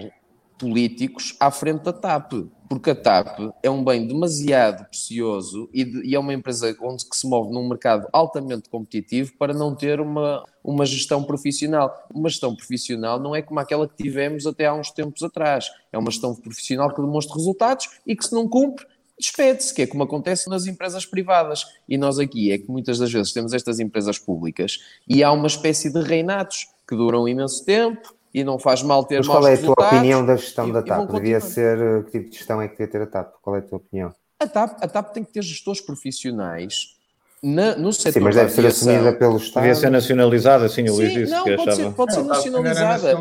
políticos 0.59 1.37
à 1.39 1.51
frente 1.51 1.83
da 1.83 1.93
TAP 1.93 2.33
porque 2.69 2.91
a 2.91 2.95
TAP 2.95 3.39
é 3.63 3.71
um 3.71 3.85
bem 3.85 4.07
demasiado 4.07 4.87
precioso 4.87 5.69
e, 5.73 5.85
de, 5.85 6.07
e, 6.07 6.15
é 6.15 6.19
uma 6.19 6.35
empresa 6.35 6.77
onde 6.81 7.09
que 7.09 7.17
se 7.17 7.27
move 7.27 7.53
num 7.53 7.69
mercado 7.69 8.07
altamente 8.13 8.69
competitivo 8.69 9.33
para 9.39 9.53
não 9.53 9.75
ter 9.75 10.01
uma, 10.01 10.45
uma 10.63 10.85
gestão 10.85 11.23
profissional. 11.23 11.95
Uma 12.13 12.29
gestão 12.29 12.55
profissional 12.55 13.21
não 13.21 13.35
é 13.35 13.43
como 13.43 13.61
aquela 13.61 13.89
que 13.89 13.97
tivemos 13.97 14.47
até 14.47 14.67
há 14.67 14.75
uns 14.75 14.91
tempos 14.91 15.23
atrás. 15.23 15.71
É 15.93 15.99
uma 15.99 16.11
gestão 16.11 16.35
profissional 16.35 16.95
que 16.95 17.01
demonstra 17.01 17.37
resultados 17.37 17.89
e 18.07 18.17
que 18.17 18.25
se 18.25 18.33
não 18.33 18.49
cumpre, 18.49 18.85
despede-se, 19.19 19.75
que 19.75 19.83
é 19.83 19.87
como 19.87 20.03
acontece 20.03 20.49
nas 20.49 20.67
empresas 20.67 21.07
privadas. 21.07 21.65
E 21.89 21.97
nós 21.97 22.19
aqui 22.19 22.53
é 22.53 22.59
que 22.59 22.71
muitas 22.71 22.99
das 22.99 23.13
vezes 23.13 23.33
temos 23.33 23.53
estas 23.53 23.79
empresas 23.79 24.19
públicas 24.19 24.79
e 25.09 25.23
há 25.23 25.31
uma 25.31 25.47
espécie 25.47 25.93
de 25.93 26.01
reinatos 26.03 26.67
que 26.89 26.97
duram 26.97 27.25
um 27.25 27.29
imenso 27.29 27.65
tempo, 27.65 28.16
e 28.37 28.45
não 28.45 28.59
faz 28.59 28.83
mal 28.83 29.03
ter 29.03 29.17
Mas 29.17 29.29
qual 29.29 29.49
é 29.49 29.55
a 29.55 29.59
tua 29.59 29.73
opinião 29.73 30.25
da 30.25 30.37
gestão 30.37 30.69
e, 30.69 30.73
da 30.73 30.83
TAP? 30.83 31.11
Devia 31.11 31.41
ser, 31.41 31.79
eh, 31.81 32.03
que 32.03 32.11
tipo 32.11 32.31
de 32.31 32.37
gestão 32.37 32.61
é 32.61 32.69
que 32.69 32.77
devia 32.77 32.87
ter 32.87 33.01
a 33.01 33.07
TAP? 33.07 33.33
Qual 33.41 33.57
é 33.57 33.61
a 33.61 33.63
tua 33.63 33.79
opinião? 33.79 34.13
A 34.39 34.47
TAP, 34.47 34.77
a 34.83 34.87
TAP 34.87 35.15
tem 35.15 35.25
que 35.25 35.33
ter 35.33 35.43
gestores 35.43 35.81
profissionais 35.81 36.96
na, 37.47 37.77
no 37.77 37.93
setor 37.93 38.13
Sim, 38.15 38.21
mas 38.21 38.35
deve 38.35 38.51
ser 38.51 38.67
assumida 38.67 39.13
pelo 39.13 39.37
Estado. 39.37 39.63
Devia 39.63 39.75
ser 39.77 39.89
nacionalizada, 39.89 40.67
assim, 40.67 40.89
o 40.89 40.97
Luís 40.97 41.13
disse 41.13 41.31
não, 41.31 41.45
que 41.45 41.55
pode 41.55 41.71
achava. 41.71 41.89
Ser, 41.89 41.95
pode 41.95 42.15
ser 42.15 42.25
nacionalizada. 42.25 43.17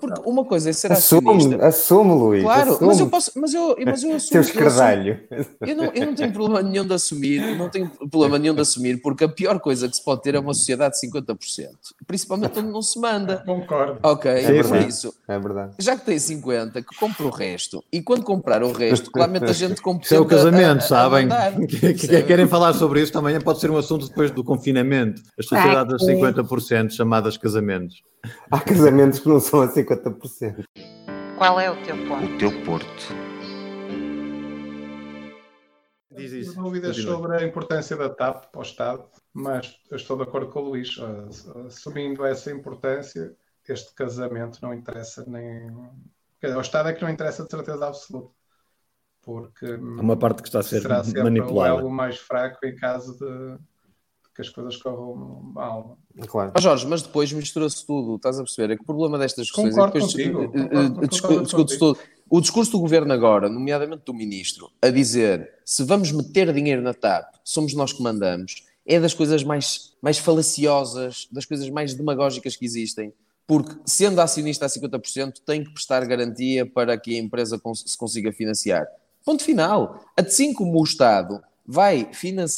Porque 0.00 0.20
uma 0.24 0.44
coisa 0.44 0.70
é 0.70 0.72
ser 0.72 0.90
assume, 0.90 1.30
acionista. 1.30 1.66
Assume, 1.66 2.12
Luís. 2.12 2.42
Claro, 2.42 2.72
assume. 2.72 2.86
mas 2.88 3.00
eu 3.00 3.08
posso, 3.08 3.30
mas 3.36 3.54
eu, 3.54 3.76
mas 3.86 4.02
eu 4.02 4.16
assumo. 4.16 4.30
Teu 4.32 4.40
escardalho. 4.40 5.20
Eu, 5.60 5.76
não, 5.76 5.84
eu 5.94 6.06
não 6.06 6.14
tenho 6.14 6.32
problema 6.32 6.62
nenhum 6.62 6.84
de 6.84 6.94
assumir, 6.94 7.56
não 7.56 7.68
tenho 7.68 7.88
problema 8.10 8.36
nenhum 8.36 8.54
de 8.54 8.62
assumir, 8.62 9.00
porque 9.00 9.22
a 9.22 9.28
pior 9.28 9.60
coisa 9.60 9.88
que 9.88 9.96
se 9.96 10.04
pode 10.04 10.22
ter 10.22 10.34
é 10.34 10.40
uma 10.40 10.54
sociedade 10.54 10.96
de 11.00 11.08
50%. 11.08 11.36
Principalmente 12.04 12.58
onde 12.58 12.72
não 12.72 12.82
se 12.82 12.98
manda. 12.98 13.44
Concordo. 13.46 14.00
Ok, 14.02 14.28
é 14.28 14.62
por 14.64 14.76
isso. 14.78 15.14
É 15.28 15.38
verdade. 15.38 15.74
Já 15.78 15.96
que 15.96 16.04
tem 16.04 16.18
50, 16.18 16.82
que 16.82 16.96
compre 16.98 17.24
o 17.24 17.30
resto. 17.30 17.84
E 17.92 18.02
quando 18.02 18.24
comprar 18.24 18.64
o 18.64 18.72
resto, 18.72 19.08
claramente 19.10 19.44
a 19.44 19.52
gente 19.52 19.80
compra. 19.80 20.04
Isso 20.04 20.14
é 20.16 20.20
o 20.20 20.24
casamento, 20.24 20.80
a, 20.80 20.84
a, 20.84 20.88
sabem? 20.88 21.28
A 21.30 22.22
Querem 22.26 22.48
falar 22.48 22.72
sobre 22.72 23.00
isso 23.02 23.12
também? 23.12 23.40
Pode 23.40 23.51
ser 23.60 23.70
um 23.70 23.76
assunto 23.76 24.08
depois 24.08 24.30
do 24.30 24.42
confinamento, 24.44 25.22
as 25.38 25.46
sociedades 25.46 25.94
a 25.94 26.06
50% 26.06 26.90
chamadas 26.90 27.36
casamentos. 27.36 28.02
Há 28.50 28.60
casamentos 28.60 29.18
que 29.18 29.28
não 29.28 29.40
são 29.40 29.62
a 29.62 29.68
50%. 29.68 30.64
Qual 31.38 31.58
é 31.58 31.70
o 31.70 31.82
teu 31.82 31.96
ponto? 32.06 32.24
O 32.24 32.38
teu 32.38 32.64
porto. 32.64 33.32
Diz 36.16 36.32
isso. 36.32 36.54
Dúvidas 36.54 36.96
sobre 36.96 37.36
a 37.36 37.42
importância 37.42 37.96
da 37.96 38.08
TAP 38.08 38.50
para 38.52 38.60
o 38.60 38.62
Estado, 38.62 39.04
mas 39.32 39.76
eu 39.90 39.96
estou 39.96 40.16
de 40.16 40.22
acordo 40.24 40.48
com 40.48 40.60
o 40.60 40.68
Luís. 40.68 40.96
Assumindo 41.66 42.24
essa 42.24 42.50
importância, 42.50 43.34
este 43.68 43.94
casamento 43.94 44.58
não 44.62 44.74
interessa 44.74 45.24
nem. 45.26 45.68
Ao 46.42 46.60
Estado 46.60 46.90
é 46.90 46.92
que 46.92 47.02
não 47.02 47.10
interessa 47.10 47.44
de 47.44 47.50
certeza 47.50 47.86
absoluta. 47.86 48.30
Porque 49.22 49.66
Há 49.66 49.76
uma 50.02 50.16
parte 50.16 50.42
que 50.42 50.48
está 50.48 50.58
a 50.60 50.62
ser 50.62 50.82
será 50.82 51.02
sempre 51.04 51.22
manipulada. 51.22 51.80
elo 51.80 51.90
mais 51.90 52.18
fraco 52.18 52.58
em 52.66 52.74
caso 52.76 53.12
de, 53.12 53.52
de 53.56 54.30
que 54.34 54.42
as 54.42 54.48
coisas 54.48 54.76
corram 54.76 55.14
mal. 55.54 55.98
Claro. 56.26 56.52
Jorge, 56.60 56.86
mas 56.86 57.02
depois 57.02 57.32
mistura-se 57.32 57.86
tudo, 57.86 58.16
estás 58.16 58.38
a 58.38 58.42
perceber? 58.42 58.72
É 58.74 58.76
que 58.76 58.82
o 58.82 58.86
problema 58.86 59.18
destas 59.18 59.46
discussões 59.46 59.74
Concordo 59.74 59.98
é 59.98 60.00
que 60.00 60.24
depois, 60.24 60.54
eh, 60.54 60.58
eh, 61.04 61.06
discu- 61.08 61.28
concordo 61.28 61.42
discute-se 61.44 61.78
tudo. 61.78 61.98
O 62.28 62.40
discurso 62.40 62.72
do 62.72 62.80
governo 62.80 63.12
agora, 63.12 63.48
nomeadamente 63.48 64.04
do 64.06 64.14
ministro, 64.14 64.70
a 64.80 64.88
dizer 64.88 65.52
se 65.64 65.84
vamos 65.84 66.10
meter 66.12 66.52
dinheiro 66.52 66.80
na 66.80 66.94
TAP, 66.94 67.26
somos 67.44 67.74
nós 67.74 67.92
que 67.92 68.02
mandamos, 68.02 68.64
é 68.86 68.98
das 68.98 69.12
coisas 69.14 69.44
mais, 69.44 69.92
mais 70.02 70.18
falaciosas, 70.18 71.28
das 71.30 71.44
coisas 71.44 71.68
mais 71.70 71.94
demagógicas 71.94 72.56
que 72.56 72.64
existem. 72.64 73.12
Porque, 73.46 73.74
sendo 73.84 74.20
acionista 74.20 74.64
a 74.64 74.68
50%, 74.68 75.40
tem 75.44 75.62
que 75.64 75.70
prestar 75.74 76.06
garantia 76.06 76.64
para 76.64 76.96
que 76.96 77.14
a 77.16 77.18
empresa 77.20 77.58
cons- 77.58 77.84
se 77.86 77.98
consiga 77.98 78.32
financiar. 78.32 78.86
Ponto 79.24 79.42
final. 79.42 80.04
Assim 80.16 80.52
como 80.52 80.80
o 80.80 80.84
Estado 80.84 81.40
vai, 81.66 82.10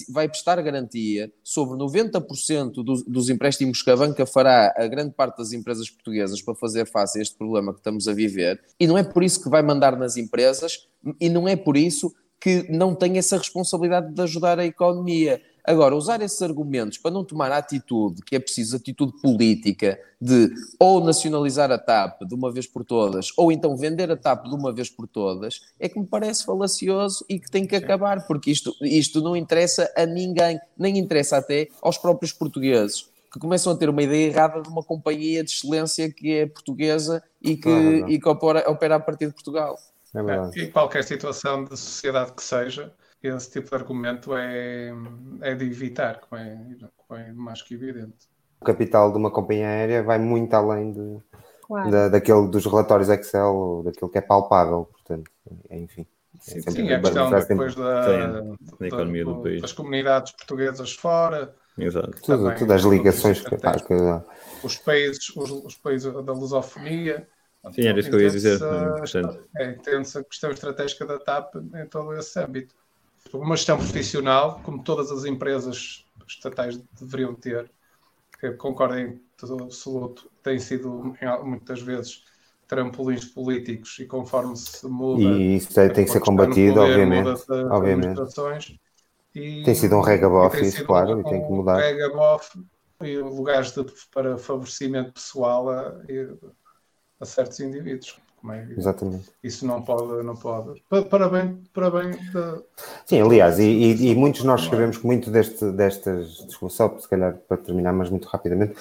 vai 0.09 0.29
prestar 0.29 0.61
garantia 0.62 1.33
sobre 1.42 1.79
90% 1.79 2.83
dos, 2.83 3.05
dos 3.05 3.29
empréstimos 3.29 3.83
que 3.83 3.90
a 3.90 3.96
banca 3.96 4.27
fará 4.27 4.74
a 4.77 4.87
grande 4.87 5.14
parte 5.14 5.38
das 5.38 5.53
empresas 5.53 5.90
portuguesas 5.90 6.40
para 6.42 6.55
fazer 6.55 6.87
face 6.87 7.18
a 7.18 7.22
este 7.22 7.37
problema 7.37 7.72
que 7.72 7.81
estamos 7.81 8.09
a 8.09 8.12
viver, 8.12 8.61
e 8.81 8.87
não 8.87 8.96
é 8.96 9.03
por 9.03 9.22
isso 9.22 9.42
que 9.42 9.50
vai 9.50 9.62
mandar 9.62 9.96
nas 9.96 10.16
empresas, 10.16 10.88
e 11.20 11.29
não 11.29 11.46
é 11.46 11.55
por 11.55 11.77
isso 11.77 12.12
que 12.40 12.66
não 12.70 12.94
tem 12.94 13.18
essa 13.18 13.38
responsabilidade 13.38 14.12
de 14.12 14.20
ajudar 14.20 14.59
a 14.59 14.66
economia. 14.66 15.40
Agora, 15.66 15.96
usar 15.96 16.20
esses 16.20 16.42
argumentos 16.42 16.98
para 16.98 17.11
não 17.11 17.24
tomar 17.24 17.50
a 17.50 17.57
atitude, 17.57 18.20
que 18.22 18.37
é 18.37 18.38
preciso 18.38 18.77
atitude 18.77 19.14
política, 19.22 19.98
de 20.20 20.53
ou 20.79 21.03
nacionalizar 21.03 21.70
a 21.72 21.79
TAP 21.79 22.22
de 22.27 22.35
uma 22.35 22.53
vez 22.53 22.66
por 22.66 22.85
todas, 22.85 23.29
ou 23.35 23.50
então 23.50 23.74
vender 23.74 24.11
a 24.11 24.16
TAP 24.16 24.46
de 24.46 24.55
uma 24.55 24.74
vez 24.74 24.90
por 24.90 25.09
todas, 25.09 25.62
é 25.81 25.88
que 25.88 25.98
me 25.98 26.07
parece 26.07 26.44
falacioso 26.44 27.24
e 27.31 27.38
que 27.38 27.50
tem 27.50 27.66
que 27.66 27.74
acabar, 27.74 28.27
porque 28.27 28.50
isto, 28.50 28.74
isto 28.83 29.22
não 29.22 29.35
interessa 29.35 29.90
a 29.96 30.05
ninguém, 30.05 30.61
nem 30.77 30.98
interessa 30.98 31.38
até 31.38 31.68
aos 31.81 31.96
próprios 31.96 32.33
portugueses, 32.33 33.09
que 33.33 33.38
começam 33.38 33.72
a 33.72 33.77
ter 33.77 33.88
uma 33.88 34.03
ideia 34.03 34.27
errada 34.27 34.61
de 34.61 34.68
uma 34.68 34.83
companhia 34.83 35.42
de 35.42 35.50
excelência 35.50 36.12
que 36.12 36.31
é 36.31 36.46
portuguesa 36.46 37.22
e 37.40 37.57
que, 37.57 37.70
e 38.07 38.20
que 38.20 38.29
opera, 38.29 38.70
opera 38.70 38.96
a 38.96 39.00
partir 39.00 39.29
de 39.29 39.33
Portugal. 39.33 39.79
É 40.14 40.22
verdade. 40.22 40.61
E 40.61 40.68
qualquer 40.68 41.03
situação 41.05 41.64
de 41.64 41.70
sociedade 41.70 42.33
que 42.33 42.42
seja, 42.42 42.92
esse 43.28 43.50
tipo 43.50 43.68
de 43.70 43.74
argumento 43.74 44.34
é, 44.37 44.90
é 45.42 45.54
de 45.54 45.64
evitar, 45.64 46.20
como 46.20 46.40
é, 46.40 46.58
como 46.96 47.20
é 47.20 47.32
mais 47.32 47.62
que 47.62 47.74
evidente. 47.74 48.28
O 48.60 48.64
capital 48.64 49.12
de 49.12 49.18
uma 49.18 49.30
companhia 49.30 49.66
aérea 49.68 50.02
vai 50.02 50.18
muito 50.18 50.52
além 50.54 50.92
de, 50.92 51.18
Claro. 51.66 51.90
da, 51.90 52.08
daquele 52.08 52.48
dos 52.48 52.64
relatórios 52.66 53.08
Excel, 53.08 53.54
ou 53.54 53.82
daquilo 53.82 54.10
que 54.10 54.18
é 54.18 54.20
palpável, 54.20 54.87
portanto, 54.92 55.30
enfim. 55.70 56.06
é 56.34 56.38
Sim, 56.40 56.60
sempre- 56.60 56.72
Sim, 56.72 56.92
a 56.92 57.00
questão 57.00 57.30
parece 57.30 57.48
depois 57.48 57.74
da, 57.74 58.02
Sim, 58.42 58.56
na 58.80 58.87
economia 58.87 59.24
do 59.24 59.34
do- 59.34 59.42
país. 59.42 59.62
das 59.62 59.72
comunidades 59.72 60.32
portuguesas 60.32 60.92
fora, 60.94 61.54
Exato. 61.76 62.10
Tudo, 62.22 62.54
tudo 62.54 62.72
as 62.72 62.82
ligações 62.84 63.38
tudo 63.42 63.56
que, 63.56 63.62
pá, 63.62 63.72
que 63.72 63.94
os 64.66 64.76
países, 64.76 65.28
os, 65.37 65.50
os 65.50 65.76
países 65.76 66.12
da 66.12 66.32
lusofonia. 66.32 67.26
Sim, 67.72 67.87
era 67.88 67.98
isso 67.98 68.10
que 68.10 68.14
eu 68.16 68.20
ia 68.20 68.30
dizer, 68.30 68.56
Entende-se 68.56 69.18
a- 69.18 69.22
portanto. 69.22 69.48
É, 69.56 69.70
entende-se 69.72 70.18
a 70.18 70.24
questão 70.24 70.50
estratégica 70.52 71.06
da 71.06 71.18
TAP 71.18 71.54
em 71.56 71.87
todo 71.88 72.12
esse 72.14 72.38
âmbito. 72.38 72.74
Uma 73.32 73.56
gestão 73.56 73.76
profissional, 73.76 74.60
como 74.62 74.82
todas 74.82 75.10
as 75.10 75.24
empresas 75.24 76.04
estatais 76.26 76.78
deveriam 77.00 77.34
ter, 77.34 77.70
que 78.40 78.52
concordo 78.52 78.98
em 78.98 79.18
todo 79.37 79.64
absoluto, 79.64 80.30
tem 80.42 80.58
sido 80.58 81.14
muitas 81.44 81.80
vezes 81.82 82.24
trampolins 82.68 83.24
políticos 83.26 83.98
e 83.98 84.06
conforme 84.06 84.56
se 84.56 84.87
muda. 84.87 85.20
E 85.20 85.56
isso 85.56 85.74
tem, 85.74 85.90
tem 85.92 86.04
que 86.04 86.10
ser 86.10 86.20
combatido, 86.20 86.80
poder, 86.80 86.96
obviamente. 86.98 87.42
obviamente. 87.70 88.20
E- 89.34 89.64
Tem 89.64 89.74
sido 89.74 89.96
um 89.96 90.00
regabof 90.00 90.62
isso, 90.64 90.84
claro, 90.84 91.16
um- 91.16 91.20
e 91.20 91.24
tem 91.24 91.42
que 91.42 91.52
um 91.52 91.56
mudar. 91.56 91.78
regabof 91.80 92.56
e 93.02 93.18
lugares 93.18 93.72
de- 93.72 93.84
para 94.12 94.38
favorecimento 94.38 95.12
pessoal 95.12 95.68
a, 95.70 95.92
a 97.20 97.24
certos 97.24 97.60
indivíduos. 97.60 98.16
É 98.46 98.57
evidente. 98.59 98.80
Exatamente. 98.80 99.24
Isso 99.42 99.66
não 99.66 99.80
pode, 99.83 100.22
não 100.24 100.37
pode. 100.37 100.83
Pa- 100.88 101.02
Parabéns, 101.02 101.57
parabéns 101.72 102.33
da, 102.33 102.59
Sim, 103.07 103.22
aliás, 103.22 103.59
e, 103.59 103.62
e- 103.64 104.11
e 104.11 104.14
muitos 104.14 104.44
nós 104.44 104.62
sabemos 104.64 104.98
que 104.98 105.07
muito 105.07 105.30
deste, 105.30 105.64
destas, 105.72 106.44
desculpa, 106.46 106.74
só 106.74 106.98
se 106.98 107.09
calhar 107.09 107.37
para 107.48 107.57
terminar, 107.57 107.92
mas 107.92 108.11
muito 108.11 108.26
rapidamente, 108.28 108.74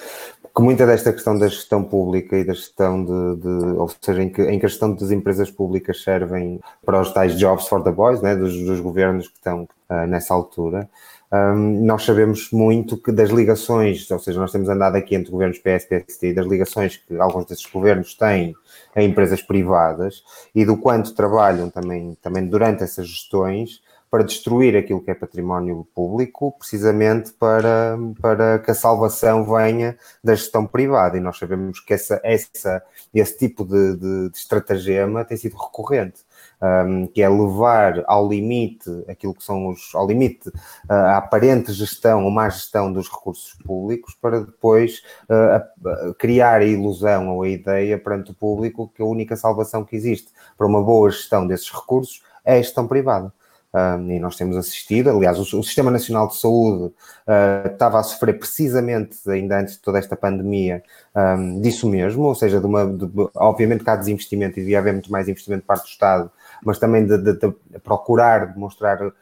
que 0.54 0.62
muita 0.62 0.86
desta 0.86 1.12
questão 1.12 1.38
da 1.38 1.48
gestão 1.48 1.82
pública 1.82 2.36
e 2.36 2.44
da 2.44 2.52
gestão 2.52 3.04
de, 3.04 3.40
de- 3.40 3.48
ou 3.78 3.90
seja, 4.00 4.22
em 4.22 4.28
que, 4.28 4.42
em 4.42 4.58
que 4.58 4.66
a 4.66 4.68
gestão 4.68 4.94
das 4.94 5.10
empresas 5.10 5.50
públicas 5.50 6.02
servem 6.02 6.60
para 6.84 7.00
os 7.00 7.12
tais 7.12 7.36
jobs 7.38 7.66
for 7.66 7.82
the 7.82 7.90
boys, 7.90 8.20
né, 8.20 8.36
dos, 8.36 8.54
dos 8.64 8.80
governos 8.80 9.28
que 9.28 9.34
estão 9.36 9.66
ah, 9.88 10.06
nessa 10.06 10.32
altura, 10.34 10.88
Hum, 11.34 11.84
nós 11.84 12.04
sabemos 12.04 12.50
muito 12.52 12.96
que 12.96 13.10
das 13.10 13.30
ligações, 13.30 14.08
ou 14.08 14.20
seja, 14.20 14.38
nós 14.38 14.52
temos 14.52 14.68
andado 14.68 14.94
aqui 14.94 15.16
entre 15.16 15.32
governos 15.32 15.58
PS, 15.58 15.86
PST, 15.86 16.32
das 16.32 16.46
ligações 16.46 16.96
que 16.96 17.16
alguns 17.16 17.46
desses 17.46 17.66
governos 17.66 18.14
têm 18.14 18.54
a 18.94 19.02
empresas 19.02 19.42
privadas 19.42 20.22
e 20.54 20.64
do 20.64 20.76
quanto 20.76 21.12
trabalham 21.12 21.68
também, 21.68 22.16
também 22.22 22.46
durante 22.46 22.84
essas 22.84 23.08
gestões 23.08 23.82
para 24.08 24.22
destruir 24.22 24.76
aquilo 24.76 25.02
que 25.02 25.10
é 25.10 25.14
património 25.14 25.84
público, 25.92 26.52
precisamente 26.56 27.32
para, 27.32 27.98
para 28.22 28.60
que 28.60 28.70
a 28.70 28.74
salvação 28.74 29.44
venha 29.44 29.98
da 30.22 30.36
gestão 30.36 30.64
privada. 30.64 31.16
E 31.16 31.20
nós 31.20 31.36
sabemos 31.36 31.80
que 31.80 31.94
essa, 31.94 32.20
essa, 32.22 32.80
esse 33.12 33.36
tipo 33.36 33.64
de, 33.64 33.96
de, 33.96 34.30
de 34.30 34.38
estratagema 34.38 35.24
tem 35.24 35.36
sido 35.36 35.56
recorrente. 35.56 36.20
Um, 36.64 37.08
que 37.08 37.20
é 37.20 37.28
levar 37.28 38.02
ao 38.06 38.26
limite 38.26 38.88
aquilo 39.06 39.34
que 39.34 39.42
são 39.42 39.68
os 39.68 39.92
ao 39.92 40.06
limite 40.06 40.48
uh, 40.48 40.52
a 40.88 41.16
aparente 41.18 41.72
gestão 41.72 42.24
ou 42.24 42.30
má 42.30 42.48
gestão 42.48 42.90
dos 42.90 43.10
recursos 43.10 43.54
públicos 43.66 44.16
para 44.18 44.40
depois 44.40 45.02
uh, 45.28 45.88
a 45.88 46.14
criar 46.14 46.60
a 46.60 46.64
ilusão 46.64 47.36
ou 47.36 47.42
a 47.42 47.48
ideia 47.48 47.98
perante 47.98 48.30
o 48.30 48.34
público 48.34 48.90
que 48.94 49.02
a 49.02 49.04
única 49.04 49.36
salvação 49.36 49.84
que 49.84 49.96
existe 49.96 50.28
para 50.56 50.66
uma 50.66 50.82
boa 50.82 51.10
gestão 51.10 51.46
desses 51.46 51.68
recursos 51.68 52.22
é 52.44 52.54
a 52.54 52.62
gestão 52.62 52.86
privada. 52.86 53.30
Um, 53.74 54.08
e 54.12 54.20
nós 54.20 54.36
temos 54.36 54.56
assistido, 54.56 55.10
aliás, 55.10 55.36
o, 55.36 55.58
o, 55.58 55.64
Sistema 55.64 55.90
Nacional 55.90 56.28
de 56.28 56.36
Saúde 56.36 56.94
uh, 57.26 57.66
estava 57.72 57.98
a 57.98 58.04
sofrer 58.04 58.38
precisamente, 58.38 59.18
ainda 59.28 59.58
antes 59.58 59.74
de 59.74 59.80
toda 59.80 59.98
esta 59.98 60.14
pandemia, 60.14 60.80
um, 61.12 61.60
disso 61.60 61.88
mesmo, 61.88 62.22
ou 62.22 62.36
seja, 62.36 62.60
de 62.60 62.66
uma, 62.66 62.86
de, 62.86 63.10
obviamente 63.34 63.82
que 63.82 63.90
há 63.90 63.96
desinvestimento 63.96 64.60
e 64.60 64.62
devia 64.62 64.78
haver 64.78 64.92
muito 64.92 65.10
mais 65.10 65.28
investimento 65.28 65.62
de 65.62 65.66
parte 65.66 65.86
do 65.86 65.88
Estado, 65.88 66.30
mas 66.62 66.78
também 66.78 67.06
de, 67.06 67.16
de, 67.18 67.32
de 67.34 67.54
procurar 67.82 68.52
demonstrar 68.52 69.00
uh, 69.00 69.12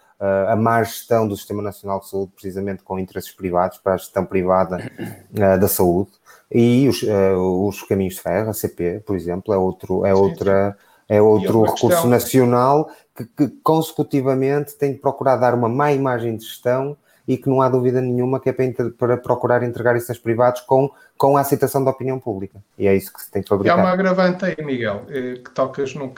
a 0.48 0.56
má 0.56 0.82
gestão 0.82 1.26
do 1.26 1.36
Sistema 1.36 1.62
Nacional 1.62 2.00
de 2.00 2.08
Saúde, 2.08 2.32
precisamente 2.34 2.82
com 2.82 2.98
interesses 2.98 3.32
privados, 3.32 3.78
para 3.78 3.94
a 3.94 3.96
gestão 3.96 4.24
privada 4.24 4.90
uh, 5.30 5.60
da 5.60 5.68
saúde. 5.68 6.10
E 6.50 6.88
os, 6.88 7.02
uh, 7.02 7.66
os 7.66 7.82
caminhos 7.82 8.14
de 8.14 8.20
ferro, 8.20 8.50
a 8.50 8.54
CP, 8.54 9.02
por 9.06 9.16
exemplo, 9.16 9.52
é, 9.52 9.56
outro, 9.56 10.04
é 10.06 10.14
outra. 10.14 10.76
É 11.08 11.20
outro 11.20 11.62
recurso 11.62 11.88
questão... 11.88 12.08
nacional 12.08 12.88
que, 13.14 13.26
que, 13.26 13.48
consecutivamente 13.62 14.74
tem 14.76 14.92
de 14.92 14.98
procurar 14.98 15.36
dar 15.36 15.52
uma 15.52 15.68
má 15.68 15.92
imagem 15.92 16.36
de 16.36 16.44
gestão 16.44 16.96
e 17.26 17.36
que 17.36 17.48
não 17.48 17.62
há 17.62 17.68
dúvida 17.68 18.00
nenhuma 18.00 18.40
que 18.40 18.48
é 18.48 18.52
para, 18.52 18.90
para 18.90 19.16
procurar 19.16 19.62
entregar 19.62 19.96
isso 19.96 20.10
aos 20.10 20.18
privados 20.18 20.60
com, 20.62 20.90
com 21.16 21.36
a 21.36 21.40
aceitação 21.40 21.84
da 21.84 21.90
opinião 21.90 22.18
pública. 22.18 22.62
E 22.76 22.86
é 22.86 22.96
isso 22.96 23.12
que 23.12 23.22
se 23.22 23.30
tem 23.30 23.42
que 23.42 23.48
fabricar. 23.48 23.76
E 23.76 23.80
há 23.80 23.82
uma 23.82 23.92
agravante 23.92 24.44
aí, 24.44 24.56
Miguel, 24.64 25.06
eh, 25.08 25.40
que 25.42 25.50
tocas 25.52 25.94
no, 25.94 26.12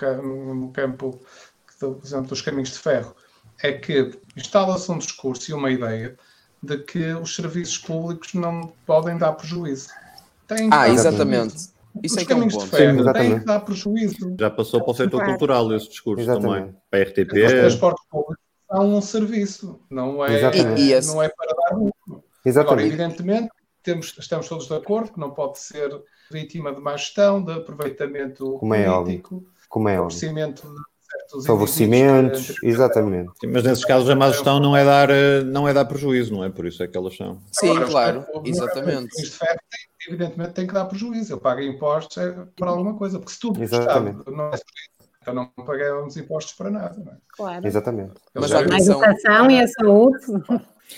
no 0.54 0.70
campo, 0.70 1.20
por 1.78 2.00
exemplo, 2.02 2.28
dos 2.28 2.40
caminhos 2.40 2.70
de 2.70 2.78
ferro, 2.78 3.14
é 3.62 3.72
que 3.72 4.18
instala-se 4.36 4.90
um 4.90 4.98
discurso 4.98 5.50
e 5.50 5.54
uma 5.54 5.70
ideia 5.70 6.16
de 6.62 6.78
que 6.78 7.12
os 7.12 7.36
serviços 7.36 7.78
públicos 7.78 8.32
não 8.34 8.72
podem 8.86 9.18
dar 9.18 9.32
prejuízo. 9.32 9.90
Tem 10.48 10.68
ah, 10.72 10.88
exatamente. 10.88 11.52
Prejuízo. 11.52 11.74
Isso 12.02 12.16
os 12.16 12.22
é 12.22 12.24
que 12.24 12.32
é 12.32 12.36
um 12.36 12.40
caminhos 12.40 12.64
de 12.64 12.70
ferro 12.70 13.12
têm 13.12 13.38
que 13.38 13.44
dar 13.44 13.60
prejuízo. 13.60 14.36
Já 14.38 14.50
passou 14.50 14.80
para 14.82 14.90
o 14.90 14.94
setor 14.94 15.24
cultural 15.24 15.72
esse 15.72 15.88
discurso 15.88 16.22
Exatamente. 16.22 16.58
também. 16.58 16.76
Para 16.90 17.00
a 17.00 17.02
RTP. 17.02 17.32
Os 17.32 17.52
transportes 17.52 18.04
públicos 18.10 18.43
são 18.76 18.94
um 18.96 19.00
serviço, 19.02 19.80
não 19.90 20.24
é, 20.24 20.34
Exatamente. 20.34 21.06
Não 21.06 21.22
é 21.22 21.28
para 21.28 21.54
dar 21.54 21.76
lucro. 21.76 21.92
Agora, 22.08 22.22
Exatamente. 22.44 22.88
evidentemente, 22.88 23.48
temos, 23.82 24.14
estamos 24.18 24.48
todos 24.48 24.66
de 24.66 24.74
acordo 24.74 25.12
que 25.12 25.20
não 25.20 25.30
pode 25.30 25.58
ser 25.58 25.90
vítima 26.30 26.74
de 26.74 26.80
má 26.80 26.96
gestão, 26.96 27.42
de 27.42 27.52
aproveitamento 27.52 28.58
Como 28.58 28.74
é 28.74 28.84
político, 28.90 29.44
Como 29.68 29.88
é 29.88 29.92
óbvio. 30.00 30.18
favorecimento 30.18 30.62
de 30.68 30.82
certos 31.10 31.46
Favorecimentos, 31.46 32.50
eh, 32.50 32.54
exatamente. 32.68 33.30
Sim, 33.40 33.46
mas 33.48 33.62
nesses 33.64 33.84
casos 33.84 34.08
a 34.10 34.16
má 34.16 34.30
gestão 34.30 34.58
não 34.58 34.76
é, 34.76 34.84
dar, 34.84 35.10
eh, 35.10 35.42
não 35.44 35.68
é 35.68 35.72
dar 35.72 35.84
prejuízo, 35.84 36.32
não 36.34 36.42
é? 36.44 36.50
Por 36.50 36.66
isso 36.66 36.82
é 36.82 36.88
que 36.88 36.96
elas 36.96 37.16
são. 37.16 37.40
Sim, 37.52 37.70
Agora, 37.70 37.86
claro, 37.86 38.26
caminhões- 38.32 38.48
exatamente. 38.58 39.26
ferro 39.30 39.58
têm- 39.70 40.08
evidentemente 40.08 40.52
tem 40.52 40.66
que 40.66 40.74
dar 40.74 40.84
prejuízo. 40.86 41.32
Eu 41.32 41.40
pago 41.40 41.60
impostos 41.62 42.16
é 42.18 42.30
para 42.56 42.70
alguma 42.70 42.94
coisa, 42.96 43.18
porque 43.18 43.32
se 43.32 43.40
tudo 43.40 43.62
Exatamente. 43.62 44.18
Estado 44.18 44.36
não 44.36 44.44
é 44.46 44.50
prejuízo, 44.50 44.93
então 45.24 45.32
não 45.32 45.46
pagamos 45.64 46.16
impostos 46.18 46.52
para 46.52 46.70
nada. 46.70 47.02
Não 47.02 47.12
é? 47.12 47.16
Claro. 47.34 47.66
Exatamente. 47.66 48.12
Mas 48.34 48.52
A 48.52 48.60
educação 48.60 49.50
e 49.50 49.60
a 49.60 49.66
saúde. 49.66 50.18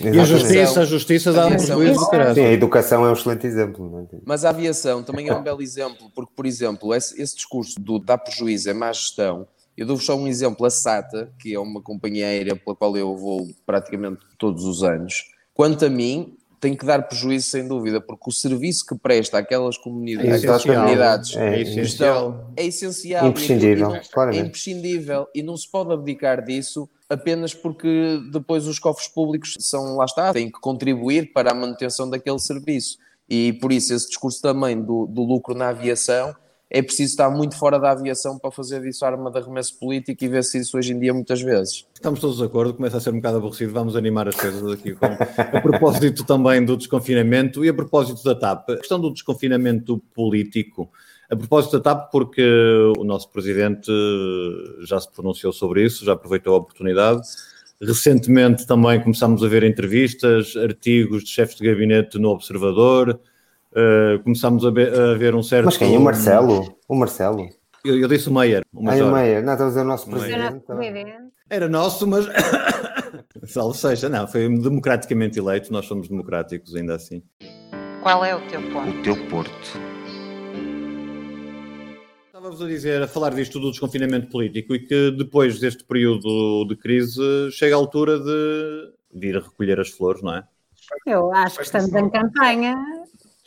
E 0.01 0.07
a 0.07 0.09
Exatamente. 0.09 0.25
justiça, 0.25 0.81
a 0.81 0.85
justiça 0.85 1.33
dá 1.33 1.47
um 1.47 1.51
prejuízo 1.51 1.99
do 2.01 2.09
caralho. 2.09 2.35
Sim, 2.35 2.45
a 2.45 2.51
educação 2.51 3.05
é 3.05 3.09
um 3.09 3.13
excelente 3.13 3.47
exemplo. 3.47 4.07
é? 4.13 4.17
Mas 4.25 4.43
a 4.43 4.49
aviação 4.49 5.01
também 5.01 5.29
é 5.29 5.33
um 5.33 5.41
belo 5.41 5.61
exemplo, 5.61 6.11
porque, 6.13 6.33
por 6.35 6.45
exemplo, 6.45 6.93
esse, 6.93 7.19
esse 7.19 7.35
discurso 7.37 7.79
do 7.79 7.97
dar 7.97 8.17
prejuízo 8.17 8.69
é 8.69 8.73
má 8.73 8.91
gestão 8.91 9.47
Eu 9.77 9.87
dou-vos 9.87 10.05
só 10.05 10.15
um 10.15 10.27
exemplo, 10.27 10.65
a 10.65 10.69
SATA, 10.69 11.31
que 11.39 11.53
é 11.53 11.59
uma 11.59 11.81
companhia 11.81 12.27
aérea 12.27 12.55
pela 12.55 12.75
qual 12.75 12.97
eu 12.97 13.15
vou 13.15 13.47
praticamente 13.65 14.19
todos 14.37 14.65
os 14.65 14.83
anos. 14.83 15.23
Quanto 15.53 15.85
a 15.85 15.89
mim, 15.89 16.36
tem 16.59 16.75
que 16.75 16.85
dar 16.85 17.03
prejuízo 17.07 17.47
sem 17.49 17.67
dúvida, 17.67 18.01
porque 18.01 18.29
o 18.29 18.33
serviço 18.33 18.85
que 18.85 18.95
presta 18.97 19.37
àquelas 19.37 19.77
comunidades, 19.77 20.31
É 20.31 20.35
àquelas 20.37 20.61
essencial. 20.61 20.75
comunidades 20.83 21.35
É 21.35 21.61
estão- 21.81 22.53
é 22.55 22.65
essencial. 22.65 23.27
Imprescindível, 23.27 23.89
E 23.89 23.93
não- 23.93 24.01
claramente. 24.11 24.41
É 24.43 24.47
imprescindível 24.47 25.27
e 25.35 25.43
não 25.43 25.55
se 25.57 25.69
pode 25.69 25.93
abdicar 25.93 26.43
disso 26.43 26.89
apenas 27.09 27.53
porque 27.53 28.19
depois 28.31 28.67
os 28.67 28.79
cofres 28.79 29.07
públicos 29.07 29.55
são, 29.59 29.95
lá 29.97 30.05
está, 30.05 30.33
têm 30.33 30.51
que 30.51 30.59
contribuir 30.59 31.31
para 31.31 31.51
a 31.51 31.53
manutenção 31.53 32.09
daquele 32.09 32.39
serviço. 32.39 32.97
E 33.29 33.53
por 33.53 33.71
isso 33.71 33.93
esse 33.93 34.07
discurso 34.07 34.41
também 34.41 34.81
do, 34.81 35.05
do 35.05 35.21
lucro 35.23 35.53
na 35.53 35.69
aviação 35.69 36.33
é 36.69 36.81
preciso 36.81 37.11
estar 37.11 37.29
muito 37.29 37.57
fora 37.57 37.79
da 37.79 37.91
aviação 37.91 38.37
para 38.37 38.51
fazer 38.51 38.81
disso 38.81 39.05
arma 39.05 39.31
de 39.31 39.37
arremesso 39.37 39.79
político 39.79 40.23
e 40.23 40.27
ver-se 40.27 40.59
isso 40.59 40.77
hoje 40.77 40.93
em 40.93 40.99
dia 40.99 41.13
muitas 41.13 41.41
vezes. 41.41 41.85
Estamos 41.93 42.19
todos 42.19 42.37
de 42.37 42.43
acordo, 42.43 42.73
começa 42.73 42.97
a 42.97 42.99
ser 42.99 43.11
um 43.11 43.17
bocado 43.17 43.37
aborrecido, 43.37 43.71
vamos 43.71 43.95
animar 43.95 44.27
as 44.27 44.35
coisas 44.35 44.71
aqui 44.71 44.93
com, 44.93 45.05
a 45.05 45.61
propósito 45.61 46.25
também 46.25 46.63
do 46.63 46.75
desconfinamento 46.75 47.63
e 47.63 47.69
a 47.69 47.73
propósito 47.73 48.21
da 48.23 48.35
TAP. 48.35 48.69
A 48.71 48.77
questão 48.77 48.99
do 48.99 49.11
desconfinamento 49.11 49.97
político, 50.13 50.91
a 51.29 51.35
propósito 51.35 51.79
da 51.79 51.83
TAP, 51.83 52.11
porque 52.11 52.43
o 52.97 53.03
nosso 53.05 53.31
presidente 53.31 53.89
já 54.81 54.99
se 54.99 55.09
pronunciou 55.11 55.53
sobre 55.53 55.85
isso, 55.85 56.03
já 56.03 56.13
aproveitou 56.13 56.53
a 56.53 56.57
oportunidade. 56.57 57.21
Recentemente 57.79 58.65
também 58.65 58.99
começámos 59.01 59.43
a 59.43 59.47
ver 59.47 59.63
entrevistas, 59.63 60.55
artigos 60.57 61.23
de 61.23 61.29
chefes 61.29 61.55
de 61.55 61.65
gabinete 61.65 62.17
no 62.17 62.29
Observador, 62.29 63.19
eh, 63.77 64.17
começámos 64.23 64.65
a 64.65 64.71
ver, 64.71 64.99
a 64.99 65.13
ver 65.13 65.35
um 65.35 65.43
certo... 65.43 65.65
Mas 65.65 65.77
quem? 65.77 65.95
O 65.95 66.01
Marcelo? 66.01 66.75
O 66.89 66.95
Marcelo? 66.95 67.47
Eu, 67.85 67.99
eu 67.99 68.07
disse 68.07 68.27
o 68.27 68.33
Meyer. 68.33 68.63
O 68.73 68.79
Ai, 68.89 69.01
o 69.01 69.05
Major. 69.05 69.13
Meyer. 69.13 69.43
Não, 69.45 69.53
estamos 69.53 69.73
a 69.73 69.75
dizer 69.75 69.81
o 69.81 69.87
nosso 69.87 70.09
Meyer. 70.09 70.61
presidente. 70.65 71.15
Era 71.49 71.69
nosso, 71.69 72.07
mas. 72.07 72.25
Salve 73.45 73.77
seja, 73.77 74.09
não, 74.09 74.27
foi 74.27 74.49
democraticamente 74.49 75.39
eleito, 75.39 75.71
nós 75.71 75.85
somos 75.85 76.09
democráticos 76.09 76.75
ainda 76.75 76.95
assim. 76.95 77.21
Qual 78.01 78.25
é 78.25 78.35
o 78.35 78.41
teu 78.47 78.61
ponto? 78.71 78.89
O 78.89 79.03
teu 79.03 79.27
Porto. 79.27 79.79
Estava-vos 82.25 82.61
a 82.61 82.67
dizer, 82.67 83.01
a 83.01 83.07
falar 83.07 83.33
disto 83.33 83.59
do 83.59 83.69
desconfinamento 83.69 84.27
político 84.29 84.75
e 84.75 84.79
que 84.79 85.11
depois 85.11 85.59
deste 85.59 85.83
período 85.83 86.65
de 86.65 86.75
crise 86.75 87.21
chega 87.51 87.75
a 87.75 87.77
altura 87.77 88.19
de, 88.19 88.91
de 89.13 89.27
ir 89.27 89.37
a 89.37 89.39
recolher 89.39 89.79
as 89.79 89.89
flores, 89.89 90.21
não 90.21 90.35
é? 90.35 90.43
Eu 91.05 91.33
acho 91.33 91.57
que 91.57 91.63
estamos 91.63 91.93
em 91.93 92.09
campanha 92.09 92.75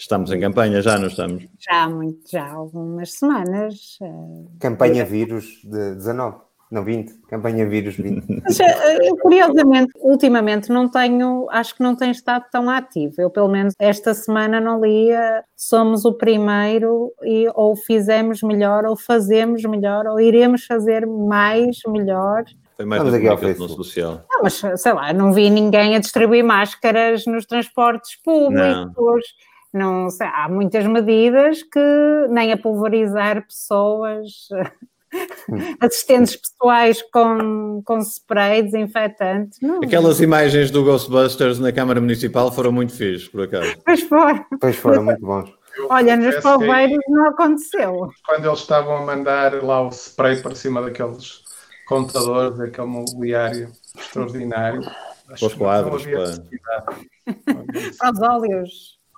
Estamos 0.01 0.33
em 0.33 0.41
campanha, 0.41 0.81
já 0.81 0.99
não 0.99 1.09
estamos. 1.09 1.47
já 1.59 1.85
há 1.85 1.89
muito, 1.91 2.31
já 2.31 2.43
há 2.45 2.53
algumas 2.55 3.13
semanas. 3.13 3.99
eh, 4.01 4.47
Campanha 4.59 5.05
vírus 5.05 5.61
de 5.63 5.95
19. 5.97 6.39
Não, 6.71 6.83
20. 6.85 7.13
Campanha 7.29 7.69
vírus 7.69 7.97
20. 7.97 8.25
Mas, 8.43 8.61
eh, 8.61 8.99
curiosamente, 9.21 9.93
ultimamente 9.99 10.71
não 10.71 10.89
tenho, 10.89 11.47
acho 11.51 11.75
que 11.75 11.83
não 11.83 11.95
tenho 11.95 12.13
estado 12.13 12.47
tão 12.51 12.71
ativo. 12.71 13.15
Eu, 13.19 13.29
pelo 13.29 13.49
menos, 13.49 13.75
esta 13.79 14.15
semana 14.15 14.59
não 14.59 14.81
lia 14.81 15.45
somos 15.55 16.05
o 16.07 16.15
primeiro 16.15 17.13
e 17.23 17.47
ou 17.55 17.77
fizemos 17.77 18.41
melhor, 18.43 18.87
ou 18.87 18.97
fazemos 18.97 19.63
melhor, 19.65 20.07
ou 20.07 20.19
iremos 20.19 20.65
fazer 20.65 21.07
mais 21.07 21.77
melhor. 21.87 22.45
Foi 22.77 22.87
mais 22.87 23.03
Vamos 23.03 23.13
na 23.13 23.19
aqui 23.19 23.29
ao 23.29 23.37
comunicação 23.37 23.69
Facebook. 23.69 23.85
social. 23.89 24.25
Não, 24.31 24.43
mas 24.45 24.81
sei 24.81 24.93
lá, 24.95 25.13
não 25.13 25.33
vi 25.35 25.51
ninguém 25.51 25.95
a 25.95 25.99
distribuir 25.99 26.43
máscaras 26.43 27.27
nos 27.27 27.45
transportes 27.45 28.17
públicos. 28.23 28.57
Não. 28.97 29.19
Sei, 30.11 30.27
há 30.27 30.49
muitas 30.49 30.85
medidas 30.87 31.63
que 31.63 32.27
nem 32.29 32.53
a 32.53 32.57
pulverizar 32.57 33.47
pessoas, 33.47 34.49
assistentes 35.81 36.37
pessoais 36.37 37.03
com, 37.13 37.83
com 37.85 37.99
spray 38.01 38.63
desinfetante. 38.63 39.59
Não, 39.65 39.83
Aquelas 39.83 40.21
imagens 40.21 40.71
do 40.71 40.85
Ghostbusters 40.85 41.59
na 41.59 41.73
Câmara 41.73 42.01
Municipal 42.01 42.51
foram 42.53 42.73
muito 42.73 42.93
fixes, 42.95 43.29
por 43.29 43.43
acaso. 43.43 43.77
Pois 43.85 44.03
for. 44.03 44.47
Pois 44.61 44.77
foram 44.77 45.05
muito 45.05 45.21
bons. 45.21 45.53
Olha, 45.89 46.17
nos 46.17 46.37
palmeiros 46.41 46.99
não 47.09 47.29
aconteceu. 47.29 48.11
Quando 48.27 48.47
eles 48.47 48.59
estavam 48.59 48.97
a 48.97 49.07
mandar 49.07 49.63
lá 49.63 49.83
o 49.83 49.89
spray 49.91 50.43
para 50.43 50.55
cima 50.55 50.83
daqueles 50.83 51.43
contadores, 51.87 52.59
daquele 52.59 52.87
mobiliário 52.89 53.71
extraordinário. 53.97 54.81
acho 54.81 54.95
Para 55.27 55.35
os 55.35 55.53
que 55.53 55.59
não 55.59 55.67
quadros, 55.67 56.03
para- 56.07 56.19
necessidade. 56.27 57.97
Para 57.99 58.09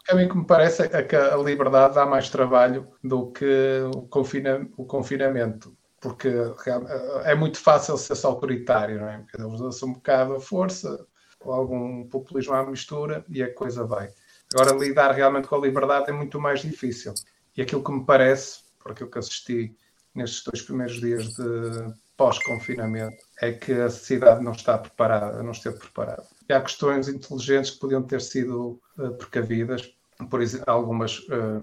óleos. 0.09 0.11
A 0.11 0.15
mim 0.15 0.29
que 0.29 0.37
me 0.37 0.47
parece 0.47 0.83
é 0.83 1.03
que 1.03 1.17
a 1.17 1.37
liberdade 1.37 1.95
dá 1.95 2.07
mais 2.07 2.29
trabalho 2.29 2.89
do 3.03 3.31
que 3.33 3.81
o, 3.95 4.03
confina- 4.03 4.69
o 4.77 4.85
confinamento, 4.85 5.77
porque 6.01 6.29
real- 6.65 6.87
é 7.25 7.35
muito 7.35 7.59
fácil 7.59 7.97
ser-se 7.97 8.27
autoritário, 8.27 9.01
não 9.01 9.09
é? 9.09 9.19
Porque 9.19 9.43
usam 9.43 9.89
um 9.91 9.93
bocado 9.95 10.35
a 10.35 10.41
força, 10.41 11.07
algum 11.41 12.09
populismo 12.09 12.55
à 12.55 12.65
mistura 12.65 13.25
e 13.29 13.43
a 13.43 13.53
coisa 13.53 13.85
vai. 13.85 14.11
Agora, 14.55 14.77
lidar 14.77 15.13
realmente 15.13 15.49
com 15.49 15.57
a 15.57 15.61
liberdade 15.61 16.11
é 16.11 16.13
muito 16.13 16.41
mais 16.41 16.61
difícil. 16.61 17.15
E 17.57 17.63
aquilo 17.63 17.83
que 17.83 17.93
me 17.93 18.05
parece, 18.05 18.61
por 18.79 18.93
aquilo 18.93 19.11
que 19.11 19.19
assisti 19.19 19.77
nestes 20.15 20.45
dois 20.45 20.63
primeiros 20.63 21.01
dias 21.01 21.25
de 21.35 21.95
pós-confinamento, 22.17 23.17
é 23.41 23.53
que 23.53 23.73
a 23.73 23.91
sociedade 23.91 24.45
não 24.45 24.53
está 24.53 24.79
preparada, 24.79 25.43
não 25.43 25.53
esteve 25.53 25.79
preparada. 25.79 26.27
Há 26.51 26.61
questões 26.61 27.09
inteligentes 27.09 27.73
que 27.73 27.81
podiam 27.81 28.03
ter 28.03 28.21
sido 28.21 28.81
eh, 28.99 29.11
precavidas, 29.11 29.95
por 30.31 30.41
exemplo, 30.41 30.65
algumas 30.69 31.27
eh, 31.31 31.63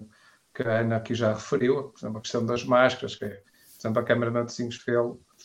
que 0.53 0.63
a 0.63 0.79
Ana 0.79 0.97
aqui 0.97 1.13
já 1.13 1.33
referiu, 1.33 1.89
por 1.89 1.99
exemplo, 1.99 2.17
a 2.17 2.21
questão 2.21 2.45
das 2.45 2.63
máscaras, 2.63 3.15
que 3.15 3.25
é, 3.25 3.29
por 3.29 3.79
exemplo, 3.79 4.01
a 4.01 4.05
Câmara 4.05 4.31
de 4.31 4.37
Matosinhos 4.37 4.75
fez, 4.77 4.97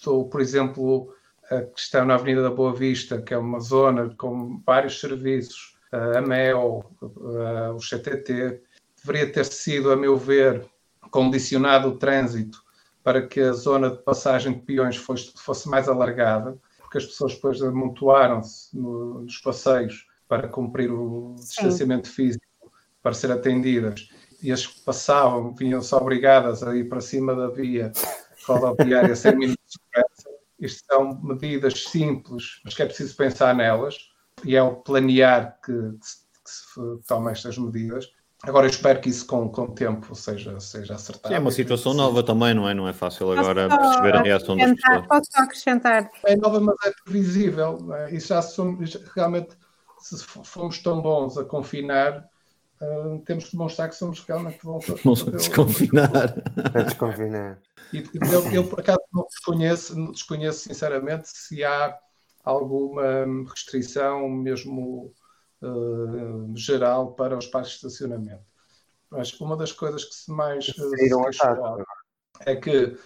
Ou, 0.07 0.29
por 0.29 0.41
exemplo, 0.41 1.15
a 1.51 1.61
questão 1.63 2.05
na 2.05 2.15
Avenida 2.15 2.43
da 2.43 2.51
Boa 2.51 2.75
Vista, 2.75 3.21
que 3.21 3.35
é 3.35 3.39
uma 3.39 3.61
zona 3.61 4.15
com 4.17 4.61
vários 4.65 4.99
serviços, 5.01 5.77
eh, 5.93 6.19
a 6.19 6.21
eh, 6.21 7.71
o 7.71 7.79
CTT, 7.79 8.61
deveria 9.05 9.33
ter 9.33 9.45
sido, 9.45 9.93
a 9.93 9.97
meu 9.97 10.17
ver, 10.17 10.67
condicionado 11.11 11.89
o 11.89 11.99
trânsito 11.99 12.63
para 13.03 13.27
que 13.27 13.41
a 13.41 13.53
zona 13.53 13.91
de 13.91 14.03
passagem 14.03 14.55
de 14.55 14.61
peões 14.61 14.97
fosse, 14.97 15.33
fosse 15.37 15.69
mais 15.69 15.89
alargada, 15.89 16.59
porque 16.95 16.99
as 16.99 17.07
pessoas 17.07 17.35
depois 17.35 17.61
amontoaram-se 17.61 18.77
no- 18.77 19.23
nos 19.23 19.39
passeios 19.39 20.07
para 20.29 20.47
cumprir 20.47 20.93
o 20.93 21.35
distanciamento 21.37 22.09
físico, 22.09 22.45
para 23.03 23.15
ser 23.15 23.33
atendidas, 23.33 24.09
e 24.41 24.53
as 24.53 24.65
que 24.67 24.81
passavam 24.83 25.53
vinham-se 25.55 25.93
obrigadas 25.95 26.63
a 26.63 26.77
ir 26.77 26.89
para 26.89 27.01
cima 27.01 27.35
da 27.35 27.49
via 27.49 27.93
rodoviária 28.47 29.17
sem 29.17 29.33
mínimo 29.37 29.57
de 29.67 29.73
segurança. 29.75 30.31
Isto 30.61 30.87
são 30.87 31.21
medidas 31.21 31.83
simples, 31.83 32.61
mas 32.65 32.75
que 32.75 32.83
é 32.83 32.87
preciso 32.87 33.17
pensar 33.17 33.55
nelas, 33.57 33.97
e 34.45 34.55
é 34.55 34.63
o 34.63 34.77
planear 34.77 35.59
que, 35.65 35.73
que 35.73 36.07
se, 36.07 36.17
que 36.45 36.51
se 36.51 37.09
toma 37.09 37.33
estas 37.33 37.59
medidas. 37.59 38.09
Agora 38.47 38.67
eu 38.67 38.71
espero 38.71 39.01
que 39.01 39.09
isso 39.09 39.27
com, 39.27 39.49
com 39.49 39.63
o 39.63 39.75
tempo 39.75 40.15
seja, 40.15 40.59
seja 40.61 40.95
acertado. 40.95 41.35
É 41.35 41.39
uma 41.39 41.51
situação 41.51 41.95
nova 41.95 42.23
também, 42.23 42.55
não 42.55 42.69
é? 42.69 42.75
Não 42.75 42.87
é 42.89 42.93
fácil 42.93 43.33
agora 43.33 43.69
Posso 43.69 43.83
só 43.83 43.89
perceber 43.91 44.17
a 44.17 44.23
reação 44.23 44.57
das 44.57 44.65
acrescentar- 44.71 44.91
pessoas. 45.03 45.07
Posso 45.09 45.31
só 45.33 45.43
acrescentar? 45.43 46.11
é 46.27 46.37
nova, 46.37 46.61
mas 46.61 46.77
é 46.85 46.93
previsível. 47.05 47.79
não 47.81 47.95
é? 47.97 48.13
E 48.15 48.21
já 48.21 48.43
somos, 48.43 48.95
realmente, 49.15 49.49
se 50.01 50.17
fomos 50.25 50.79
tão 50.79 51.01
bons 51.01 51.39
a 51.39 51.45
confinar, 51.45 52.29
ah, 52.81 53.19
temos 53.25 53.45
que 53.45 53.53
demonstrar 53.53 53.89
que 53.89 53.95
somos 53.97 54.21
realmente 54.21 54.59
bons 54.63 54.85
a 54.91 54.97
se 55.17 55.31
desconfinar. 55.31 56.11
Para 56.73 56.83
desconfinar. 56.83 57.59
E 57.93 58.05
eu, 58.33 58.53
eu, 58.53 58.65
por 58.65 58.81
acaso, 58.81 59.01
não 59.13 59.25
desconheço, 59.27 59.99
não 59.99 60.13
desconheço, 60.13 60.61
sinceramente, 60.61 61.29
se 61.29 61.63
há 61.65 61.97
alguma 62.45 63.25
restrição, 63.49 64.29
mesmo 64.29 65.13
ah, 65.65 66.53
geral, 66.55 67.13
para 67.15 67.37
os 67.37 67.47
parques 67.47 67.73
de 67.73 67.77
estacionamento. 67.77 68.45
Mas 69.11 69.33
uma 69.41 69.57
das 69.57 69.73
coisas 69.73 70.05
que 70.05 70.15
se 70.15 70.31
mais 70.31 70.71
ah, 70.71 70.73
se 70.73 71.09
taxa. 71.09 71.85
é 72.41 72.57
que 72.57 72.97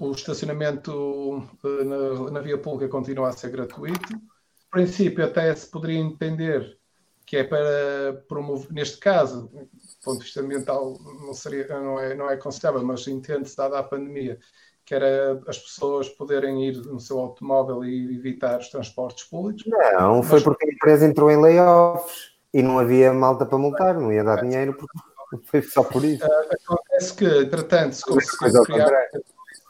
o 0.00 0.12
estacionamento 0.12 1.48
eh, 1.64 1.84
na, 1.84 2.30
na 2.30 2.40
via 2.40 2.58
pública 2.58 2.90
continua 2.90 3.28
a 3.28 3.32
ser 3.32 3.50
gratuito. 3.50 4.12
No 4.12 4.70
princípio, 4.70 5.24
até 5.24 5.54
se 5.54 5.70
poderia 5.70 5.98
entender 5.98 6.78
que 7.24 7.36
é 7.36 7.44
para 7.44 8.24
promover, 8.26 8.72
neste 8.72 8.96
caso, 8.98 9.48
do 9.52 9.68
ponto 10.02 10.18
de 10.18 10.24
vista 10.24 10.40
ambiental, 10.40 10.98
não, 11.20 11.34
seria, 11.34 11.68
não, 11.68 12.00
é, 12.00 12.14
não 12.14 12.30
é 12.30 12.34
aconselhável, 12.34 12.82
mas 12.82 13.06
entende-se, 13.06 13.54
dada 13.54 13.78
a 13.78 13.82
pandemia, 13.82 14.40
que 14.88 14.94
era 14.94 15.38
as 15.46 15.58
pessoas 15.58 16.08
poderem 16.08 16.66
ir 16.66 16.78
no 16.78 16.98
seu 16.98 17.18
automóvel 17.18 17.84
e 17.84 18.16
evitar 18.16 18.58
os 18.58 18.70
transportes 18.70 19.24
públicos. 19.24 19.62
Não, 19.66 20.22
foi 20.22 20.36
Mas- 20.36 20.44
porque 20.44 20.66
a 20.66 20.72
empresa 20.72 21.06
entrou 21.06 21.30
em 21.30 21.38
layoffs 21.38 22.30
e 22.54 22.62
não 22.62 22.78
havia 22.78 23.12
malta 23.12 23.44
para 23.44 23.58
multar, 23.58 24.00
não 24.00 24.10
ia 24.10 24.24
dar 24.24 24.40
dinheiro 24.40 24.74
porque 24.74 24.96
foi 25.44 25.60
só 25.60 25.84
por 25.84 26.02
isso. 26.02 26.24
Acontece 26.24 27.14
que, 27.14 27.26
entretanto, 27.26 27.96
se 27.96 28.02
conseguiu 28.02 28.62
criar 28.62 29.10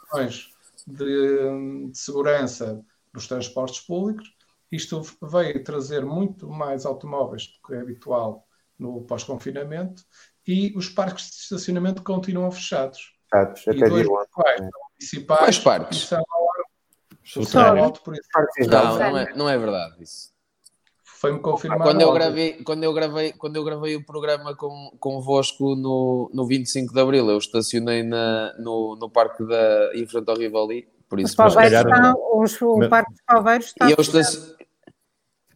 condições 0.09 0.53
de, 0.87 1.89
de 1.91 1.97
segurança 1.97 2.81
nos 3.13 3.27
transportes 3.27 3.81
públicos, 3.81 4.33
isto 4.71 5.01
veio 5.21 5.61
trazer 5.65 6.05
muito 6.05 6.47
mais 6.49 6.85
automóveis 6.85 7.47
do 7.47 7.67
que 7.67 7.73
é 7.73 7.81
habitual 7.81 8.47
no 8.77 9.01
pós-confinamento 9.01 10.01
e 10.47 10.71
os 10.77 10.87
parques 10.87 11.25
de 11.29 11.35
estacionamento 11.41 12.01
continuam 12.03 12.49
fechados. 12.49 13.13
Chatos, 13.29 13.67
E 13.67 13.71
até 13.71 13.89
dois 13.89 14.07
dia 14.07 14.15
municipais 14.99 15.39
Quais 15.39 15.59
parques? 15.59 15.99
são 16.07 17.77
Alto, 17.77 18.01
por 18.01 18.13
isso, 18.15 18.23
Não, 18.69 18.97
não 18.97 19.17
é, 19.17 19.33
não 19.35 19.49
é 19.49 19.57
verdade 19.57 20.01
isso. 20.03 20.29
foi-me 21.03 21.39
confirmado. 21.39 21.83
Quando 21.83 22.01
eu 22.01 22.11
gravei, 22.11 22.63
quando 22.63 22.83
eu 22.83 22.93
gravei, 22.93 23.33
quando 23.33 23.55
eu 23.55 23.63
gravei 23.63 23.95
o 23.95 24.03
programa 24.05 24.55
com, 24.55 24.91
convosco 24.99 25.75
no, 25.75 26.29
no 26.33 26.47
25 26.47 26.91
de 26.93 26.99
Abril, 26.99 27.29
eu 27.29 27.37
estacionei 27.37 28.01
na, 28.03 28.53
no, 28.57 28.95
no 28.99 29.09
parque 29.09 29.45
da, 29.45 29.91
em 29.95 30.07
frente 30.07 30.29
ao 30.29 30.37
Rivoli, 30.37 30.87
por 31.07 31.19
Os 31.19 31.25
isso. 31.25 31.35
palveiros 31.37 31.83
calhar- 31.83 31.97
estão, 32.07 32.39
os, 32.41 32.61
o 32.61 32.77
Mas- 32.77 32.89
Parque 32.89 33.11
dos 33.11 33.21
Palveiros 33.25 33.65
está. 33.67 33.87
E 33.89 33.91
eu, 33.91 33.97
estaci- 33.99 34.55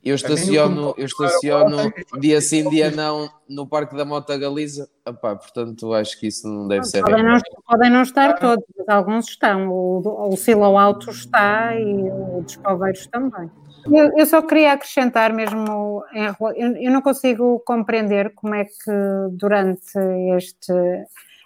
eu 0.04 0.16
estaciono, 0.16 0.94
eu 0.98 1.06
estaciono 1.06 1.78
dia 2.20 2.42
sim, 2.42 2.70
dia 2.70 2.92
não, 2.92 3.30
no 3.48 3.66
Parque 3.66 3.96
da 3.96 4.04
Mota 4.04 4.38
Galiza. 4.38 4.90
Epá, 5.06 5.36
portanto, 5.36 5.94
acho 5.94 6.20
que 6.20 6.28
isso 6.28 6.46
não 6.48 6.68
deve 6.68 6.84
ser 6.84 7.02
Podem 7.02 7.24
não, 7.24 7.40
podem 7.66 7.90
não 7.90 8.02
estar 8.02 8.34
todos, 8.34 8.66
mas 8.78 8.90
alguns 8.90 9.30
estão. 9.30 9.70
O, 9.70 10.30
o 10.30 10.36
Silo 10.36 10.78
Alto 10.78 11.10
está 11.10 11.74
e 11.76 12.10
o 12.12 12.42
dos 12.42 12.58
Palveiros 12.58 13.08
também. 13.08 13.50
Eu, 13.86 14.12
eu 14.18 14.26
só 14.26 14.42
queria 14.42 14.74
acrescentar 14.74 15.34
mesmo, 15.34 16.04
eu, 16.14 16.76
eu 16.80 16.92
não 16.92 17.02
consigo 17.02 17.60
compreender 17.66 18.34
como 18.34 18.56
é 18.56 18.66
que 18.66 18.92
durante 19.32 19.98
este. 20.38 20.74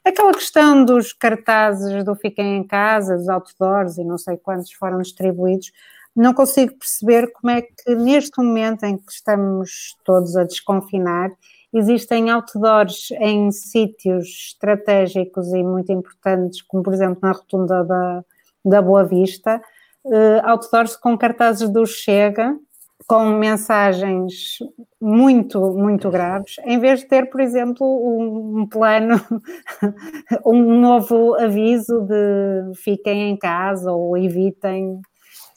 Aquela 0.04 0.34
questão 0.34 0.86
dos 0.86 1.14
cartazes 1.14 2.04
do 2.04 2.16
Fiquem 2.16 2.58
em 2.58 2.66
Casa, 2.66 3.18
dos 3.18 3.28
outdoors 3.28 3.98
e 3.98 4.04
não 4.04 4.18
sei 4.18 4.38
quantos 4.38 4.72
foram 4.72 5.00
distribuídos, 5.00 5.72
não 6.18 6.34
consigo 6.34 6.74
perceber 6.78 7.32
como 7.32 7.52
é 7.52 7.62
que 7.62 7.96
neste 7.96 8.42
momento 8.42 8.84
em 8.84 8.98
que 8.98 9.12
estamos 9.12 9.96
todos 10.04 10.36
a 10.36 10.44
desconfinar, 10.44 11.30
existem 11.74 12.30
outdoors 12.30 13.12
em 13.20 13.52
sítios 13.52 14.28
estratégicos 14.28 15.54
e 15.54 15.64
muito 15.64 15.92
importantes, 15.92 16.62
como 16.64 16.84
por 16.84 16.94
exemplo 16.94 17.20
na 17.22 17.32
rotunda 17.32 17.84
da, 17.84 18.24
da 18.66 18.82
Boa 18.82 19.04
Vista, 19.04 19.62
eh, 20.12 20.42
outdoors 20.44 20.96
com 20.96 21.18
cartazes 21.18 21.70
do 21.70 21.86
Chega, 21.86 22.58
com 23.06 23.26
mensagens 23.26 24.58
muito, 25.00 25.60
muito 25.74 26.10
graves, 26.10 26.56
em 26.66 26.80
vez 26.80 27.02
de 27.02 27.08
ter, 27.08 27.30
por 27.30 27.40
exemplo, 27.40 27.86
um, 27.86 28.62
um 28.62 28.68
plano, 28.68 29.16
um 30.46 30.80
novo 30.80 31.36
aviso 31.36 32.02
de 32.02 32.74
fiquem 32.76 33.30
em 33.30 33.38
casa 33.38 33.92
ou 33.92 34.18
evitem. 34.18 35.00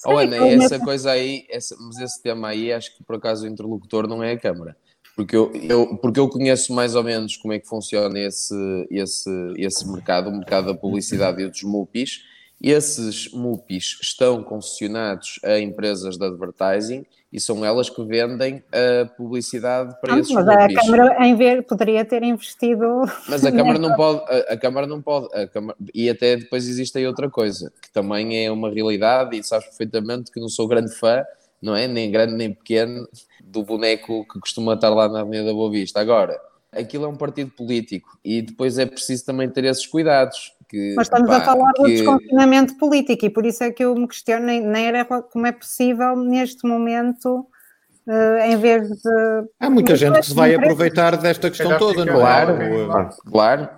Oh, 0.07 0.17
Ana, 0.17 0.37
aquele 0.37 0.65
essa 0.65 0.79
coisa 0.79 1.11
aí, 1.11 1.47
essa, 1.51 1.77
mas 1.79 1.99
esse 1.99 2.23
tema 2.23 2.49
aí, 2.49 2.73
acho 2.73 2.97
que 2.97 3.05
por 3.05 3.17
acaso 3.17 3.45
o 3.45 3.49
interlocutor 3.49 4.09
não 4.09 4.23
é 4.23 4.33
a 4.33 4.39
Câmara. 4.39 4.77
Porque 5.15 5.37
eu, 5.37 5.53
eu, 5.55 5.97
porque 5.99 6.19
eu 6.19 6.29
conheço 6.29 6.73
mais 6.73 6.95
ou 6.95 7.05
menos 7.05 7.37
como 7.37 7.53
é 7.53 7.59
que 7.59 7.69
funciona 7.69 8.19
esse, 8.19 8.55
esse, 8.91 9.31
esse 9.59 9.87
mercado, 9.91 10.31
o 10.31 10.37
mercado 10.37 10.67
da 10.67 10.75
publicidade 10.75 11.43
e 11.43 11.49
dos 11.49 11.63
MUPIs. 11.63 12.23
Esses 12.61 13.33
MUPIs 13.33 13.99
estão 14.03 14.43
concessionados 14.43 15.41
a 15.43 15.59
empresas 15.59 16.19
de 16.19 16.25
advertising 16.27 17.07
e 17.33 17.41
são 17.41 17.65
elas 17.65 17.89
que 17.89 18.05
vendem 18.05 18.63
a 18.73 19.07
publicidade 19.07 19.93
para 20.01 20.13
Pronto, 20.13 20.21
esses 20.21 20.35
mas 20.35 20.47
a 20.49 20.69
MUPIs. 20.69 20.81
Câmara, 20.81 21.27
em 21.27 21.35
vez, 21.37 21.65
poderia 21.67 22.05
ter 22.05 22.23
investido. 22.23 23.03
Mas 23.29 23.47
a 23.47 23.53
Câmara 23.53 23.79
não 23.81 23.95
pode, 23.95 24.21
a, 24.31 24.53
a 24.53 24.57
Câmara 24.59 24.87
não 24.87 25.01
pode, 25.01 25.35
a 25.35 25.47
Câmara- 25.47 25.79
e 25.95 26.11
até 26.11 26.37
depois 26.37 26.69
existe 26.69 26.99
aí 26.99 27.07
outra 27.07 27.31
coisa, 27.31 27.73
que 27.81 27.91
também 27.91 28.45
é 28.45 28.51
uma 28.51 28.69
realidade, 28.71 29.39
e 29.39 29.43
sabes 29.43 29.67
perfeitamente 29.69 30.31
que 30.31 30.41
não 30.41 30.49
sou 30.49 30.69
grande 30.69 30.95
fã, 30.95 31.25
não 31.63 31.75
é? 31.75 31.87
Nem 31.89 32.11
grande 32.11 32.35
nem 32.35 32.53
pequeno, 32.53 33.09
do 33.43 33.63
boneco 33.63 34.27
que 34.31 34.39
costuma 34.39 34.75
estar 34.75 34.91
lá 34.91 35.09
na 35.09 35.21
Avenida 35.21 35.45
da 35.45 35.53
Boa 35.53 35.71
Vista. 35.71 36.01
Agora, 36.01 36.39
aquilo 36.73 37.05
é 37.05 37.09
um 37.09 37.17
partido 37.17 37.53
político, 37.53 38.19
e 38.23 38.43
depois 38.43 38.77
é 38.79 38.85
preciso 38.85 39.25
também 39.25 39.49
ter 39.49 39.65
esses 39.65 39.87
cuidados. 39.87 40.53
Que, 40.71 40.95
Mas 40.97 41.07
estamos 41.09 41.29
pá, 41.29 41.39
a 41.39 41.41
falar 41.41 41.73
do 41.73 41.83
que- 41.85 41.95
desconfinamento 41.95 42.77
político 42.79 43.27
e 43.27 43.31
por 43.31 43.45
isso 43.45 43.65
é 43.65 43.73
que 43.73 43.85
eu 43.85 43.93
me 43.97 44.07
questiono, 44.07 44.47
nem, 44.47 44.61
nem 44.65 44.87
era 44.87 45.05
como 45.05 45.45
é 45.47 45.51
possível 45.51 46.15
neste 46.15 46.65
momento, 46.65 47.45
eh, 48.09 48.53
em 48.53 48.57
vez 48.57 48.89
de. 48.89 49.45
Há 49.59 49.69
muita 49.69 49.97
gente 49.97 50.21
que 50.21 50.27
se 50.27 50.35
vai 50.35 50.55
aproveitar 50.55 51.17
desta 51.17 51.51
questão 51.51 51.77
toda, 51.77 52.05
não 52.05 52.15
é? 52.15 52.17
Claro. 52.17 52.55
O- 52.55 53.31
Claro, 53.31 53.69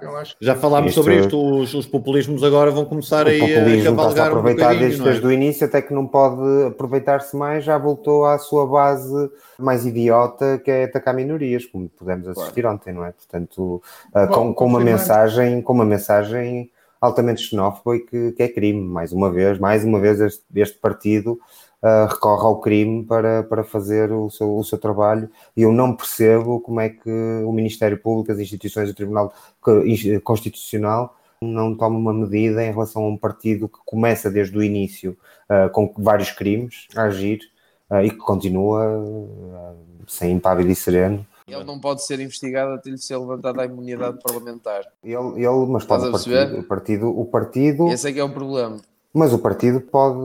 Já 0.40 0.54
falámos 0.54 0.90
Isto- 0.90 1.00
sobre 1.02 1.18
isto, 1.20 1.60
os, 1.60 1.72
os 1.74 1.86
populismos 1.86 2.44
agora 2.44 2.70
vão 2.70 2.84
começar 2.84 3.26
O 3.26 3.30
aí 3.30 3.40
a 3.80 3.84
cavalgar 3.84 4.26
um 4.28 4.38
aproveitar 4.38 4.62
bocadinho, 4.74 4.80
desde, 4.80 4.98
não 5.00 5.06
é? 5.06 5.10
desde 5.10 5.26
o 5.26 5.32
início, 5.32 5.66
até 5.66 5.80
que 5.82 5.92
não 5.94 6.06
pode 6.06 6.66
aproveitar-se 6.66 7.34
mais, 7.36 7.64
já 7.64 7.76
voltou 7.78 8.24
à 8.26 8.38
sua 8.38 8.66
base 8.66 9.30
mais 9.58 9.84
idiota, 9.86 10.60
que 10.64 10.70
é 10.70 10.84
atacar 10.84 11.14
minorias, 11.14 11.64
como 11.66 11.88
pudemos 11.88 12.28
assistir 12.28 12.66
ontem, 12.66 12.92
não 12.92 13.04
é? 13.04 13.12
Portanto, 13.12 13.82
ah, 14.14 14.26
Bom, 14.26 14.32
com, 14.34 14.54
com 14.54 14.66
uma 14.66 14.80
mensagem, 14.80 15.60
com 15.62 15.72
uma 15.72 15.84
mensagem 15.84 16.70
altamente 17.02 17.42
xenófoba 17.42 17.96
e 17.96 18.00
que, 18.00 18.32
que 18.32 18.42
é 18.42 18.48
crime, 18.48 18.80
mais 18.80 19.12
uma 19.12 19.30
vez, 19.30 19.58
mais 19.58 19.84
uma 19.84 19.98
vez 20.00 20.20
este, 20.20 20.44
este 20.54 20.78
partido 20.78 21.38
ah, 21.82 22.06
recorre 22.08 22.44
ao 22.46 22.60
crime 22.60 23.04
para, 23.04 23.42
para 23.42 23.64
fazer 23.64 24.12
o 24.12 24.30
seu, 24.30 24.56
o 24.56 24.62
seu 24.62 24.78
trabalho 24.78 25.28
e 25.56 25.62
eu 25.62 25.72
não 25.72 25.94
percebo 25.96 26.60
como 26.60 26.80
é 26.80 26.88
que 26.88 27.10
o 27.44 27.52
Ministério 27.52 27.98
Público, 27.98 28.30
as 28.30 28.38
instituições 28.38 28.88
do 28.88 28.94
Tribunal 28.94 29.34
Constitucional 30.22 31.16
não 31.42 31.74
toma 31.74 31.98
uma 31.98 32.14
medida 32.14 32.64
em 32.64 32.70
relação 32.70 33.02
a 33.02 33.08
um 33.08 33.16
partido 33.16 33.68
que 33.68 33.78
começa 33.84 34.30
desde 34.30 34.56
o 34.56 34.62
início 34.62 35.18
ah, 35.48 35.68
com 35.68 35.92
vários 35.98 36.30
crimes 36.30 36.86
a 36.94 37.02
agir 37.02 37.40
ah, 37.90 38.04
e 38.04 38.10
que 38.10 38.16
continua 38.16 38.80
ah, 39.54 39.74
sem 40.06 40.32
impávido 40.32 40.70
e 40.70 40.74
sereno. 40.76 41.26
Ele 41.46 41.64
não 41.64 41.78
pode 41.80 42.04
ser 42.04 42.20
investigado 42.20 42.72
até 42.72 42.90
lhe 42.90 42.98
ser 42.98 43.16
levantada 43.16 43.62
a 43.62 43.64
imunidade 43.66 44.18
parlamentar. 44.22 44.82
Ele, 45.02 45.16
ele 45.16 45.66
mas 45.68 45.84
pode 45.84 46.02
Estás 46.02 46.04
a 46.04 46.08
o 46.08 46.10
perceber? 46.12 46.36
partido, 46.38 46.58
o 46.60 46.64
partido, 46.64 47.20
o 47.20 47.24
partido, 47.26 47.88
Esse 47.88 48.08
é 48.08 48.12
que 48.12 48.20
é 48.20 48.24
o 48.24 48.30
problema. 48.30 48.76
mas 49.12 49.32
o 49.32 49.38
partido 49.38 49.80
pode, 49.80 50.18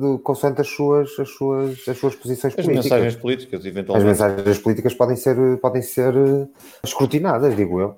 de, 0.00 0.18
consoante 0.22 0.60
as 0.60 0.68
suas, 0.68 1.18
as 1.18 1.28
suas, 1.30 1.88
as 1.88 1.96
suas 1.98 2.14
posições 2.14 2.54
As 2.58 2.64
políticas. 2.64 2.84
mensagens 2.90 3.16
políticas, 3.16 3.60
As 3.60 3.66
eventualmente. 3.66 4.06
mensagens 4.06 4.58
políticas 4.58 4.94
podem 4.94 5.16
ser, 5.16 5.58
podem 5.58 5.82
ser 5.82 6.14
eh, 6.14 6.46
escrutinadas, 6.84 7.56
digo 7.56 7.80
eu. 7.80 7.96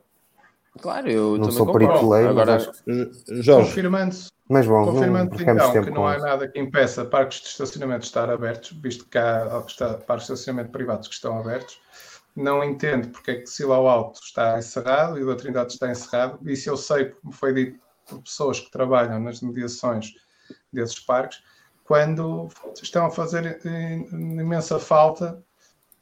Claro, 0.81 1.11
eu 1.11 1.33
Não 1.33 1.49
também 1.49 1.53
sou 1.57 1.73
perito 1.73 2.09
lei, 2.09 2.23
mas 2.23 2.31
Agora, 2.31 2.57
acho 2.57 2.73
que- 2.85 3.43
Jorge, 3.43 3.69
confirmando-se 3.71 4.31
Mas 4.49 4.67
bom, 4.67 4.85
Confirmando 4.85 5.35
então 5.41 5.73
tempo 5.73 5.85
que 5.87 5.91
não 5.93 6.07
há 6.07 6.17
isso. 6.17 6.25
nada 6.27 6.49
que 6.49 6.59
impeça 6.61 7.05
parques 7.05 7.41
de 7.41 7.49
estacionamento 7.49 8.01
de 8.01 8.07
estar 8.07 8.29
abertos, 8.31 8.73
visto 8.81 9.05
que 9.09 9.19
há 9.19 9.63
está- 9.67 9.95
parques 9.95 10.27
de 10.29 10.33
estacionamento 10.33 10.71
privados 10.73 11.07
que 11.09 11.15
estão 11.15 11.39
abertos, 11.39 11.79
não 12.35 12.63
entendo 12.65 13.09
porque 13.09 13.31
é 13.31 13.35
que 13.37 13.47
Silau 13.47 13.89
Alto 13.89 14.21
está 14.23 14.59
encerrado 14.59 15.19
e 15.19 15.23
o 15.23 15.27
da 15.27 15.37
Trindade 15.37 15.73
está 15.73 15.91
encerrado. 15.91 16.39
Isso 16.49 16.71
eu 16.71 16.77
sei, 16.77 17.15
me 17.23 17.33
foi 17.33 17.53
dito 17.53 17.81
por 18.07 18.23
pessoas 18.23 18.61
que 18.61 18.71
trabalham 18.71 19.21
nas 19.21 19.41
mediações 19.41 20.15
desses 20.73 20.99
parques, 20.99 21.43
quando 21.85 22.49
estão 22.83 23.07
a 23.07 23.11
fazer 23.11 23.61
eh, 23.65 23.95
imensa 24.13 24.79
falta 24.79 25.43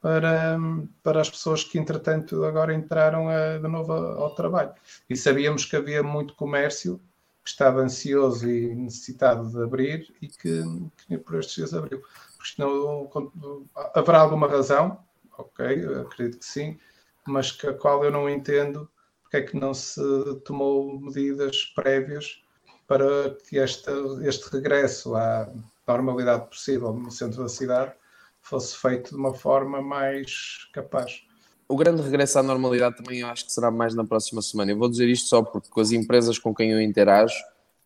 para, 0.01 0.59
para 1.03 1.21
as 1.21 1.31
pessoas 1.31 1.65
que, 1.65 1.79
entretanto, 1.79 2.45
agora 2.45 2.75
entraram 2.75 3.31
eh, 3.31 3.59
de 3.59 3.69
novo 3.69 3.93
ao 3.93 4.35
trabalho. 4.35 4.73
E 5.09 5.17
sabíamos 5.17 5.65
que 5.65 5.77
havia 5.77 6.03
muito 6.03 6.35
comércio 6.35 7.01
que 7.43 7.51
estava 7.51 7.81
ansioso 7.81 8.49
e 8.49 8.75
necessitado 8.75 9.49
de 9.51 9.63
abrir 9.63 10.15
e 10.21 10.29
que, 10.29 10.63
que 11.07 11.19
por 11.19 11.39
estes 11.39 11.57
dias 11.57 11.75
abriu. 11.75 12.03
Porque 12.37 12.55
senão, 12.55 13.11
haverá 13.95 14.21
alguma 14.21 14.47
razão, 14.47 14.99
ok, 15.39 15.67
acredito 16.03 16.39
que 16.39 16.45
sim, 16.45 16.79
mas 17.27 17.53
que 17.53 17.67
a 17.67 17.73
qual 17.73 18.05
eu 18.05 18.11
não 18.11 18.29
entendo 18.29 18.89
porque 19.29 19.37
é 19.37 19.43
que 19.43 19.57
não 19.57 19.75
se 19.75 20.01
tomou 20.47 20.99
medidas 20.99 21.67
prévias 21.75 22.43
para 22.87 23.37
que 23.47 23.59
esta, 23.59 23.93
este 24.23 24.51
regresso 24.51 25.15
à 25.15 25.53
normalidade 25.87 26.49
possível 26.49 26.95
no 26.95 27.11
centro 27.11 27.43
da 27.43 27.49
cidade 27.49 27.93
fosse 28.41 28.75
feito 28.77 29.11
de 29.11 29.17
uma 29.17 29.35
forma 29.35 29.83
mais 29.83 30.67
capaz. 30.73 31.23
o 31.69 31.77
grande 31.77 32.01
regresso 32.01 32.39
à 32.39 32.43
normalidade 32.43 32.97
também 32.97 33.21
eu 33.21 33.27
acho 33.29 33.45
que 33.45 33.53
será 33.53 33.71
mais 33.71 33.95
na 33.95 34.05
próxima 34.05 34.41
semana. 34.41 34.73
Eu 34.73 34.79
vou 34.79 34.89
dizer 34.89 35.07
isto 35.07 35.29
só 35.29 35.43
porque 35.43 35.69
com 35.69 35.81
as 35.81 35.93
empresas 35.93 36.39
com 36.39 36.55
quem 36.55 36.71
eu 36.71 36.81
interajo, 36.81 37.37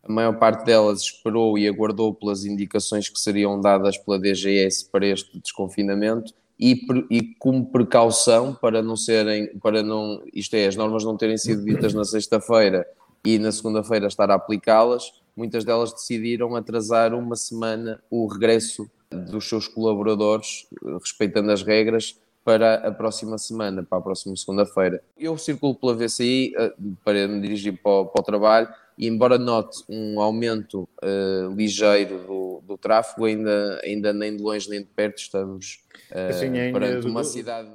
a 0.01 0.11
maior 0.11 0.39
parte 0.39 0.63
delas 0.63 1.01
esperou 1.01 1.57
e 1.57 1.67
aguardou 1.67 2.13
pelas 2.13 2.45
indicações 2.45 3.09
que 3.09 3.19
seriam 3.19 3.59
dadas 3.59 3.97
pela 3.97 4.17
DGS 4.17 4.85
para 4.89 5.05
este 5.05 5.37
desconfinamento 5.41 6.33
e, 6.63 6.85
e 7.09 7.35
como 7.35 7.65
precaução 7.65 8.53
para 8.53 8.81
não 8.81 8.95
serem, 8.95 9.47
para 9.59 9.83
não, 9.83 10.23
isto 10.33 10.55
é, 10.55 10.65
as 10.65 10.77
normas 10.77 11.03
não 11.03 11.17
terem 11.17 11.37
sido 11.37 11.65
ditas 11.65 11.93
na 11.93 12.05
sexta-feira 12.05 12.87
e 13.25 13.37
na 13.37 13.51
segunda-feira 13.51 14.07
estar 14.07 14.31
a 14.31 14.35
aplicá-las, 14.35 15.11
muitas 15.35 15.65
delas 15.65 15.91
decidiram 15.91 16.55
atrasar 16.55 17.13
uma 17.13 17.35
semana 17.35 18.01
o 18.09 18.27
regresso 18.27 18.89
dos 19.09 19.47
seus 19.47 19.67
colaboradores, 19.67 20.65
eh, 20.85 20.97
respeitando 20.99 21.51
as 21.51 21.61
regras, 21.61 22.17
para 22.45 22.75
a 22.75 22.91
próxima 22.91 23.37
semana, 23.37 23.83
para 23.83 23.99
a 23.99 24.01
próxima 24.01 24.35
segunda-feira. 24.35 25.01
Eu 25.17 25.37
circulo 25.37 25.75
pela 25.75 25.95
VCI 25.95 26.53
eh, 26.57 26.73
para 27.03 27.27
me 27.27 27.41
dirigir 27.41 27.79
para 27.81 27.91
o, 27.91 28.05
para 28.05 28.21
o 28.21 28.23
trabalho 28.23 28.67
e 28.97 29.07
embora 29.07 29.37
note 29.37 29.79
um 29.89 30.19
aumento 30.21 30.87
eh, 31.01 31.47
ligeiro 31.55 32.19
do, 32.27 32.61
do 32.65 32.77
tráfego, 32.77 33.25
ainda, 33.25 33.79
ainda 33.83 34.13
nem 34.13 34.35
de 34.37 34.43
longe 34.43 34.69
nem 34.69 34.79
de 34.81 34.87
perto 34.87 35.17
estamos 35.19 35.79
eh, 36.11 36.29
Assim, 36.29 36.57
em- 36.57 36.71
perante 36.73 37.07
uma 37.07 37.23
cidade 37.23 37.69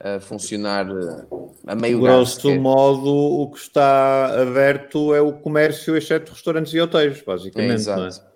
a 0.00 0.20
funcionar 0.20 0.86
eh, 0.90 1.26
a 1.66 1.74
meio 1.74 2.00
gás. 2.00 2.14
grosso 2.16 2.40
que 2.40 2.50
é- 2.52 2.58
modo, 2.58 3.08
o 3.08 3.50
que 3.50 3.58
está 3.58 4.40
aberto 4.42 5.14
é 5.14 5.20
o 5.20 5.32
comércio, 5.32 5.96
exceto 5.96 6.32
restaurantes 6.32 6.72
e 6.74 6.80
hotéis, 6.80 7.22
basicamente. 7.22 7.88
É, 7.88 7.92
é? 7.92 8.34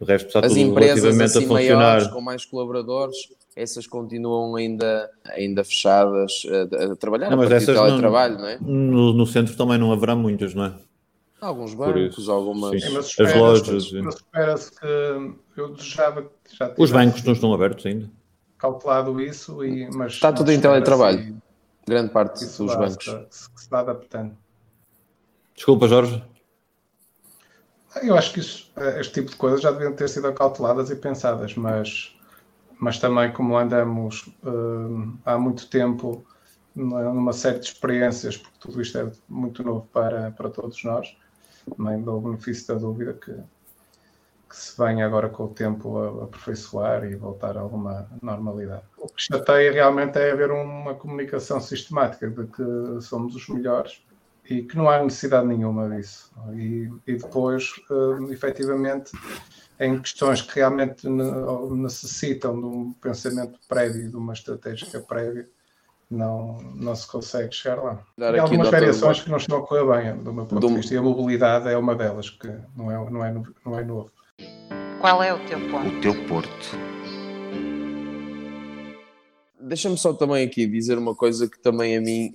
O 0.00 0.04
resto 0.04 0.26
está 0.28 0.40
As 0.40 0.52
tudo 0.52 0.60
empresas 0.60 1.02
relativamente 1.02 1.38
assim 1.38 1.44
a 1.44 1.48
funcionar. 1.48 1.78
maiores, 1.84 2.06
com 2.08 2.20
mais 2.20 2.44
colaboradores, 2.44 3.16
essas 3.56 3.86
continuam 3.86 4.54
ainda, 4.54 5.10
ainda 5.24 5.64
fechadas 5.64 6.42
a, 6.46 6.92
a 6.92 6.96
trabalhar 6.96 7.30
Não, 7.30 7.34
a 7.34 7.36
mas 7.38 7.48
partir 7.48 7.64
de 7.66 7.70
essas 7.72 7.82
teletrabalho, 7.84 8.38
não 8.38 8.46
é? 8.46 8.58
No, 8.60 9.12
no 9.12 9.26
centro 9.26 9.56
também 9.56 9.76
não 9.78 9.90
haverá 9.92 10.14
muitas, 10.14 10.54
não 10.54 10.66
é? 10.66 10.74
Alguns 11.40 11.74
bancos, 11.74 12.28
algumas... 12.28 12.82
sim. 12.82 12.90
Mas 12.92 13.14
As 13.20 13.34
lojas, 13.34 13.92
mas 13.92 14.14
espera-se 14.16 14.72
que 14.72 15.60
eu 15.60 15.72
desejava 15.72 16.22
que 16.22 16.56
já 16.56 16.74
Os 16.76 16.90
bancos 16.90 17.22
não 17.22 17.32
estão 17.32 17.52
abertos 17.54 17.86
ainda. 17.86 18.10
calculado 18.58 19.20
isso, 19.20 19.64
e, 19.64 19.88
mas 19.94 20.14
Está 20.14 20.32
tudo 20.32 20.50
em 20.50 20.60
teletrabalho. 20.60 21.40
Grande 21.86 22.12
parte 22.12 22.44
dos 22.44 22.58
vai- 22.58 22.76
bancos. 22.88 23.04
se- 23.30 23.50
que 23.50 23.60
se 23.60 23.70
vai 23.70 23.80
adaptando. 23.82 24.36
Desculpa, 25.54 25.86
Jorge. 25.88 26.22
Eu 28.02 28.16
acho 28.16 28.32
que 28.32 28.40
isso, 28.40 28.70
eh, 28.76 29.00
este 29.00 29.14
tipo 29.14 29.30
de 29.30 29.36
coisas 29.36 29.60
já 29.60 29.70
deviam 29.70 29.92
ter 29.94 30.08
sido 30.08 30.32
calculadas 30.32 30.90
e 30.90 30.96
pensadas, 30.96 31.54
mas, 31.56 32.14
mas 32.78 32.98
também 32.98 33.32
como 33.32 33.56
andamos 33.56 34.28
eh, 34.44 35.18
há 35.24 35.38
muito 35.38 35.66
tempo 35.68 36.24
numa 36.74 37.02
numa 37.02 37.32
série 37.32 37.58
de 37.58 37.66
experiências, 37.66 38.36
porque 38.36 38.56
tudo 38.60 38.80
isto 38.82 38.98
é 38.98 39.10
muito 39.28 39.64
novo 39.64 39.88
para, 39.92 40.30
para 40.32 40.48
todos 40.50 40.84
nós, 40.84 41.16
também 41.70 42.02
dou 42.02 42.18
o 42.18 42.20
benefício 42.20 42.74
da 42.74 42.80
dúvida 42.80 43.12
que, 43.14 43.32
que 43.32 44.56
se 44.56 44.76
venha 44.76 45.06
agora 45.06 45.28
com 45.28 45.44
o 45.44 45.48
tempo 45.48 45.98
a, 45.98 46.24
aperfeiçoar 46.24 47.04
e 47.04 47.14
voltar 47.14 47.56
a 47.56 47.60
alguma 47.60 48.08
normalidade. 48.22 48.82
O 48.96 49.06
que 49.06 49.22
chateia 49.22 49.72
realmente 49.72 50.18
é 50.18 50.30
haver 50.30 50.50
uma 50.50 50.94
comunicação 50.94 51.60
sistemática 51.60 52.28
de 52.28 52.46
que 52.46 53.00
somos 53.00 53.34
os 53.34 53.48
melhores 53.48 54.02
e 54.48 54.62
que 54.62 54.76
não 54.76 54.88
há 54.88 55.02
necessidade 55.02 55.46
nenhuma 55.46 55.88
disso. 55.94 56.32
E, 56.54 56.90
e 57.06 57.16
depois, 57.16 57.74
eh, 57.90 58.32
efetivamente, 58.32 59.12
em 59.78 60.00
questões 60.00 60.40
que 60.40 60.56
realmente 60.56 61.06
ne- 61.08 61.76
necessitam 61.76 62.58
de 62.58 62.66
um 62.66 62.92
pensamento 62.94 63.58
prévio, 63.68 64.08
de 64.08 64.16
uma 64.16 64.32
estratégia 64.32 65.00
prévia, 65.00 65.48
não, 66.10 66.58
não 66.74 66.94
se 66.96 67.06
consegue 67.06 67.54
chegar 67.54 67.82
lá. 67.82 68.02
Dar 68.16 68.34
e 68.34 68.38
algumas 68.38 68.70
variações 68.70 69.20
que 69.20 69.30
não 69.30 69.36
estão 69.36 69.58
a 69.58 69.66
correr 69.66 69.84
bem, 70.02 70.22
do 70.22 70.32
meu 70.32 70.46
ponto 70.46 70.60
Do- 70.60 70.68
de 70.68 70.74
vista, 70.76 70.94
e 70.94 70.96
a 70.96 71.02
mobilidade 71.02 71.68
é 71.68 71.76
uma 71.76 71.94
delas, 71.94 72.30
que 72.30 72.48
não 72.76 72.90
é, 72.90 73.10
não 73.10 73.24
é, 73.24 73.42
não 73.64 73.78
é 73.78 73.84
novo. 73.84 74.10
Qual 75.00 75.22
é 75.22 75.32
o 75.32 75.38
teu 75.46 75.60
ponto? 75.70 75.86
O 75.88 76.00
teu 76.00 76.14
Porto. 76.26 76.76
Deixa-me 79.60 79.98
só 79.98 80.14
também 80.14 80.46
aqui 80.46 80.66
dizer 80.66 80.96
uma 80.96 81.14
coisa 81.14 81.48
que 81.48 81.58
também 81.60 81.96
a 81.96 82.00
mim, 82.00 82.32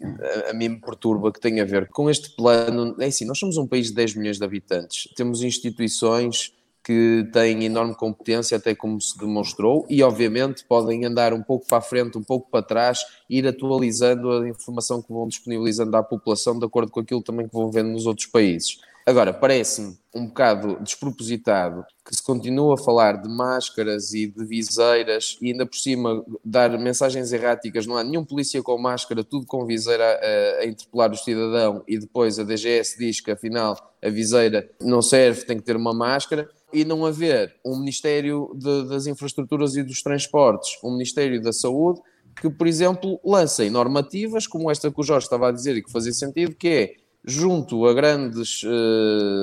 a, 0.47 0.51
a 0.51 0.53
mim 0.53 0.69
me 0.69 0.79
perturba, 0.79 1.31
que 1.31 1.39
tem 1.39 1.59
a 1.61 1.65
ver 1.65 1.87
com 1.89 2.09
este 2.09 2.29
plano. 2.35 2.95
É 2.99 3.05
assim, 3.07 3.25
nós 3.25 3.39
somos 3.39 3.57
um 3.57 3.65
país 3.65 3.87
de 3.87 3.95
10 3.95 4.15
milhões 4.15 4.37
de 4.37 4.43
habitantes, 4.45 5.11
temos 5.15 5.41
instituições 5.41 6.53
que 6.83 7.27
têm 7.31 7.63
enorme 7.63 7.95
competência, 7.95 8.57
até 8.57 8.75
como 8.75 8.99
se 8.99 9.17
demonstrou, 9.17 9.85
e 9.89 10.03
obviamente 10.03 10.65
podem 10.65 11.05
andar 11.05 11.33
um 11.33 11.41
pouco 11.41 11.65
para 11.65 11.77
a 11.77 11.81
frente, 11.81 12.17
um 12.17 12.23
pouco 12.23 12.49
para 12.51 12.61
trás, 12.61 12.99
ir 13.29 13.47
atualizando 13.47 14.29
a 14.31 14.49
informação 14.49 15.01
que 15.01 15.11
vão 15.11 15.27
disponibilizando 15.27 15.95
à 15.95 16.03
população, 16.03 16.59
de 16.59 16.65
acordo 16.65 16.91
com 16.91 16.99
aquilo 16.99 17.23
também 17.23 17.47
que 17.47 17.53
vão 17.53 17.71
vendo 17.71 17.89
nos 17.89 18.05
outros 18.05 18.27
países. 18.27 18.79
Agora, 19.05 19.33
parece-me 19.33 19.97
um 20.15 20.27
bocado 20.27 20.77
despropositado 20.81 21.83
que 22.05 22.15
se 22.15 22.23
continua 22.23 22.75
a 22.75 22.77
falar 22.77 23.21
de 23.21 23.27
máscaras 23.27 24.13
e 24.13 24.27
de 24.27 24.45
viseiras 24.45 25.37
e 25.41 25.51
ainda 25.51 25.65
por 25.65 25.75
cima 25.75 26.23
dar 26.43 26.69
mensagens 26.79 27.33
erráticas, 27.33 27.85
não 27.85 27.97
há 27.97 28.03
nenhum 28.03 28.23
polícia 28.23 28.61
com 28.63 28.77
máscara, 28.77 29.23
tudo 29.23 29.45
com 29.45 29.65
viseira 29.65 30.05
a, 30.05 30.61
a 30.61 30.65
interpelar 30.65 31.11
o 31.11 31.17
cidadão 31.17 31.83
e 31.85 31.97
depois 31.97 32.39
a 32.39 32.43
DGS 32.43 32.97
diz 32.97 33.19
que 33.19 33.31
afinal 33.31 33.75
a 34.01 34.09
viseira 34.09 34.69
não 34.81 35.01
serve, 35.01 35.45
tem 35.45 35.57
que 35.57 35.63
ter 35.63 35.75
uma 35.75 35.93
máscara 35.93 36.49
e 36.73 36.83
não 36.83 37.05
haver 37.05 37.55
um 37.65 37.77
Ministério 37.79 38.51
de- 38.55 38.87
das 38.89 39.05
Infraestruturas 39.07 39.75
e 39.75 39.83
dos 39.83 40.01
Transportes, 40.01 40.71
um 40.83 40.91
Ministério 40.91 41.41
da 41.41 41.53
Saúde 41.53 42.01
que, 42.41 42.49
por 42.49 42.65
exemplo, 42.65 43.19
lancem 43.23 43.69
normativas 43.69 44.47
como 44.47 44.69
esta 44.71 44.91
que 44.91 44.99
o 44.99 45.03
Jorge 45.03 45.25
estava 45.25 45.49
a 45.49 45.51
dizer 45.51 45.77
e 45.77 45.83
que 45.83 45.91
fazia 45.91 46.11
sentido, 46.11 46.55
que 46.55 46.67
é 46.67 46.93
junto 47.23 47.85
a 47.85 47.93
grandes 47.93 48.63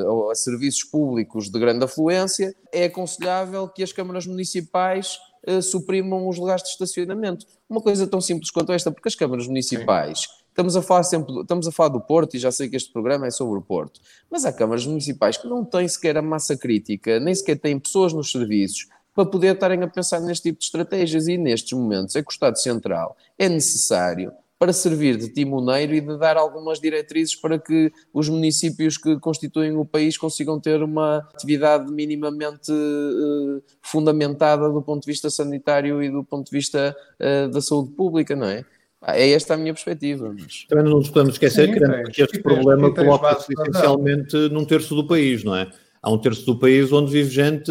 ou 0.06 0.30
a 0.30 0.34
serviços 0.34 0.84
públicos 0.84 1.48
de 1.48 1.58
grande 1.58 1.84
afluência, 1.84 2.54
é 2.72 2.84
aconselhável 2.84 3.68
que 3.68 3.82
as 3.82 3.92
câmaras 3.92 4.26
municipais 4.26 5.18
eh, 5.46 5.62
suprimam 5.62 6.28
os 6.28 6.36
lugares 6.36 6.62
de 6.64 6.68
estacionamento. 6.70 7.46
Uma 7.68 7.80
coisa 7.80 8.06
tão 8.06 8.20
simples 8.20 8.50
quanto 8.50 8.72
esta, 8.72 8.90
porque 8.90 9.08
as 9.08 9.14
câmaras 9.14 9.46
municipais, 9.46 10.26
estamos 10.60 10.76
a 10.76 10.82
falar 10.82 11.02
sempre, 11.04 11.40
estamos 11.40 11.66
a 11.66 11.72
falar 11.72 11.88
do 11.88 12.00
Porto 12.00 12.34
e 12.36 12.38
já 12.38 12.52
sei 12.52 12.68
que 12.68 12.76
este 12.76 12.92
programa 12.92 13.26
é 13.26 13.30
sobre 13.30 13.58
o 13.58 13.62
Porto, 13.62 14.00
mas 14.30 14.44
há 14.44 14.52
câmaras 14.52 14.86
municipais 14.86 15.36
que 15.36 15.48
não 15.48 15.64
têm 15.64 15.88
sequer 15.88 16.16
a 16.18 16.22
massa 16.22 16.56
crítica, 16.56 17.18
nem 17.18 17.34
sequer 17.34 17.58
têm 17.58 17.78
pessoas 17.78 18.12
nos 18.12 18.30
serviços 18.30 18.86
para 19.14 19.24
poder 19.24 19.54
estarem 19.54 19.82
a 19.82 19.88
pensar 19.88 20.20
neste 20.20 20.50
tipo 20.50 20.58
de 20.58 20.66
estratégias 20.66 21.28
e 21.28 21.36
nestes 21.36 21.72
momentos 21.72 22.14
é 22.14 22.22
que 22.22 22.28
o 22.28 22.32
Estado 22.32 22.60
Central 22.60 23.16
é 23.38 23.48
necessário 23.48 24.32
para 24.58 24.74
servir 24.74 25.16
de 25.16 25.30
timoneiro 25.30 25.94
e 25.94 26.02
de 26.02 26.18
dar 26.18 26.36
algumas 26.36 26.78
diretrizes 26.78 27.34
para 27.34 27.58
que 27.58 27.90
os 28.12 28.28
municípios 28.28 28.98
que 28.98 29.18
constituem 29.18 29.74
o 29.74 29.86
país 29.86 30.18
consigam 30.18 30.60
ter 30.60 30.82
uma 30.82 31.26
atividade 31.34 31.90
minimamente 31.90 32.70
eh, 32.70 33.62
fundamentada 33.80 34.68
do 34.68 34.82
ponto 34.82 35.00
de 35.00 35.10
vista 35.10 35.30
sanitário 35.30 36.02
e 36.02 36.10
do 36.10 36.22
ponto 36.22 36.50
de 36.50 36.54
vista 36.54 36.94
eh, 37.18 37.48
da 37.48 37.62
saúde 37.62 37.92
pública, 37.92 38.36
não 38.36 38.46
é? 38.46 38.62
É 39.06 39.30
esta 39.30 39.54
a 39.54 39.56
minha 39.56 39.72
perspectiva. 39.72 40.34
Mas... 40.38 40.64
Também 40.68 40.84
não 40.84 40.98
nos 40.98 41.08
podemos 41.08 41.34
esquecer 41.34 41.66
Sim, 41.68 41.72
que, 41.74 41.80
tens- 41.80 42.08
que 42.10 42.22
este 42.22 42.38
e 42.38 42.42
tens- 42.42 42.54
problema 42.54 42.94
coloca-se 42.94 43.52
essencialmente 43.52 44.36
num 44.50 44.64
terço 44.64 44.94
do 44.94 45.06
país, 45.06 45.42
não 45.42 45.56
é? 45.56 45.70
Há 46.02 46.10
um 46.10 46.18
terço 46.18 46.46
do 46.46 46.58
país 46.58 46.90
onde 46.92 47.10
vive 47.12 47.28
gente 47.30 47.70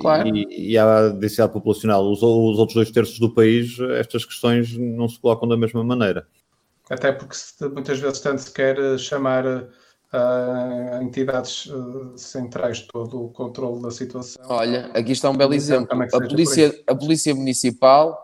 Claro. 0.00 0.28
e, 0.28 0.70
e 0.72 0.78
há 0.78 1.08
densidade 1.08 1.52
populacional. 1.52 2.08
Os, 2.10 2.18
os 2.22 2.58
outros 2.58 2.74
dois 2.74 2.90
terços 2.90 3.18
do 3.18 3.30
país, 3.32 3.78
estas 3.98 4.24
questões 4.24 4.76
não 4.78 5.08
se 5.08 5.18
colocam 5.18 5.48
da 5.48 5.56
mesma 5.56 5.82
maneira. 5.82 6.26
Até 6.90 7.10
porque 7.12 7.34
se- 7.34 7.68
muitas 7.68 7.98
vezes 7.98 8.20
tanto 8.20 8.42
se 8.42 8.52
quer 8.52 8.78
eh, 8.78 8.98
chamar 8.98 9.44
eh, 9.46 9.66
a 10.12 11.02
entidades 11.02 11.68
eh, 11.68 12.12
centrais 12.16 12.80
todo 12.92 13.24
o 13.24 13.28
controle 13.30 13.80
da 13.82 13.90
situação. 13.90 14.44
Olha, 14.48 14.90
aqui 14.94 15.12
está 15.12 15.30
um 15.30 15.36
belo 15.36 15.54
Então, 15.54 15.56
exemplo. 15.64 15.88
que 16.08 16.16
A 16.16 16.20
polícia, 16.20 16.74
a 16.86 16.94
polícia 16.94 17.34
municipal 17.34 18.20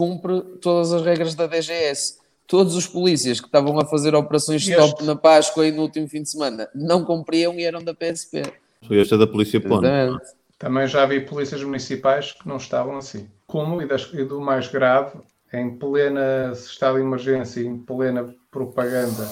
cumpre 0.00 0.42
todas 0.60 0.92
as 0.92 1.00
regras 1.02 1.34
da 1.34 1.46
DGS. 1.46 2.18
Todos 2.46 2.76
os 2.76 2.86
polícias 2.86 3.40
que 3.40 3.46
estavam 3.46 3.80
a 3.80 3.86
fazer 3.86 4.14
operações 4.14 4.68
E 4.68 4.70
stop 4.72 5.02
na 5.04 5.16
Páscoa 5.16 5.66
e 5.66 5.72
no 5.72 5.80
último 5.82 6.06
fim 6.06 6.22
de 6.22 6.28
semana 6.30 6.68
não 6.74 7.02
cumpriam 7.02 7.54
e 7.54 7.64
eram 7.64 7.82
da 7.82 7.94
PSP. 7.94 8.42
Este 8.90 9.14
é 9.14 9.16
da 9.16 9.26
Polícia 9.26 9.58
Plana. 9.58 9.88
Exatamente. 9.88 10.32
Também 10.58 10.86
já 10.86 11.06
vi 11.06 11.20
polícias 11.20 11.62
municipais 11.62 12.32
que 12.32 12.46
não 12.46 12.58
estavam 12.58 12.98
assim. 12.98 13.26
Como, 13.46 13.80
e, 13.80 13.86
das- 13.86 14.10
e 14.12 14.22
do 14.22 14.38
mais 14.38 14.68
grave, 14.68 15.18
em 15.52 15.76
plena 15.78 16.52
estado 16.52 16.96
de 16.96 17.00
emergência, 17.02 17.60
em 17.62 17.78
plena 17.78 18.34
propaganda, 18.50 19.26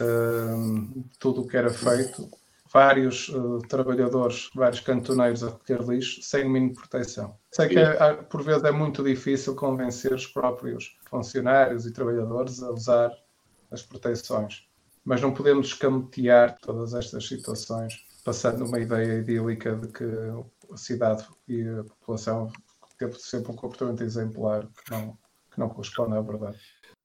hum, 0.00 1.04
tudo 1.18 1.42
o 1.42 1.46
que 1.46 1.56
era 1.56 1.70
feito, 1.70 2.28
vários 2.72 3.30
eh, 3.30 3.66
trabalhadores, 3.68 4.48
vários 4.54 4.80
cantoneiros 4.80 5.42
a 5.42 5.48
recolher 5.48 5.82
lixo, 5.88 6.22
sem 6.22 6.48
mínimo 6.48 6.74
proteção. 6.74 7.36
Sei 7.52 7.68
que 7.68 7.78
é, 7.78 8.14
por 8.14 8.42
vezes 8.42 8.64
é 8.64 8.70
muito 8.70 9.02
difícil 9.02 9.54
convencer 9.54 10.12
os 10.12 10.26
próprios 10.26 10.96
funcionários 11.08 11.86
e 11.86 11.92
trabalhadores 11.92 12.62
a 12.62 12.70
usar 12.70 13.10
as 13.70 13.82
proteções, 13.82 14.68
mas 15.04 15.20
não 15.20 15.32
podemos 15.32 15.68
escamotear 15.68 16.56
todas 16.60 16.94
estas 16.94 17.26
situações 17.26 18.04
passando 18.24 18.64
uma 18.64 18.78
ideia 18.78 19.18
idílica 19.18 19.74
de 19.74 19.88
que 19.88 20.04
a 20.72 20.76
cidade 20.76 21.26
e 21.48 21.62
a 21.62 21.84
população 21.84 22.52
teve 22.98 23.18
sempre 23.18 23.50
um 23.52 23.56
comportamento 23.56 24.02
exemplar 24.02 24.66
que 24.84 24.90
não, 24.90 25.18
que 25.50 25.58
não 25.58 25.68
corresponde 25.68 26.16
à 26.16 26.20
verdade. 26.20 26.58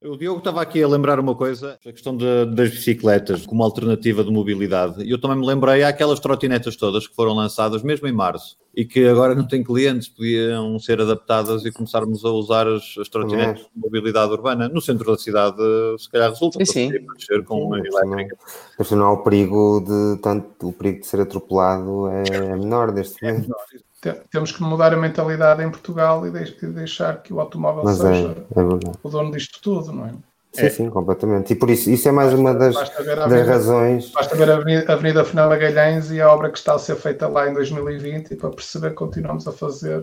O 0.08 0.16
Diogo 0.16 0.38
estava 0.38 0.60
aqui 0.62 0.82
a 0.82 0.86
lembrar 0.88 1.18
uma 1.18 1.34
coisa, 1.34 1.78
a 1.84 1.92
questão 1.92 2.16
de- 2.16 2.46
das 2.54 2.70
bicicletas 2.70 3.44
como 3.44 3.62
alternativa 3.64 4.22
de 4.22 4.30
mobilidade. 4.30 5.02
E 5.02 5.10
eu 5.10 5.20
também 5.20 5.36
me 5.38 5.46
lembrei 5.46 5.82
aquelas 5.82 6.20
trotinetas 6.20 6.76
todas 6.76 7.08
que 7.08 7.14
foram 7.14 7.32
lançadas 7.34 7.82
mesmo 7.82 8.06
em 8.06 8.12
março 8.12 8.56
e 8.74 8.84
que 8.84 9.06
agora 9.08 9.34
não 9.34 9.48
têm 9.48 9.64
clientes, 9.64 10.06
podiam 10.08 10.78
ser 10.78 11.00
adaptadas 11.00 11.64
e 11.64 11.72
começarmos 11.72 12.24
a 12.24 12.30
usar 12.30 12.68
as, 12.68 12.94
as 13.00 13.08
trotinetas 13.08 13.62
de 13.62 13.68
mobilidade 13.74 14.30
urbana. 14.32 14.68
No 14.68 14.80
centro 14.80 15.10
da 15.10 15.18
cidade, 15.18 15.56
se 15.98 16.08
calhar 16.10 16.30
resulta. 16.30 16.64
Sim, 16.64 16.90
sim. 16.92 17.06
mexer 17.14 17.42
com 17.44 17.64
uma 17.64 17.78
Sim, 17.82 17.88
não- 17.90 17.98
elétrica. 18.02 18.36
Mas 18.78 18.90
não 18.90 19.06
há 19.06 19.12
o 19.12 19.22
perigo 19.24 19.80
de 19.80 20.20
tanto 20.20 20.68
o 20.68 20.72
perigo 20.72 21.00
de 21.00 21.06
ser 21.06 21.20
atropelado 21.22 22.08
é, 22.08 22.22
é 22.36 22.54
menor 22.56 22.92
neste 22.92 23.22
momento. 23.24 23.46
Te- 23.70 23.85
Temos 24.30 24.52
que 24.52 24.62
mudar 24.62 24.92
a 24.92 24.96
mentalidade 24.96 25.62
em 25.62 25.70
Portugal 25.70 26.26
e 26.26 26.30
deix- 26.30 26.54
e 26.62 26.66
deixar 26.66 27.22
que 27.22 27.32
o 27.32 27.40
automóvel 27.40 27.84
Mas 27.84 27.98
é, 28.00 28.14
seja 28.14 28.36
é 28.54 28.62
verdade. 28.64 28.98
o 29.02 29.08
dono 29.08 29.30
disto 29.32 29.60
tudo, 29.62 29.92
não 29.92 30.06
é? 30.06 30.12
Sim, 30.52 30.70
sim, 30.70 30.90
completamente. 30.90 31.52
E 31.52 31.56
por 31.56 31.68
isso, 31.68 31.90
isso 31.90 32.08
é 32.08 32.12
mais 32.12 32.32
uma 32.32 32.54
das, 32.54 32.74
Basta 32.74 33.02
ver 33.02 33.12
a 33.12 33.14
das 33.16 33.24
Avenida, 33.26 33.50
razões. 33.52 34.10
basta 34.12 34.34
ver 34.36 34.50
a 34.50 34.54
Avenida, 34.56 34.92
Avenida 34.92 35.24
Fernando 35.24 35.48
Magalhães 35.50 36.10
e 36.10 36.18
a 36.20 36.32
obra 36.32 36.50
que 36.50 36.56
está 36.56 36.74
a 36.74 36.78
ser 36.78 36.96
feita 36.96 37.28
lá 37.28 37.46
em 37.48 37.52
2020 37.52 38.30
e 38.30 38.36
para 38.36 38.48
perceber 38.50 38.88
que 38.90 38.96
continuamos 38.96 39.46
a 39.46 39.52
fazer 39.52 40.02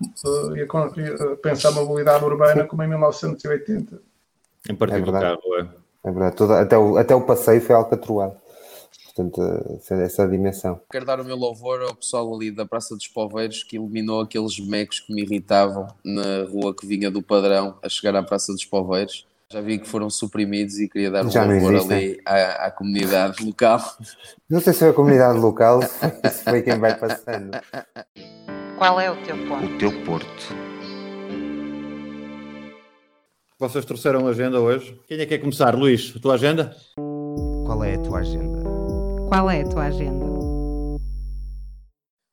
eh, 0.00 0.56
e 0.56 0.60
a, 0.62 1.00
e 1.00 1.32
a 1.32 1.36
pensar 1.36 1.68
a 1.68 1.72
mobilidade 1.72 2.24
urbana 2.24 2.64
como 2.64 2.82
em 2.82 2.88
1980. 2.88 4.00
Em 4.70 4.74
partir 4.74 4.94
É 4.94 5.00
verdade. 5.00 5.24
carro, 5.26 5.56
é. 5.58 6.08
É 6.08 6.10
verdade. 6.10 6.36
Toda- 6.36 6.60
até, 6.60 6.78
o, 6.78 6.96
até 6.96 7.14
o 7.14 7.20
passeio 7.20 7.60
foi 7.60 7.74
alcatroado. 7.76 8.34
Portanto, 9.14 9.42
essa 9.90 10.26
dimensão. 10.26 10.80
Quero 10.90 11.04
dar 11.04 11.20
o 11.20 11.24
meu 11.24 11.36
louvor 11.36 11.82
ao 11.82 11.94
pessoal 11.94 12.34
ali 12.34 12.50
da 12.50 12.64
Praça 12.64 12.94
dos 12.94 13.06
Poveiros 13.08 13.62
que 13.62 13.76
eliminou 13.76 14.20
aqueles 14.20 14.58
mecos 14.58 15.00
que 15.00 15.12
me 15.12 15.22
irritavam 15.22 15.86
na 16.04 16.44
rua 16.50 16.74
que 16.74 16.86
vinha 16.86 17.10
do 17.10 17.22
padrão 17.22 17.76
a 17.82 17.88
chegar 17.88 18.16
à 18.16 18.22
Praça 18.22 18.52
dos 18.52 18.64
Poveiros. 18.64 19.26
Já 19.50 19.60
vi 19.60 19.78
que 19.78 19.86
foram 19.86 20.08
suprimidos 20.08 20.78
e 20.78 20.88
queria 20.88 21.10
dar 21.10 21.26
um 21.26 21.30
Já 21.30 21.44
louvor 21.44 21.76
ali 21.76 22.18
à, 22.24 22.66
à 22.66 22.70
comunidade 22.70 23.44
local. 23.44 23.80
Não 24.48 24.60
sei 24.60 24.72
se 24.72 24.78
foi 24.78 24.88
a 24.88 24.92
comunidade 24.94 25.38
local, 25.38 25.82
se 25.82 26.44
foi 26.44 26.62
quem 26.62 26.78
vai 26.78 26.98
passando. 26.98 27.50
Qual 28.78 28.98
é 28.98 29.10
o 29.10 29.16
teu 29.22 29.36
ponto? 29.46 29.66
O 29.66 29.78
teu 29.78 30.04
Porto. 30.04 30.56
Vocês 33.58 33.84
trouxeram 33.84 34.26
a 34.26 34.30
agenda 34.30 34.58
hoje. 34.58 34.98
Quem 35.06 35.18
é 35.18 35.20
que 35.20 35.26
quer 35.26 35.38
começar? 35.38 35.74
Luís, 35.76 36.14
a 36.16 36.18
tua 36.18 36.34
agenda? 36.34 36.74
Qual 37.64 37.84
é 37.84 37.94
a 37.94 37.98
tua 37.98 38.18
agenda? 38.20 38.51
Qual 39.32 39.50
é 39.50 39.62
a 39.62 39.66
tua 39.66 39.84
agenda? 39.84 40.26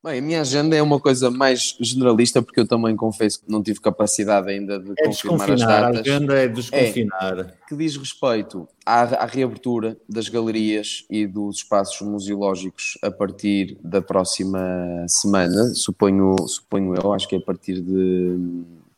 Bem, 0.03 0.19
a 0.19 0.21
minha 0.21 0.41
agenda 0.41 0.75
é 0.75 0.81
uma 0.81 0.99
coisa 0.99 1.31
mais 1.31 1.77
generalista 1.79 2.41
porque 2.41 2.59
eu 2.59 2.67
também 2.67 2.93
confesso 2.93 3.39
que 3.39 3.49
não 3.49 3.63
tive 3.63 3.79
capacidade 3.79 4.49
ainda 4.49 4.77
de 4.77 4.91
É 4.97 5.05
confirmar 5.05 5.49
as 5.49 5.57
desconfinar. 5.59 5.77
A 5.77 5.81
datas. 5.91 5.99
agenda 6.01 6.33
é 6.37 6.47
desconfinar. 6.49 7.55
que 7.69 7.75
diz 7.77 7.95
respeito 7.95 8.67
à, 8.85 9.03
à 9.23 9.25
reabertura 9.25 9.97
das 10.09 10.27
galerias 10.27 11.05
e 11.09 11.25
dos 11.25 11.59
espaços 11.59 12.05
museológicos 12.05 12.97
a 13.01 13.09
partir 13.09 13.77
da 13.81 14.01
próxima 14.01 14.59
semana, 15.07 15.73
suponho, 15.75 16.35
suponho 16.49 16.95
eu, 16.95 17.13
acho 17.13 17.29
que 17.29 17.35
é 17.35 17.37
a 17.37 17.41
partir 17.41 17.79
de 17.79 18.37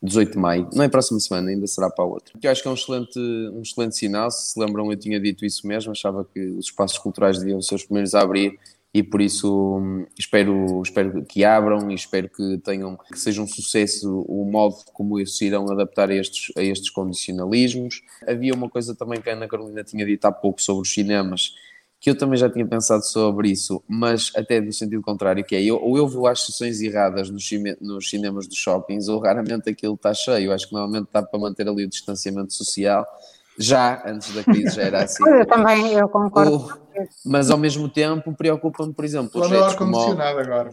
18 0.01 0.31
de 0.31 0.37
maio, 0.37 0.69
não 0.73 0.83
é 0.83 0.89
próxima 0.89 1.19
semana, 1.19 1.49
ainda 1.49 1.67
será 1.67 1.89
para 1.89 2.03
a 2.03 2.07
outra. 2.07 2.37
Que 2.39 2.47
eu 2.47 2.51
acho 2.51 2.61
que 2.61 2.67
é 2.67 2.71
um 2.71 2.75
excelente, 2.75 3.19
um 3.19 3.61
excelente 3.61 3.95
sinal, 3.95 4.31
se 4.31 4.53
se 4.53 4.59
lembram 4.59 4.91
eu 4.91 4.97
tinha 4.97 5.19
dito 5.19 5.45
isso 5.45 5.67
mesmo, 5.67 5.91
achava 5.91 6.25
que 6.25 6.39
os 6.39 6.65
espaços 6.65 6.97
culturais 6.97 7.37
deviam 7.37 7.61
ser 7.61 7.75
os 7.75 7.83
primeiros 7.83 8.15
a 8.15 8.21
abrir 8.21 8.57
e 8.93 9.01
por 9.01 9.21
isso 9.21 9.77
hum, 9.77 10.05
espero, 10.19 10.81
espero 10.81 11.23
que 11.23 11.45
abram 11.45 11.89
e 11.89 11.93
espero 11.93 12.27
que 12.27 12.57
tenham 12.57 12.97
que 12.97 13.17
seja 13.17 13.41
um 13.41 13.47
sucesso 13.47 14.21
o 14.27 14.43
modo 14.43 14.75
como 14.91 15.25
se 15.25 15.45
irão 15.45 15.71
adaptar 15.71 16.09
a 16.09 16.15
estes, 16.15 16.51
a 16.57 16.61
estes 16.61 16.89
condicionalismos. 16.89 18.01
Havia 18.27 18.53
uma 18.53 18.69
coisa 18.69 18.93
também 18.93 19.21
que 19.21 19.29
a 19.29 19.33
Ana 19.33 19.47
Carolina 19.47 19.83
tinha 19.83 20.05
dito 20.05 20.25
há 20.25 20.31
pouco 20.31 20.61
sobre 20.61 20.81
os 20.81 20.93
cinemas, 20.93 21.55
que 22.01 22.09
eu 22.09 22.17
também 22.17 22.35
já 22.35 22.49
tinha 22.49 22.65
pensado 22.67 23.05
sobre 23.05 23.51
isso, 23.51 23.81
mas 23.87 24.31
até 24.35 24.59
no 24.59 24.73
sentido 24.73 25.03
contrário, 25.03 25.45
que 25.45 25.55
é, 25.55 25.63
eu, 25.63 25.75
ou 25.79 25.95
eu 25.97 26.07
vou 26.07 26.25
às 26.27 26.43
sessões 26.43 26.81
erradas 26.81 27.29
nos, 27.29 27.47
cime- 27.47 27.77
nos 27.79 28.09
cinemas 28.09 28.47
dos 28.47 28.57
shoppings, 28.57 29.07
ou 29.07 29.19
raramente 29.19 29.69
aquilo 29.69 29.93
está 29.93 30.11
cheio. 30.11 30.47
Eu 30.49 30.51
acho 30.51 30.67
que 30.67 30.73
normalmente 30.73 31.05
está 31.05 31.21
para 31.21 31.39
manter 31.39 31.67
ali 31.69 31.85
o 31.85 31.89
distanciamento 31.89 32.53
social. 32.53 33.05
Já 33.55 34.01
antes 34.05 34.33
da 34.33 34.43
crise 34.43 34.75
já 34.75 34.81
era 34.81 35.03
assim. 35.05 35.23
Eu 35.23 35.45
também, 35.45 35.93
eu 35.93 36.09
concordo. 36.09 36.51
Ou- 36.53 36.81
mas 37.23 37.51
ao 37.51 37.57
mesmo 37.57 37.87
tempo 37.87 38.35
preocupa-me, 38.35 38.93
por 38.93 39.05
exemplo, 39.05 39.29
projetos 39.29 39.75
como, 39.75 39.91
o- 39.91 39.99
ar-condicionado 39.99 40.39
agora. 40.39 40.69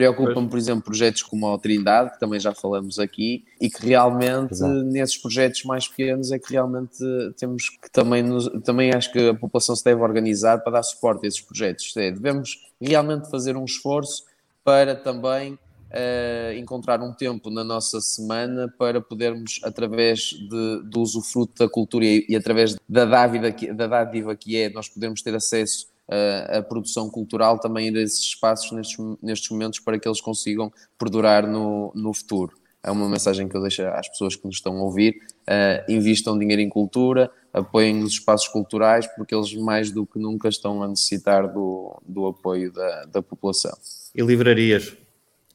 Preocupa-me, 0.00 0.48
por 0.48 0.58
exemplo, 0.58 0.82
projetos 0.82 1.22
como 1.22 1.52
a 1.52 1.58
Trindade, 1.58 2.12
que 2.12 2.20
também 2.20 2.40
já 2.40 2.54
falamos 2.54 2.98
aqui, 2.98 3.44
e 3.60 3.68
que 3.68 3.84
realmente 3.86 4.52
Exato. 4.52 4.72
nesses 4.84 5.16
projetos 5.18 5.62
mais 5.64 5.86
pequenos 5.86 6.32
é 6.32 6.38
que 6.38 6.52
realmente 6.52 7.04
temos 7.36 7.68
que 7.68 7.90
também, 7.90 8.22
nos- 8.22 8.48
também 8.64 8.92
acho 8.92 9.12
que 9.12 9.28
a 9.28 9.34
população 9.34 9.76
se 9.76 9.84
deve 9.84 10.00
organizar 10.00 10.58
para 10.62 10.72
dar 10.72 10.82
suporte 10.82 11.26
a 11.26 11.28
esses 11.28 11.40
projetos. 11.40 11.94
É, 11.96 12.10
devemos 12.10 12.66
realmente 12.80 13.30
fazer 13.30 13.56
um 13.56 13.64
esforço 13.64 14.24
para 14.64 14.94
também 14.94 15.58
eh, 15.90 16.54
encontrar 16.56 17.02
um 17.02 17.12
tempo 17.12 17.50
na 17.50 17.64
nossa 17.64 18.00
semana 18.00 18.72
para 18.78 19.00
podermos, 19.00 19.60
através 19.64 20.20
de, 20.30 20.82
do 20.84 21.00
usufruto 21.00 21.52
da 21.58 21.68
cultura 21.68 22.04
e, 22.04 22.24
e 22.28 22.36
através 22.36 22.76
da 22.88 23.04
dádiva, 23.04 23.50
que, 23.50 23.72
da 23.72 23.86
dádiva 23.86 24.34
que 24.36 24.56
é, 24.56 24.70
nós 24.70 24.88
podermos 24.88 25.20
ter 25.20 25.34
acesso 25.34 25.88
eh, 26.10 26.58
à 26.58 26.62
produção 26.62 27.08
cultural, 27.08 27.58
também 27.58 27.88
ir 27.88 27.96
a 27.96 28.02
esses 28.02 28.20
espaços 28.20 28.72
nestes, 28.72 28.96
nestes 29.22 29.48
momentos 29.50 29.78
para 29.78 29.98
que 29.98 30.08
eles 30.08 30.20
consigam 30.20 30.72
perdurar 30.98 31.46
no, 31.46 31.92
no 31.94 32.12
futuro. 32.12 32.58
É 32.82 32.90
uma 32.90 33.08
mensagem 33.08 33.46
que 33.48 33.54
eu 33.56 33.60
deixo 33.60 33.82
às 33.82 34.08
pessoas 34.08 34.34
que 34.34 34.46
nos 34.46 34.56
estão 34.56 34.76
a 34.78 34.82
ouvir. 34.82 35.16
eh, 35.46 35.84
invistam 35.88 36.38
dinheiro 36.38 36.62
em 36.62 36.68
cultura, 36.68 37.30
apoiem 37.52 38.02
os 38.02 38.12
espaços 38.12 38.48
culturais, 38.48 39.06
porque 39.16 39.34
eles 39.34 39.52
mais 39.54 39.90
do 39.90 40.06
que 40.06 40.18
nunca 40.18 40.48
estão 40.48 40.82
a 40.82 40.88
necessitar 40.88 41.52
do, 41.52 42.00
do 42.06 42.26
apoio 42.26 42.72
da, 42.72 43.04
da 43.04 43.22
população. 43.22 43.76
E 44.14 44.22
livrarias. 44.22 44.96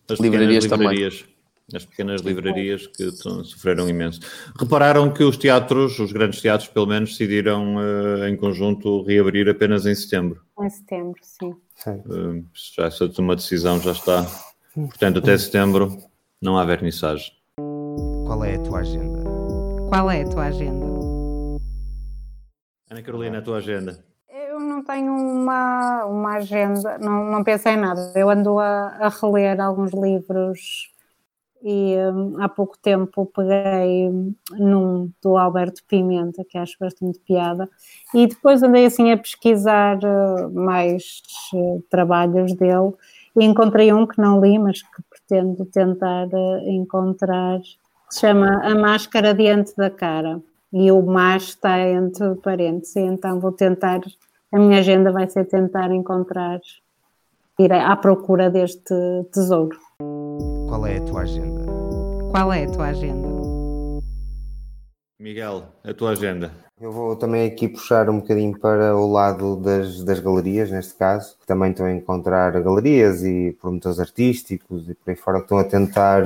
As 0.07 0.19
Livrarias 0.19 0.65
pequenas 0.65 0.69
também. 0.69 0.87
livrarias. 0.89 1.34
As 1.73 1.83
pequenas 1.83 2.21
livrarias 2.21 2.85
que 2.85 3.09
sofreram 3.11 3.89
imenso. 3.89 4.19
Repararam 4.59 5.11
que 5.11 5.23
os 5.23 5.35
teatros, 5.35 5.97
os 5.97 6.11
grandes 6.11 6.39
teatros 6.39 6.69
pelo 6.69 6.85
menos, 6.85 7.09
decidiram 7.11 7.77
eh, 7.81 8.29
em 8.29 8.37
conjunto 8.37 9.01
reabrir 9.01 9.49
apenas 9.49 9.87
em 9.87 9.95
setembro. 9.95 10.41
Em 10.61 10.69
setembro, 10.69 11.19
sim. 11.23 11.55
Sim. 11.75 12.03
Eh, 12.07 12.43
já 12.75 12.85
essa 12.85 13.09
uma 13.17 13.35
decisão 13.35 13.81
já 13.81 13.93
está. 13.93 14.27
Portanto, 14.75 15.19
até 15.19 15.35
setembro 15.37 15.97
não 16.39 16.55
há 16.55 16.65
vernissagem. 16.65 17.33
Qual 18.25 18.43
é 18.43 18.55
a 18.55 18.59
tua 18.59 18.79
agenda? 18.79 19.23
Qual 19.89 20.11
é 20.11 20.21
a 20.21 20.29
tua 20.29 20.43
agenda? 20.45 20.85
Ana 22.91 23.01
Carolina, 23.01 23.39
a 23.39 23.41
tua 23.41 23.57
agenda. 23.57 24.05
Eu 24.29 24.59
não 24.59 24.83
tenho 24.83 25.11
uma, 25.11 26.05
uma 26.05 26.35
agenda, 26.35 26.99
não, 26.99 27.25
não 27.25 27.43
pensei 27.43 27.73
em 27.73 27.77
nada. 27.77 28.13
Eu 28.15 28.29
ando 28.29 28.59
a, 28.59 28.89
a 28.99 29.09
reler 29.09 29.59
alguns 29.59 29.91
livros 29.93 30.93
e 31.67 31.97
hum, 31.97 32.35
há 32.39 32.47
pouco 32.47 32.77
tempo 32.77 33.25
peguei 33.25 34.11
num 34.51 35.09
do 35.19 35.35
Alberto 35.35 35.81
Pimenta, 35.87 36.45
que 36.47 36.59
acho 36.59 36.77
bastante 36.79 37.17
piada, 37.19 37.67
e 38.13 38.27
depois 38.27 38.61
andei 38.61 38.85
assim 38.85 39.11
a 39.11 39.17
pesquisar 39.17 39.97
eh, 40.03 40.47
mais 40.53 41.23
eh, 41.55 41.79
trabalhos 41.89 42.53
dele 42.53 42.93
e 43.35 43.43
encontrei 43.43 43.91
um 43.91 44.05
que 44.05 44.21
não 44.21 44.39
li, 44.39 44.59
mas 44.59 44.83
que 44.83 45.01
pretendo 45.09 45.65
tentar 45.65 46.27
eh, 46.31 46.69
encontrar, 46.69 47.59
que 47.59 48.13
se 48.13 48.19
chama 48.19 48.61
A 48.63 48.75
Máscara 48.75 49.33
Diante 49.33 49.75
da 49.75 49.89
Cara. 49.89 50.39
E 50.71 50.91
o 50.91 51.01
mas 51.01 51.43
está 51.43 51.79
entre 51.79 52.35
parênteses, 52.35 52.95
então 52.97 53.39
vou 53.39 53.51
tentar, 53.51 54.01
a 54.53 54.59
minha 54.59 54.79
agenda 54.79 55.11
vai 55.11 55.27
ser 55.27 55.45
tentar 55.45 55.91
encontrar, 55.91 56.59
ir 57.57 57.73
à 57.73 57.95
procura 57.95 58.51
deste 58.51 58.93
tesouro. 59.31 59.79
Qual 60.75 60.87
é 60.87 60.97
a 60.97 61.01
tua 61.01 61.21
agenda? 61.21 61.65
Qual 62.31 62.51
é 62.51 62.65
a 62.65 62.69
tua 62.69 62.87
agenda? 62.87 63.29
Miguel, 65.17 65.63
a 65.81 65.93
tua 65.93 66.09
agenda. 66.09 66.51
Eu 66.81 66.91
vou 66.91 67.15
também 67.15 67.47
aqui 67.47 67.69
puxar 67.69 68.09
um 68.09 68.19
bocadinho 68.19 68.59
para 68.59 68.93
o 68.93 69.09
lado 69.09 69.55
das, 69.55 70.03
das 70.03 70.19
galerias, 70.19 70.69
neste 70.69 70.93
caso, 70.95 71.37
que 71.39 71.47
também 71.47 71.71
estão 71.71 71.85
a 71.85 71.93
encontrar 71.93 72.51
galerias 72.61 73.23
e 73.23 73.57
promotores 73.61 74.01
artísticos 74.01 74.89
e 74.89 74.95
por 74.95 75.11
aí 75.11 75.15
fora 75.15 75.37
que 75.37 75.45
estão 75.45 75.59
a 75.59 75.63
tentar 75.63 76.23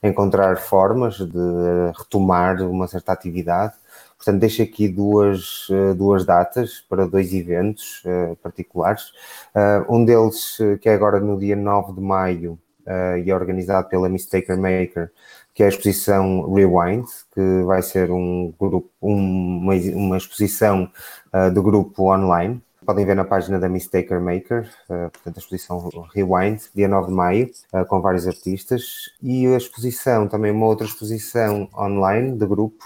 encontrar 0.00 0.58
formas 0.58 1.16
de 1.16 1.92
retomar 1.98 2.62
uma 2.62 2.86
certa 2.86 3.10
atividade. 3.10 3.74
Portanto, 4.16 4.38
deixo 4.38 4.62
aqui 4.62 4.86
duas, 4.86 5.66
eh, 5.68 5.94
duas 5.94 6.24
datas 6.24 6.84
para 6.88 7.08
dois 7.08 7.34
eventos 7.34 8.02
eh, 8.06 8.36
particulares. 8.40 9.12
Eh, 9.52 9.84
um 9.88 10.04
deles, 10.04 10.58
que 10.80 10.88
é 10.88 10.94
agora 10.94 11.18
no 11.18 11.36
dia 11.36 11.56
9 11.56 11.94
de 11.94 12.00
maio, 12.00 12.56
eh, 12.86 13.22
e 13.24 13.30
é 13.30 13.34
organizado 13.34 13.88
pela 13.88 14.08
Mistaker 14.08 14.56
Maker, 14.58 15.10
que 15.54 15.62
é 15.62 15.66
a 15.66 15.68
exposição 15.68 16.52
Rewind, 16.52 17.06
que 17.34 17.62
vai 17.64 17.82
ser 17.82 18.10
um 18.10 18.52
grupo, 18.58 18.88
um- 19.02 19.58
uma, 19.58 19.74
uma 19.74 20.16
exposição 20.16 20.90
uh, 21.34 21.50
do 21.52 21.62
grupo 21.62 22.10
online. 22.12 22.62
Podem 22.86 23.04
ver 23.04 23.14
na 23.14 23.24
página 23.24 23.58
da 23.58 23.68
Mistaker 23.68 24.20
Maker, 24.20 24.70
uh, 24.88 25.10
portanto, 25.10 25.36
a 25.36 25.40
exposição 25.40 25.90
Rewind, 26.14 26.62
dia 26.74 26.88
9 26.88 27.08
de 27.08 27.12
maio, 27.14 27.50
uh, 27.74 27.84
com 27.86 28.00
vários 28.00 28.26
artistas. 28.26 29.10
E 29.22 29.46
a 29.46 29.56
exposição, 29.56 30.26
também 30.28 30.50
uma 30.52 30.66
outra 30.66 30.86
exposição 30.86 31.68
online 31.76 32.32
do 32.36 32.46
grupo, 32.48 32.84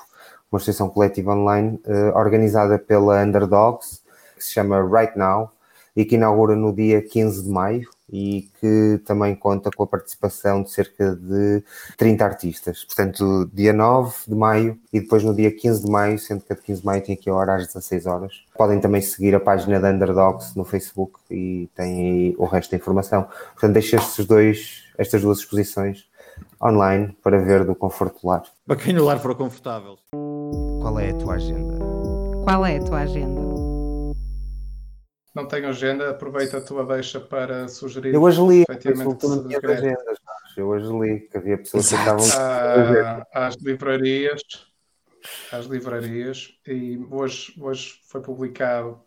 uma 0.50 0.58
exposição 0.58 0.88
coletiva 0.88 1.32
online, 1.32 1.78
uh, 1.86 2.16
organizada 2.18 2.78
pela 2.78 3.22
Underdogs, 3.22 4.02
que 4.36 4.44
se 4.44 4.52
chama 4.52 4.82
Right 4.82 5.16
Now, 5.18 5.50
e 5.96 6.04
que 6.04 6.16
inaugura 6.16 6.56
no 6.56 6.72
dia 6.72 7.00
15 7.00 7.44
de 7.44 7.50
maio 7.50 7.88
e 8.10 8.48
que 8.60 9.00
também 9.04 9.34
conta 9.34 9.70
com 9.74 9.82
a 9.82 9.86
participação 9.86 10.62
de 10.62 10.70
cerca 10.70 11.16
de 11.16 11.62
30 11.96 12.24
artistas. 12.24 12.84
Portanto, 12.84 13.50
dia 13.52 13.72
9 13.72 14.14
de 14.28 14.34
maio 14.34 14.78
e 14.92 15.00
depois 15.00 15.24
no 15.24 15.34
dia 15.34 15.50
15 15.50 15.84
de 15.84 15.90
maio, 15.90 16.18
sendo 16.18 16.42
que 16.42 16.52
a 16.52 16.56
de 16.56 16.62
15 16.62 16.80
de 16.80 16.86
maio 16.86 17.02
tem 17.02 17.14
aqui 17.14 17.30
a 17.30 17.34
hora 17.34 17.56
às 17.56 17.66
16 17.66 18.06
horas. 18.06 18.44
Podem 18.56 18.80
também 18.80 19.00
seguir 19.00 19.34
a 19.34 19.40
página 19.40 19.80
da 19.80 19.90
Underdogs 19.90 20.56
no 20.56 20.64
Facebook 20.64 21.18
e 21.30 21.68
têm 21.74 22.00
aí 22.00 22.34
o 22.38 22.44
resto 22.44 22.70
da 22.70 22.76
informação. 22.76 23.26
Portanto, 23.52 23.72
deixo 23.72 23.96
estes 23.96 24.26
dois, 24.26 24.84
estas 24.98 25.22
duas 25.22 25.38
exposições 25.38 26.04
online 26.62 27.16
para 27.22 27.38
ver 27.38 27.64
do 27.64 27.74
conforto 27.74 28.20
do 28.20 28.28
lar. 28.28 28.42
Para 28.66 28.76
quem 28.76 28.92
no 28.92 29.04
lar 29.04 29.18
for 29.18 29.34
confortável. 29.34 29.98
Qual 30.80 30.98
é 30.98 31.10
a 31.10 31.14
tua 31.14 31.34
agenda? 31.34 31.78
Qual 32.44 32.66
é 32.66 32.76
a 32.76 32.82
tua 32.82 33.00
agenda? 33.00 33.53
Não 35.34 35.46
tenho 35.46 35.68
agenda, 35.68 36.10
aproveita 36.10 36.58
a 36.58 36.60
tua 36.60 36.84
deixa 36.86 37.18
para 37.18 37.66
sugerir. 37.66 38.14
Eu 38.14 38.22
hoje 38.22 38.40
li, 38.40 38.62
efetivamente, 38.62 39.26
se 39.26 39.48
querer. 39.48 39.78
agendas, 39.78 40.18
eu 40.56 40.68
hoje 40.68 40.86
li 40.86 41.20
que 41.28 41.36
havia 41.36 41.58
pessoas 41.58 41.88
que 41.88 41.94
estavam 41.96 42.24
Ah, 42.38 43.26
às 43.32 43.56
livrarias, 43.56 44.42
às 45.50 45.66
livrarias, 45.66 46.56
e 46.66 47.04
hoje, 47.10 47.52
hoje 47.60 48.00
foi 48.06 48.20
publicado 48.20 49.00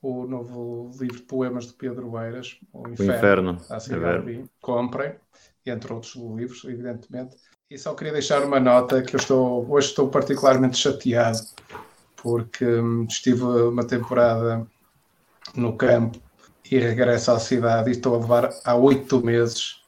o 0.00 0.24
novo 0.26 0.90
livro 1.00 1.16
de 1.16 1.22
poemas 1.22 1.66
de 1.66 1.72
Pedro 1.74 2.16
Eiras, 2.16 2.58
O 2.72 2.86
O 2.86 2.92
Inferno, 2.92 3.58
inferno. 3.58 3.60
a 3.70 4.38
É. 4.38 4.44
Comprem, 4.60 5.14
entre 5.66 5.92
outros 5.92 6.14
livros, 6.14 6.64
evidentemente. 6.64 7.36
E 7.68 7.76
só 7.76 7.94
queria 7.94 8.12
deixar 8.12 8.44
uma 8.44 8.60
nota 8.60 9.02
que 9.02 9.16
eu 9.16 9.18
estou, 9.18 9.68
hoje 9.68 9.88
estou 9.88 10.08
particularmente 10.08 10.76
chateado 10.76 11.38
porque 12.22 12.64
hum, 12.64 13.04
estive 13.08 13.42
uma 13.42 13.84
temporada 13.84 14.64
no 15.54 15.76
campo 15.76 16.18
e 16.70 16.78
regresso 16.78 17.30
à 17.32 17.38
cidade 17.38 17.88
e 17.90 17.92
estou 17.92 18.14
a 18.14 18.18
levar 18.18 18.50
há 18.64 18.74
oito 18.74 19.24
meses 19.24 19.82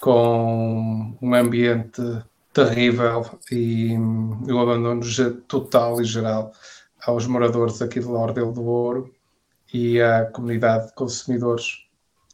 com 0.00 1.16
um 1.20 1.34
ambiente 1.34 2.02
terrível 2.52 3.38
e 3.50 3.96
o 4.48 4.58
abandono 4.58 5.02
ge- 5.02 5.30
total 5.48 6.00
e 6.00 6.04
geral 6.04 6.52
aos 7.06 7.26
moradores 7.26 7.80
aqui 7.80 8.00
de 8.00 8.06
Lordelo 8.06 8.52
do 8.52 8.64
Ouro 8.64 9.12
e 9.72 10.00
à 10.00 10.24
comunidade 10.26 10.88
de 10.88 10.94
consumidores 10.94 11.86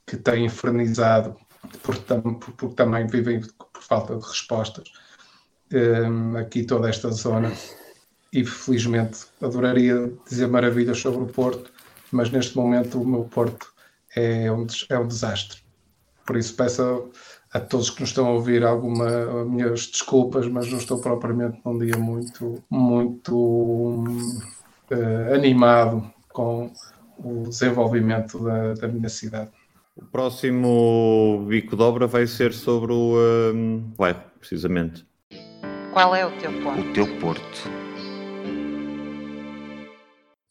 que 0.07 0.17
tem 0.17 0.47
infernizado 0.47 1.37
porque, 1.83 2.01
por- 2.14 2.53
porque 2.57 2.75
também 2.75 3.07
vivem 3.07 3.41
por 3.41 3.83
falta 3.83 4.17
de 4.17 4.25
respostas 4.27 4.89
hum, 5.73 6.37
aqui 6.37 6.62
toda 6.64 6.89
esta 6.89 7.11
zona. 7.11 7.53
E 8.33 8.45
felizmente 8.45 9.21
adoraria 9.41 10.12
dizer 10.29 10.47
maravilhas 10.49 10.99
sobre 11.01 11.23
o 11.23 11.27
Porto, 11.27 11.73
mas 12.13 12.31
neste 12.31 12.57
momento 12.57 13.01
o 13.01 13.07
meu 13.07 13.25
Porto 13.25 13.73
é 14.15 14.51
um, 14.51 14.67
é 14.89 14.99
um 14.99 15.07
desastre. 15.07 15.61
Por 16.27 16.37
isso 16.37 16.55
peço 16.57 17.11
a, 17.53 17.59
a 17.59 17.61
todos 17.61 17.91
que 17.91 18.01
nos 18.01 18.11
estão 18.11 18.27
a 18.27 18.31
ouvir 18.31 18.65
alguma 18.65 19.45
minhas 19.45 19.87
desculpas, 19.87 20.49
mas 20.49 20.71
não 20.71 20.79
estou 20.79 21.01
propriamente 21.01 21.61
num 21.65 21.79
dia 21.79 21.97
muito, 21.97 22.63
muito 22.69 23.37
hum, 23.37 24.41
eh, 24.91 25.35
animado 25.35 26.11
com 26.33 26.73
o 27.19 27.45
desenvolvimento 27.49 28.43
da, 28.43 28.75
da 28.75 28.89
minha 28.89 29.09
cidade. 29.09 29.51
O 29.97 30.05
próximo 30.05 31.47
bico 31.49 31.75
de 31.75 31.83
obra 31.83 32.07
vai 32.07 32.27
ser 32.27 32.53
sobre 32.53 32.93
o. 32.93 33.15
hum, 33.55 33.93
vai, 33.97 34.15
precisamente. 34.39 35.07
Qual 35.93 36.15
é 36.15 36.27
o 36.27 36.31
teu 36.39 36.53
ponto? 36.63 36.81
O 36.81 36.93
teu 36.93 37.07
Porto. 37.19 37.86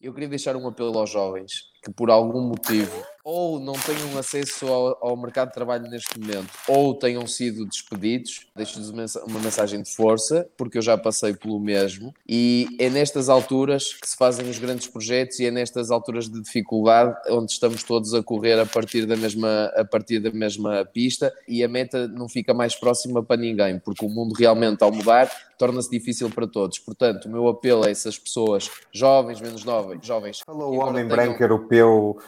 Eu 0.06 0.14
queria 0.14 0.30
deixar 0.30 0.56
um 0.56 0.68
apelo 0.68 1.00
aos 1.00 1.10
jovens 1.10 1.64
que, 1.86 1.92
por 1.92 2.10
algum 2.10 2.42
motivo, 2.42 2.92
ou 3.24 3.60
não 3.60 3.74
tenham 3.74 4.18
acesso 4.20 4.68
ao, 4.68 4.98
ao 5.10 5.18
mercado 5.18 5.48
de 5.50 5.54
trabalho 5.56 5.88
neste 5.90 6.20
momento, 6.20 6.48
ou 6.68 6.94
tenham 6.94 7.26
sido 7.26 7.66
despedidos. 7.66 8.46
Deixo-lhes 8.56 8.90
uma 8.90 9.02
mensa- 9.02 9.24
uma 9.26 9.40
mensagem 9.40 9.82
de 9.82 9.90
força, 9.96 10.48
porque 10.58 10.78
eu 10.78 10.82
já 10.82 10.96
passei 10.98 11.34
pelo 11.34 11.60
mesmo. 11.60 12.14
E 12.28 12.68
é 12.80 12.88
nestas 12.90 13.28
alturas 13.30 13.94
que 13.94 14.08
se 14.08 14.16
fazem 14.16 14.48
os 14.48 14.60
grandes 14.60 14.88
projetos 14.88 15.40
e 15.40 15.46
é 15.46 15.52
nestas 15.52 15.90
alturas 15.90 16.30
de 16.30 16.40
dificuldade 16.42 17.16
onde 17.30 17.52
estamos 17.52 17.82
todos 17.84 18.14
a 18.14 18.22
correr 18.22 18.60
a 18.60 18.66
partir 18.66 19.06
da 19.08 19.16
mesma, 19.16 19.72
a 19.76 19.84
partir 19.86 20.20
da 20.20 20.30
mesma 20.32 20.86
pista 20.86 21.34
e 21.48 21.64
a 21.64 21.68
meta 21.68 22.08
não 22.08 22.30
fica 22.30 22.54
mais 22.54 22.76
próxima 22.76 23.24
para 23.24 23.38
ninguém, 23.42 23.80
porque 23.80 24.06
o 24.06 24.10
mundo 24.10 24.34
realmente, 24.38 24.84
ao 24.84 24.92
mudar, 24.92 25.32
torna-se 25.58 25.90
difícil 25.90 26.30
para 26.30 26.46
todos. 26.48 26.78
Portanto, 26.78 27.26
o 27.26 27.30
meu 27.32 27.48
apelo 27.48 27.86
a 27.86 27.90
essas 27.90 28.20
pessoas, 28.20 28.70
jovens, 28.92 29.42
menos 29.42 29.62
jovens, 29.62 30.06
jovens. 30.06 30.42
Falou 30.46 30.74
o 30.76 30.78
homem 30.80 31.08
tenham- 31.08 31.10
branco 31.10 31.42
europeu, 31.42 31.75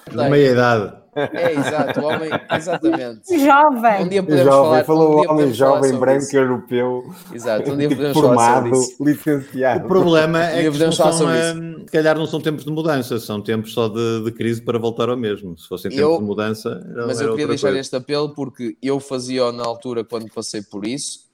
De 0.10 0.30
meia 0.30 0.52
idade. 0.52 0.94
É, 1.16 1.52
exato, 1.52 2.00
o 2.00 2.04
homem, 2.04 2.30
exatamente. 2.56 3.22
Um 3.34 3.40
Jovem. 3.44 4.08
dia 4.08 4.22
podemos 4.22 4.46
jovem, 4.46 4.70
falar, 4.70 4.84
falou 4.84 5.26
um 5.26 5.32
homem 5.32 5.52
jovem 5.52 5.94
branco 5.98 6.22
isso. 6.24 6.38
europeu, 6.38 7.04
Exato, 7.34 7.72
um 7.72 7.78
dia 7.78 7.90
podemos 7.90 8.14
falar 8.14 8.28
formado, 8.28 8.76
sobre 8.76 8.80
isso. 8.80 9.04
licenciado. 9.04 9.86
O 9.86 9.88
problema 9.88 10.44
é 10.44 10.70
Um 10.70 10.74
que 10.74 10.78
não 10.78 10.92
são, 10.92 11.10
hum, 11.28 11.80
se 11.80 11.92
calhar 11.92 12.16
não 12.20 12.28
são 12.28 12.40
tempos 12.40 12.64
de 12.66 12.70
mudança, 12.72 13.18
são 13.20 13.42
tempos 13.42 13.74
só 13.74 13.88
de, 13.88 14.26
de 14.26 14.32
crise 14.32 14.62
para 14.62 14.78
voltar 14.78 15.10
ao 15.10 15.18
mesmo. 15.18 15.58
Se 15.58 15.68
fossem 15.68 15.90
tempos 15.90 16.06
Eu- 16.08 16.20
de 16.20 16.24
mudança, 16.24 16.70
era, 16.88 17.08
Mas 17.08 17.20
era 17.20 17.30
eu 17.30 17.32
queria 17.32 17.46
outra 17.46 17.48
deixar 17.48 17.68
coisa. 17.70 17.80
este 17.80 17.96
apelo 17.96 18.30
porque 18.36 18.78
eu 18.80 19.00
fazia 19.00 19.52
na 19.52 19.64
altura 19.66 20.04
quando 20.04 20.32
passei 20.32 20.62
por 20.62 20.86
isso. 20.86 21.26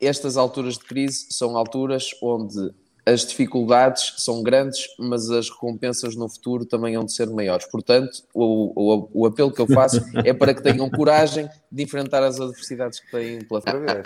Estas 0.00 0.36
alturas 0.36 0.74
de 0.74 0.84
crise 0.84 1.26
são 1.30 1.56
alturas 1.56 2.10
onde 2.20 2.72
as 3.08 3.24
dificuldades 3.24 4.14
são 4.18 4.42
grandes, 4.42 4.86
mas 4.98 5.30
as 5.30 5.48
recompensas 5.48 6.14
no 6.14 6.28
futuro 6.28 6.66
também 6.66 6.94
hão 6.94 7.04
de 7.04 7.12
ser 7.12 7.28
maiores. 7.30 7.66
Portanto, 7.70 8.22
o, 8.34 8.72
o, 8.76 9.08
o 9.22 9.26
apelo 9.26 9.50
que 9.50 9.60
eu 9.60 9.66
faço 9.66 10.00
é 10.24 10.34
para 10.34 10.52
que 10.52 10.62
tenham 10.62 10.90
coragem 10.90 11.48
de 11.72 11.82
enfrentar 11.82 12.22
as 12.22 12.38
adversidades 12.38 13.00
que 13.00 13.10
têm 13.10 13.42
pela 13.44 13.62
frente. 13.62 14.02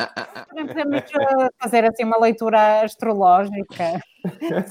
Podemos 0.50 1.00
uh, 1.00 1.50
fazer 1.60 1.84
assim 1.84 2.04
uma 2.04 2.18
leitura 2.18 2.82
astrológica. 2.82 4.00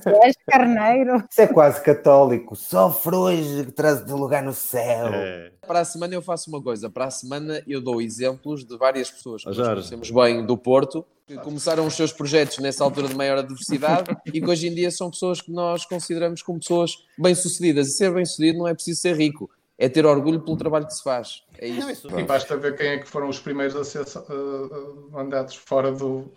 Se 0.01 0.09
és 0.09 0.35
carneiro. 0.47 1.23
Isso 1.29 1.41
é 1.41 1.47
quase 1.47 1.81
católico. 1.81 2.55
Sofre 2.55 3.15
hoje 3.15 3.65
que 3.65 3.71
traz 3.71 4.05
de 4.05 4.11
lugar 4.11 4.43
no 4.43 4.53
céu. 4.53 5.07
É, 5.07 5.51
Para 5.65 5.81
a 5.81 5.85
semana 5.85 6.13
eu 6.13 6.21
faço 6.21 6.49
uma 6.49 6.61
coisa. 6.61 6.89
Para 6.89 7.05
a 7.05 7.11
semana 7.11 7.61
eu 7.67 7.81
dou 7.81 8.01
exemplos 8.01 8.63
de 8.65 8.77
várias 8.77 9.11
pessoas 9.11 9.43
que 9.43 9.49
nós 9.49 9.57
conhecemos 9.57 10.11
bem 10.11 10.45
do 10.45 10.57
Porto, 10.57 11.05
que 11.27 11.37
começaram 11.37 11.85
os 11.85 11.93
seus 11.95 12.11
projetos 12.11 12.59
nessa 12.59 12.83
altura 12.83 13.07
de 13.07 13.15
maior 13.15 13.37
adversidade 13.37 14.15
e 14.25 14.41
que 14.41 14.49
hoje 14.49 14.67
em 14.67 14.73
dia 14.73 14.91
são 14.91 15.09
pessoas 15.09 15.41
que 15.41 15.51
nós 15.51 15.85
consideramos 15.85 16.41
como 16.41 16.59
pessoas 16.59 16.95
bem-sucedidas. 17.17 17.87
E 17.87 17.91
ser 17.91 18.13
bem-sucedido 18.13 18.59
não 18.59 18.67
é 18.67 18.73
preciso 18.73 19.01
ser 19.01 19.15
rico, 19.15 19.49
é 19.77 19.89
ter 19.89 20.05
orgulho 20.05 20.41
pelo 20.41 20.57
trabalho 20.57 20.87
que 20.87 20.93
se 20.93 21.03
faz. 21.03 21.43
É 21.57 21.67
isso. 21.67 22.07
E 22.17 22.23
basta 22.23 22.57
ver 22.57 22.75
quem 22.75 22.87
é 22.87 22.97
que 22.99 23.07
foram 23.07 23.29
os 23.29 23.39
primeiros 23.39 23.75
a 23.75 23.83
ser 23.83 24.03
uh, 24.03 25.09
mandados 25.11 25.55
fora 25.55 25.91
do, 25.91 26.31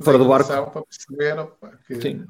Fora 0.00 0.18
do 0.18 0.28
barco. 0.28 0.48
para 0.48 0.82
perceber 0.82 1.38
opa, 1.38 1.70
que 1.86 2.00
Sim. 2.00 2.24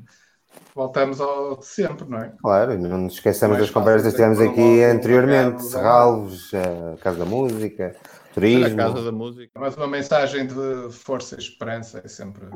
voltamos 0.75 1.21
ao 1.21 1.57
de 1.59 1.66
sempre, 1.66 2.09
não 2.09 2.19
é? 2.19 2.33
Claro, 2.41 2.73
e 2.73 2.79
não 2.79 2.99
nos 2.99 3.14
esqueçamos 3.14 3.59
das 3.59 3.71
conversas 3.71 4.12
que 4.12 4.16
tivemos 4.16 4.41
aqui 4.41 4.61
um 4.61 4.91
anteriormente. 4.91 5.62
Serralves, 5.64 6.51
a 6.55 6.97
Casa 7.03 7.19
da 7.19 7.25
Música, 7.25 7.95
turismo. 8.35 8.77
casa 8.77 9.03
da 9.03 9.12
música. 9.12 9.51
Mas 9.59 9.77
uma 9.77 9.87
mensagem 9.87 10.47
de 10.47 10.91
força 10.93 11.37
e 11.37 11.39
esperança 11.39 12.01
é 12.05 12.09
sempre 12.09 12.47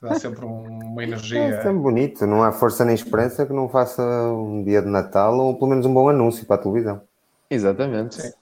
dá 0.00 0.14
sempre 0.14 0.44
um- 0.44 0.66
uma 0.82 1.02
É 1.02 1.06
energia. 1.06 1.56
sempre 1.62 1.78
bonito, 1.78 2.26
não 2.26 2.42
há 2.42 2.50
força 2.52 2.84
nem 2.84 2.94
esperança 2.94 3.44
que 3.46 3.52
não 3.52 3.68
faça 3.68 4.02
um 4.02 4.64
dia 4.64 4.80
de 4.82 4.88
Natal 4.88 5.36
ou 5.38 5.54
pelo 5.56 5.70
menos 5.70 5.86
um 5.86 5.92
bom 5.94 6.08
anúncio 6.08 6.44
para 6.46 6.56
a 6.56 6.58
televisão. 6.58 7.02
Exatamente. 7.50 8.20
Sim. 8.20 8.32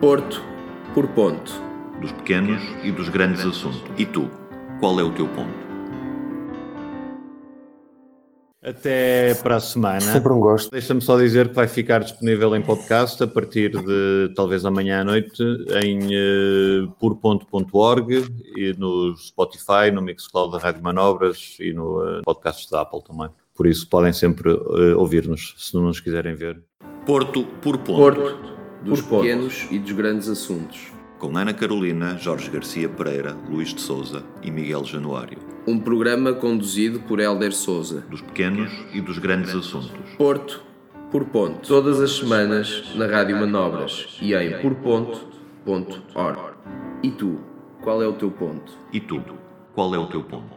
Porto 0.00 0.42
por 0.94 1.06
ponto. 1.08 1.52
Dos 2.00 2.12
pequenos 2.12 2.60
e 2.82 2.92
dos 2.92 3.08
grandes 3.08 3.44
assuntos. 3.46 3.82
E 3.96 4.04
tu, 4.04 4.28
qual 4.80 4.98
é 5.00 5.02
o 5.02 5.12
teu 5.12 5.26
ponto? 5.28 5.66
Até 8.62 9.32
para 9.34 9.56
a 9.56 9.60
semana. 9.60 10.00
Sempre 10.00 10.32
um 10.32 10.40
gosto. 10.40 10.72
Deixa-me 10.72 11.00
só 11.00 11.16
dizer 11.16 11.50
que 11.50 11.54
vai 11.54 11.68
ficar 11.68 12.00
disponível 12.00 12.54
em 12.56 12.60
podcast 12.60 13.22
a 13.22 13.26
partir 13.26 13.70
de 13.70 14.32
talvez 14.34 14.64
amanhã 14.64 15.02
à 15.02 15.04
noite 15.04 15.40
em 15.84 16.00
uh, 16.08 16.90
pur.org 16.98 18.24
e 18.56 18.74
no 18.76 19.16
Spotify, 19.16 19.92
no 19.94 20.02
Mixcloud 20.02 20.50
da 20.50 20.58
Rádio 20.58 20.82
Manobras 20.82 21.56
e 21.60 21.72
no 21.72 22.02
uh, 22.02 22.22
podcast 22.24 22.68
da 22.68 22.80
Apple 22.80 23.04
também. 23.04 23.28
Por 23.54 23.68
isso 23.68 23.88
podem 23.88 24.12
sempre 24.12 24.50
uh, 24.50 24.98
ouvir-nos 24.98 25.54
se 25.58 25.72
não 25.72 25.82
nos 25.82 26.00
quiserem 26.00 26.34
ver. 26.34 26.60
Porto 27.06 27.44
por 27.62 27.78
ponto. 27.78 28.20
Porto 28.20 28.56
dos 28.82 29.00
Por 29.00 29.10
ponto. 29.10 29.22
pequenos 29.22 29.68
e 29.70 29.78
dos 29.78 29.92
grandes 29.92 30.28
assuntos. 30.28 30.95
Com 31.18 31.36
Ana 31.36 31.54
Carolina, 31.54 32.18
Jorge 32.18 32.50
Garcia 32.50 32.88
Pereira, 32.88 33.36
Luís 33.48 33.72
de 33.72 33.80
Souza 33.80 34.22
e 34.42 34.50
Miguel 34.50 34.84
Januário. 34.84 35.38
Um 35.66 35.78
programa 35.78 36.34
conduzido 36.34 37.00
por 37.00 37.18
Helder 37.18 37.52
Souza. 37.52 38.04
Dos 38.10 38.20
pequenos 38.20 38.70
e 38.92 39.00
dos 39.00 39.18
grandes 39.18 39.54
assuntos. 39.54 40.14
Porto 40.18 40.62
por 41.10 41.24
ponto. 41.24 41.66
Todas 41.66 42.00
as 42.00 42.12
semanas 42.16 42.94
na 42.94 43.06
Rádio 43.06 43.38
Manobras 43.38 44.18
e 44.20 44.34
em 44.34 44.60
porponto.org. 44.60 46.38
E 47.02 47.10
tu, 47.10 47.40
qual 47.82 48.02
é 48.02 48.06
o 48.06 48.12
teu 48.12 48.30
ponto? 48.30 48.72
E 48.92 49.00
tu, 49.00 49.22
qual 49.74 49.94
é 49.94 49.98
o 49.98 50.06
teu 50.06 50.22
ponto? 50.22 50.55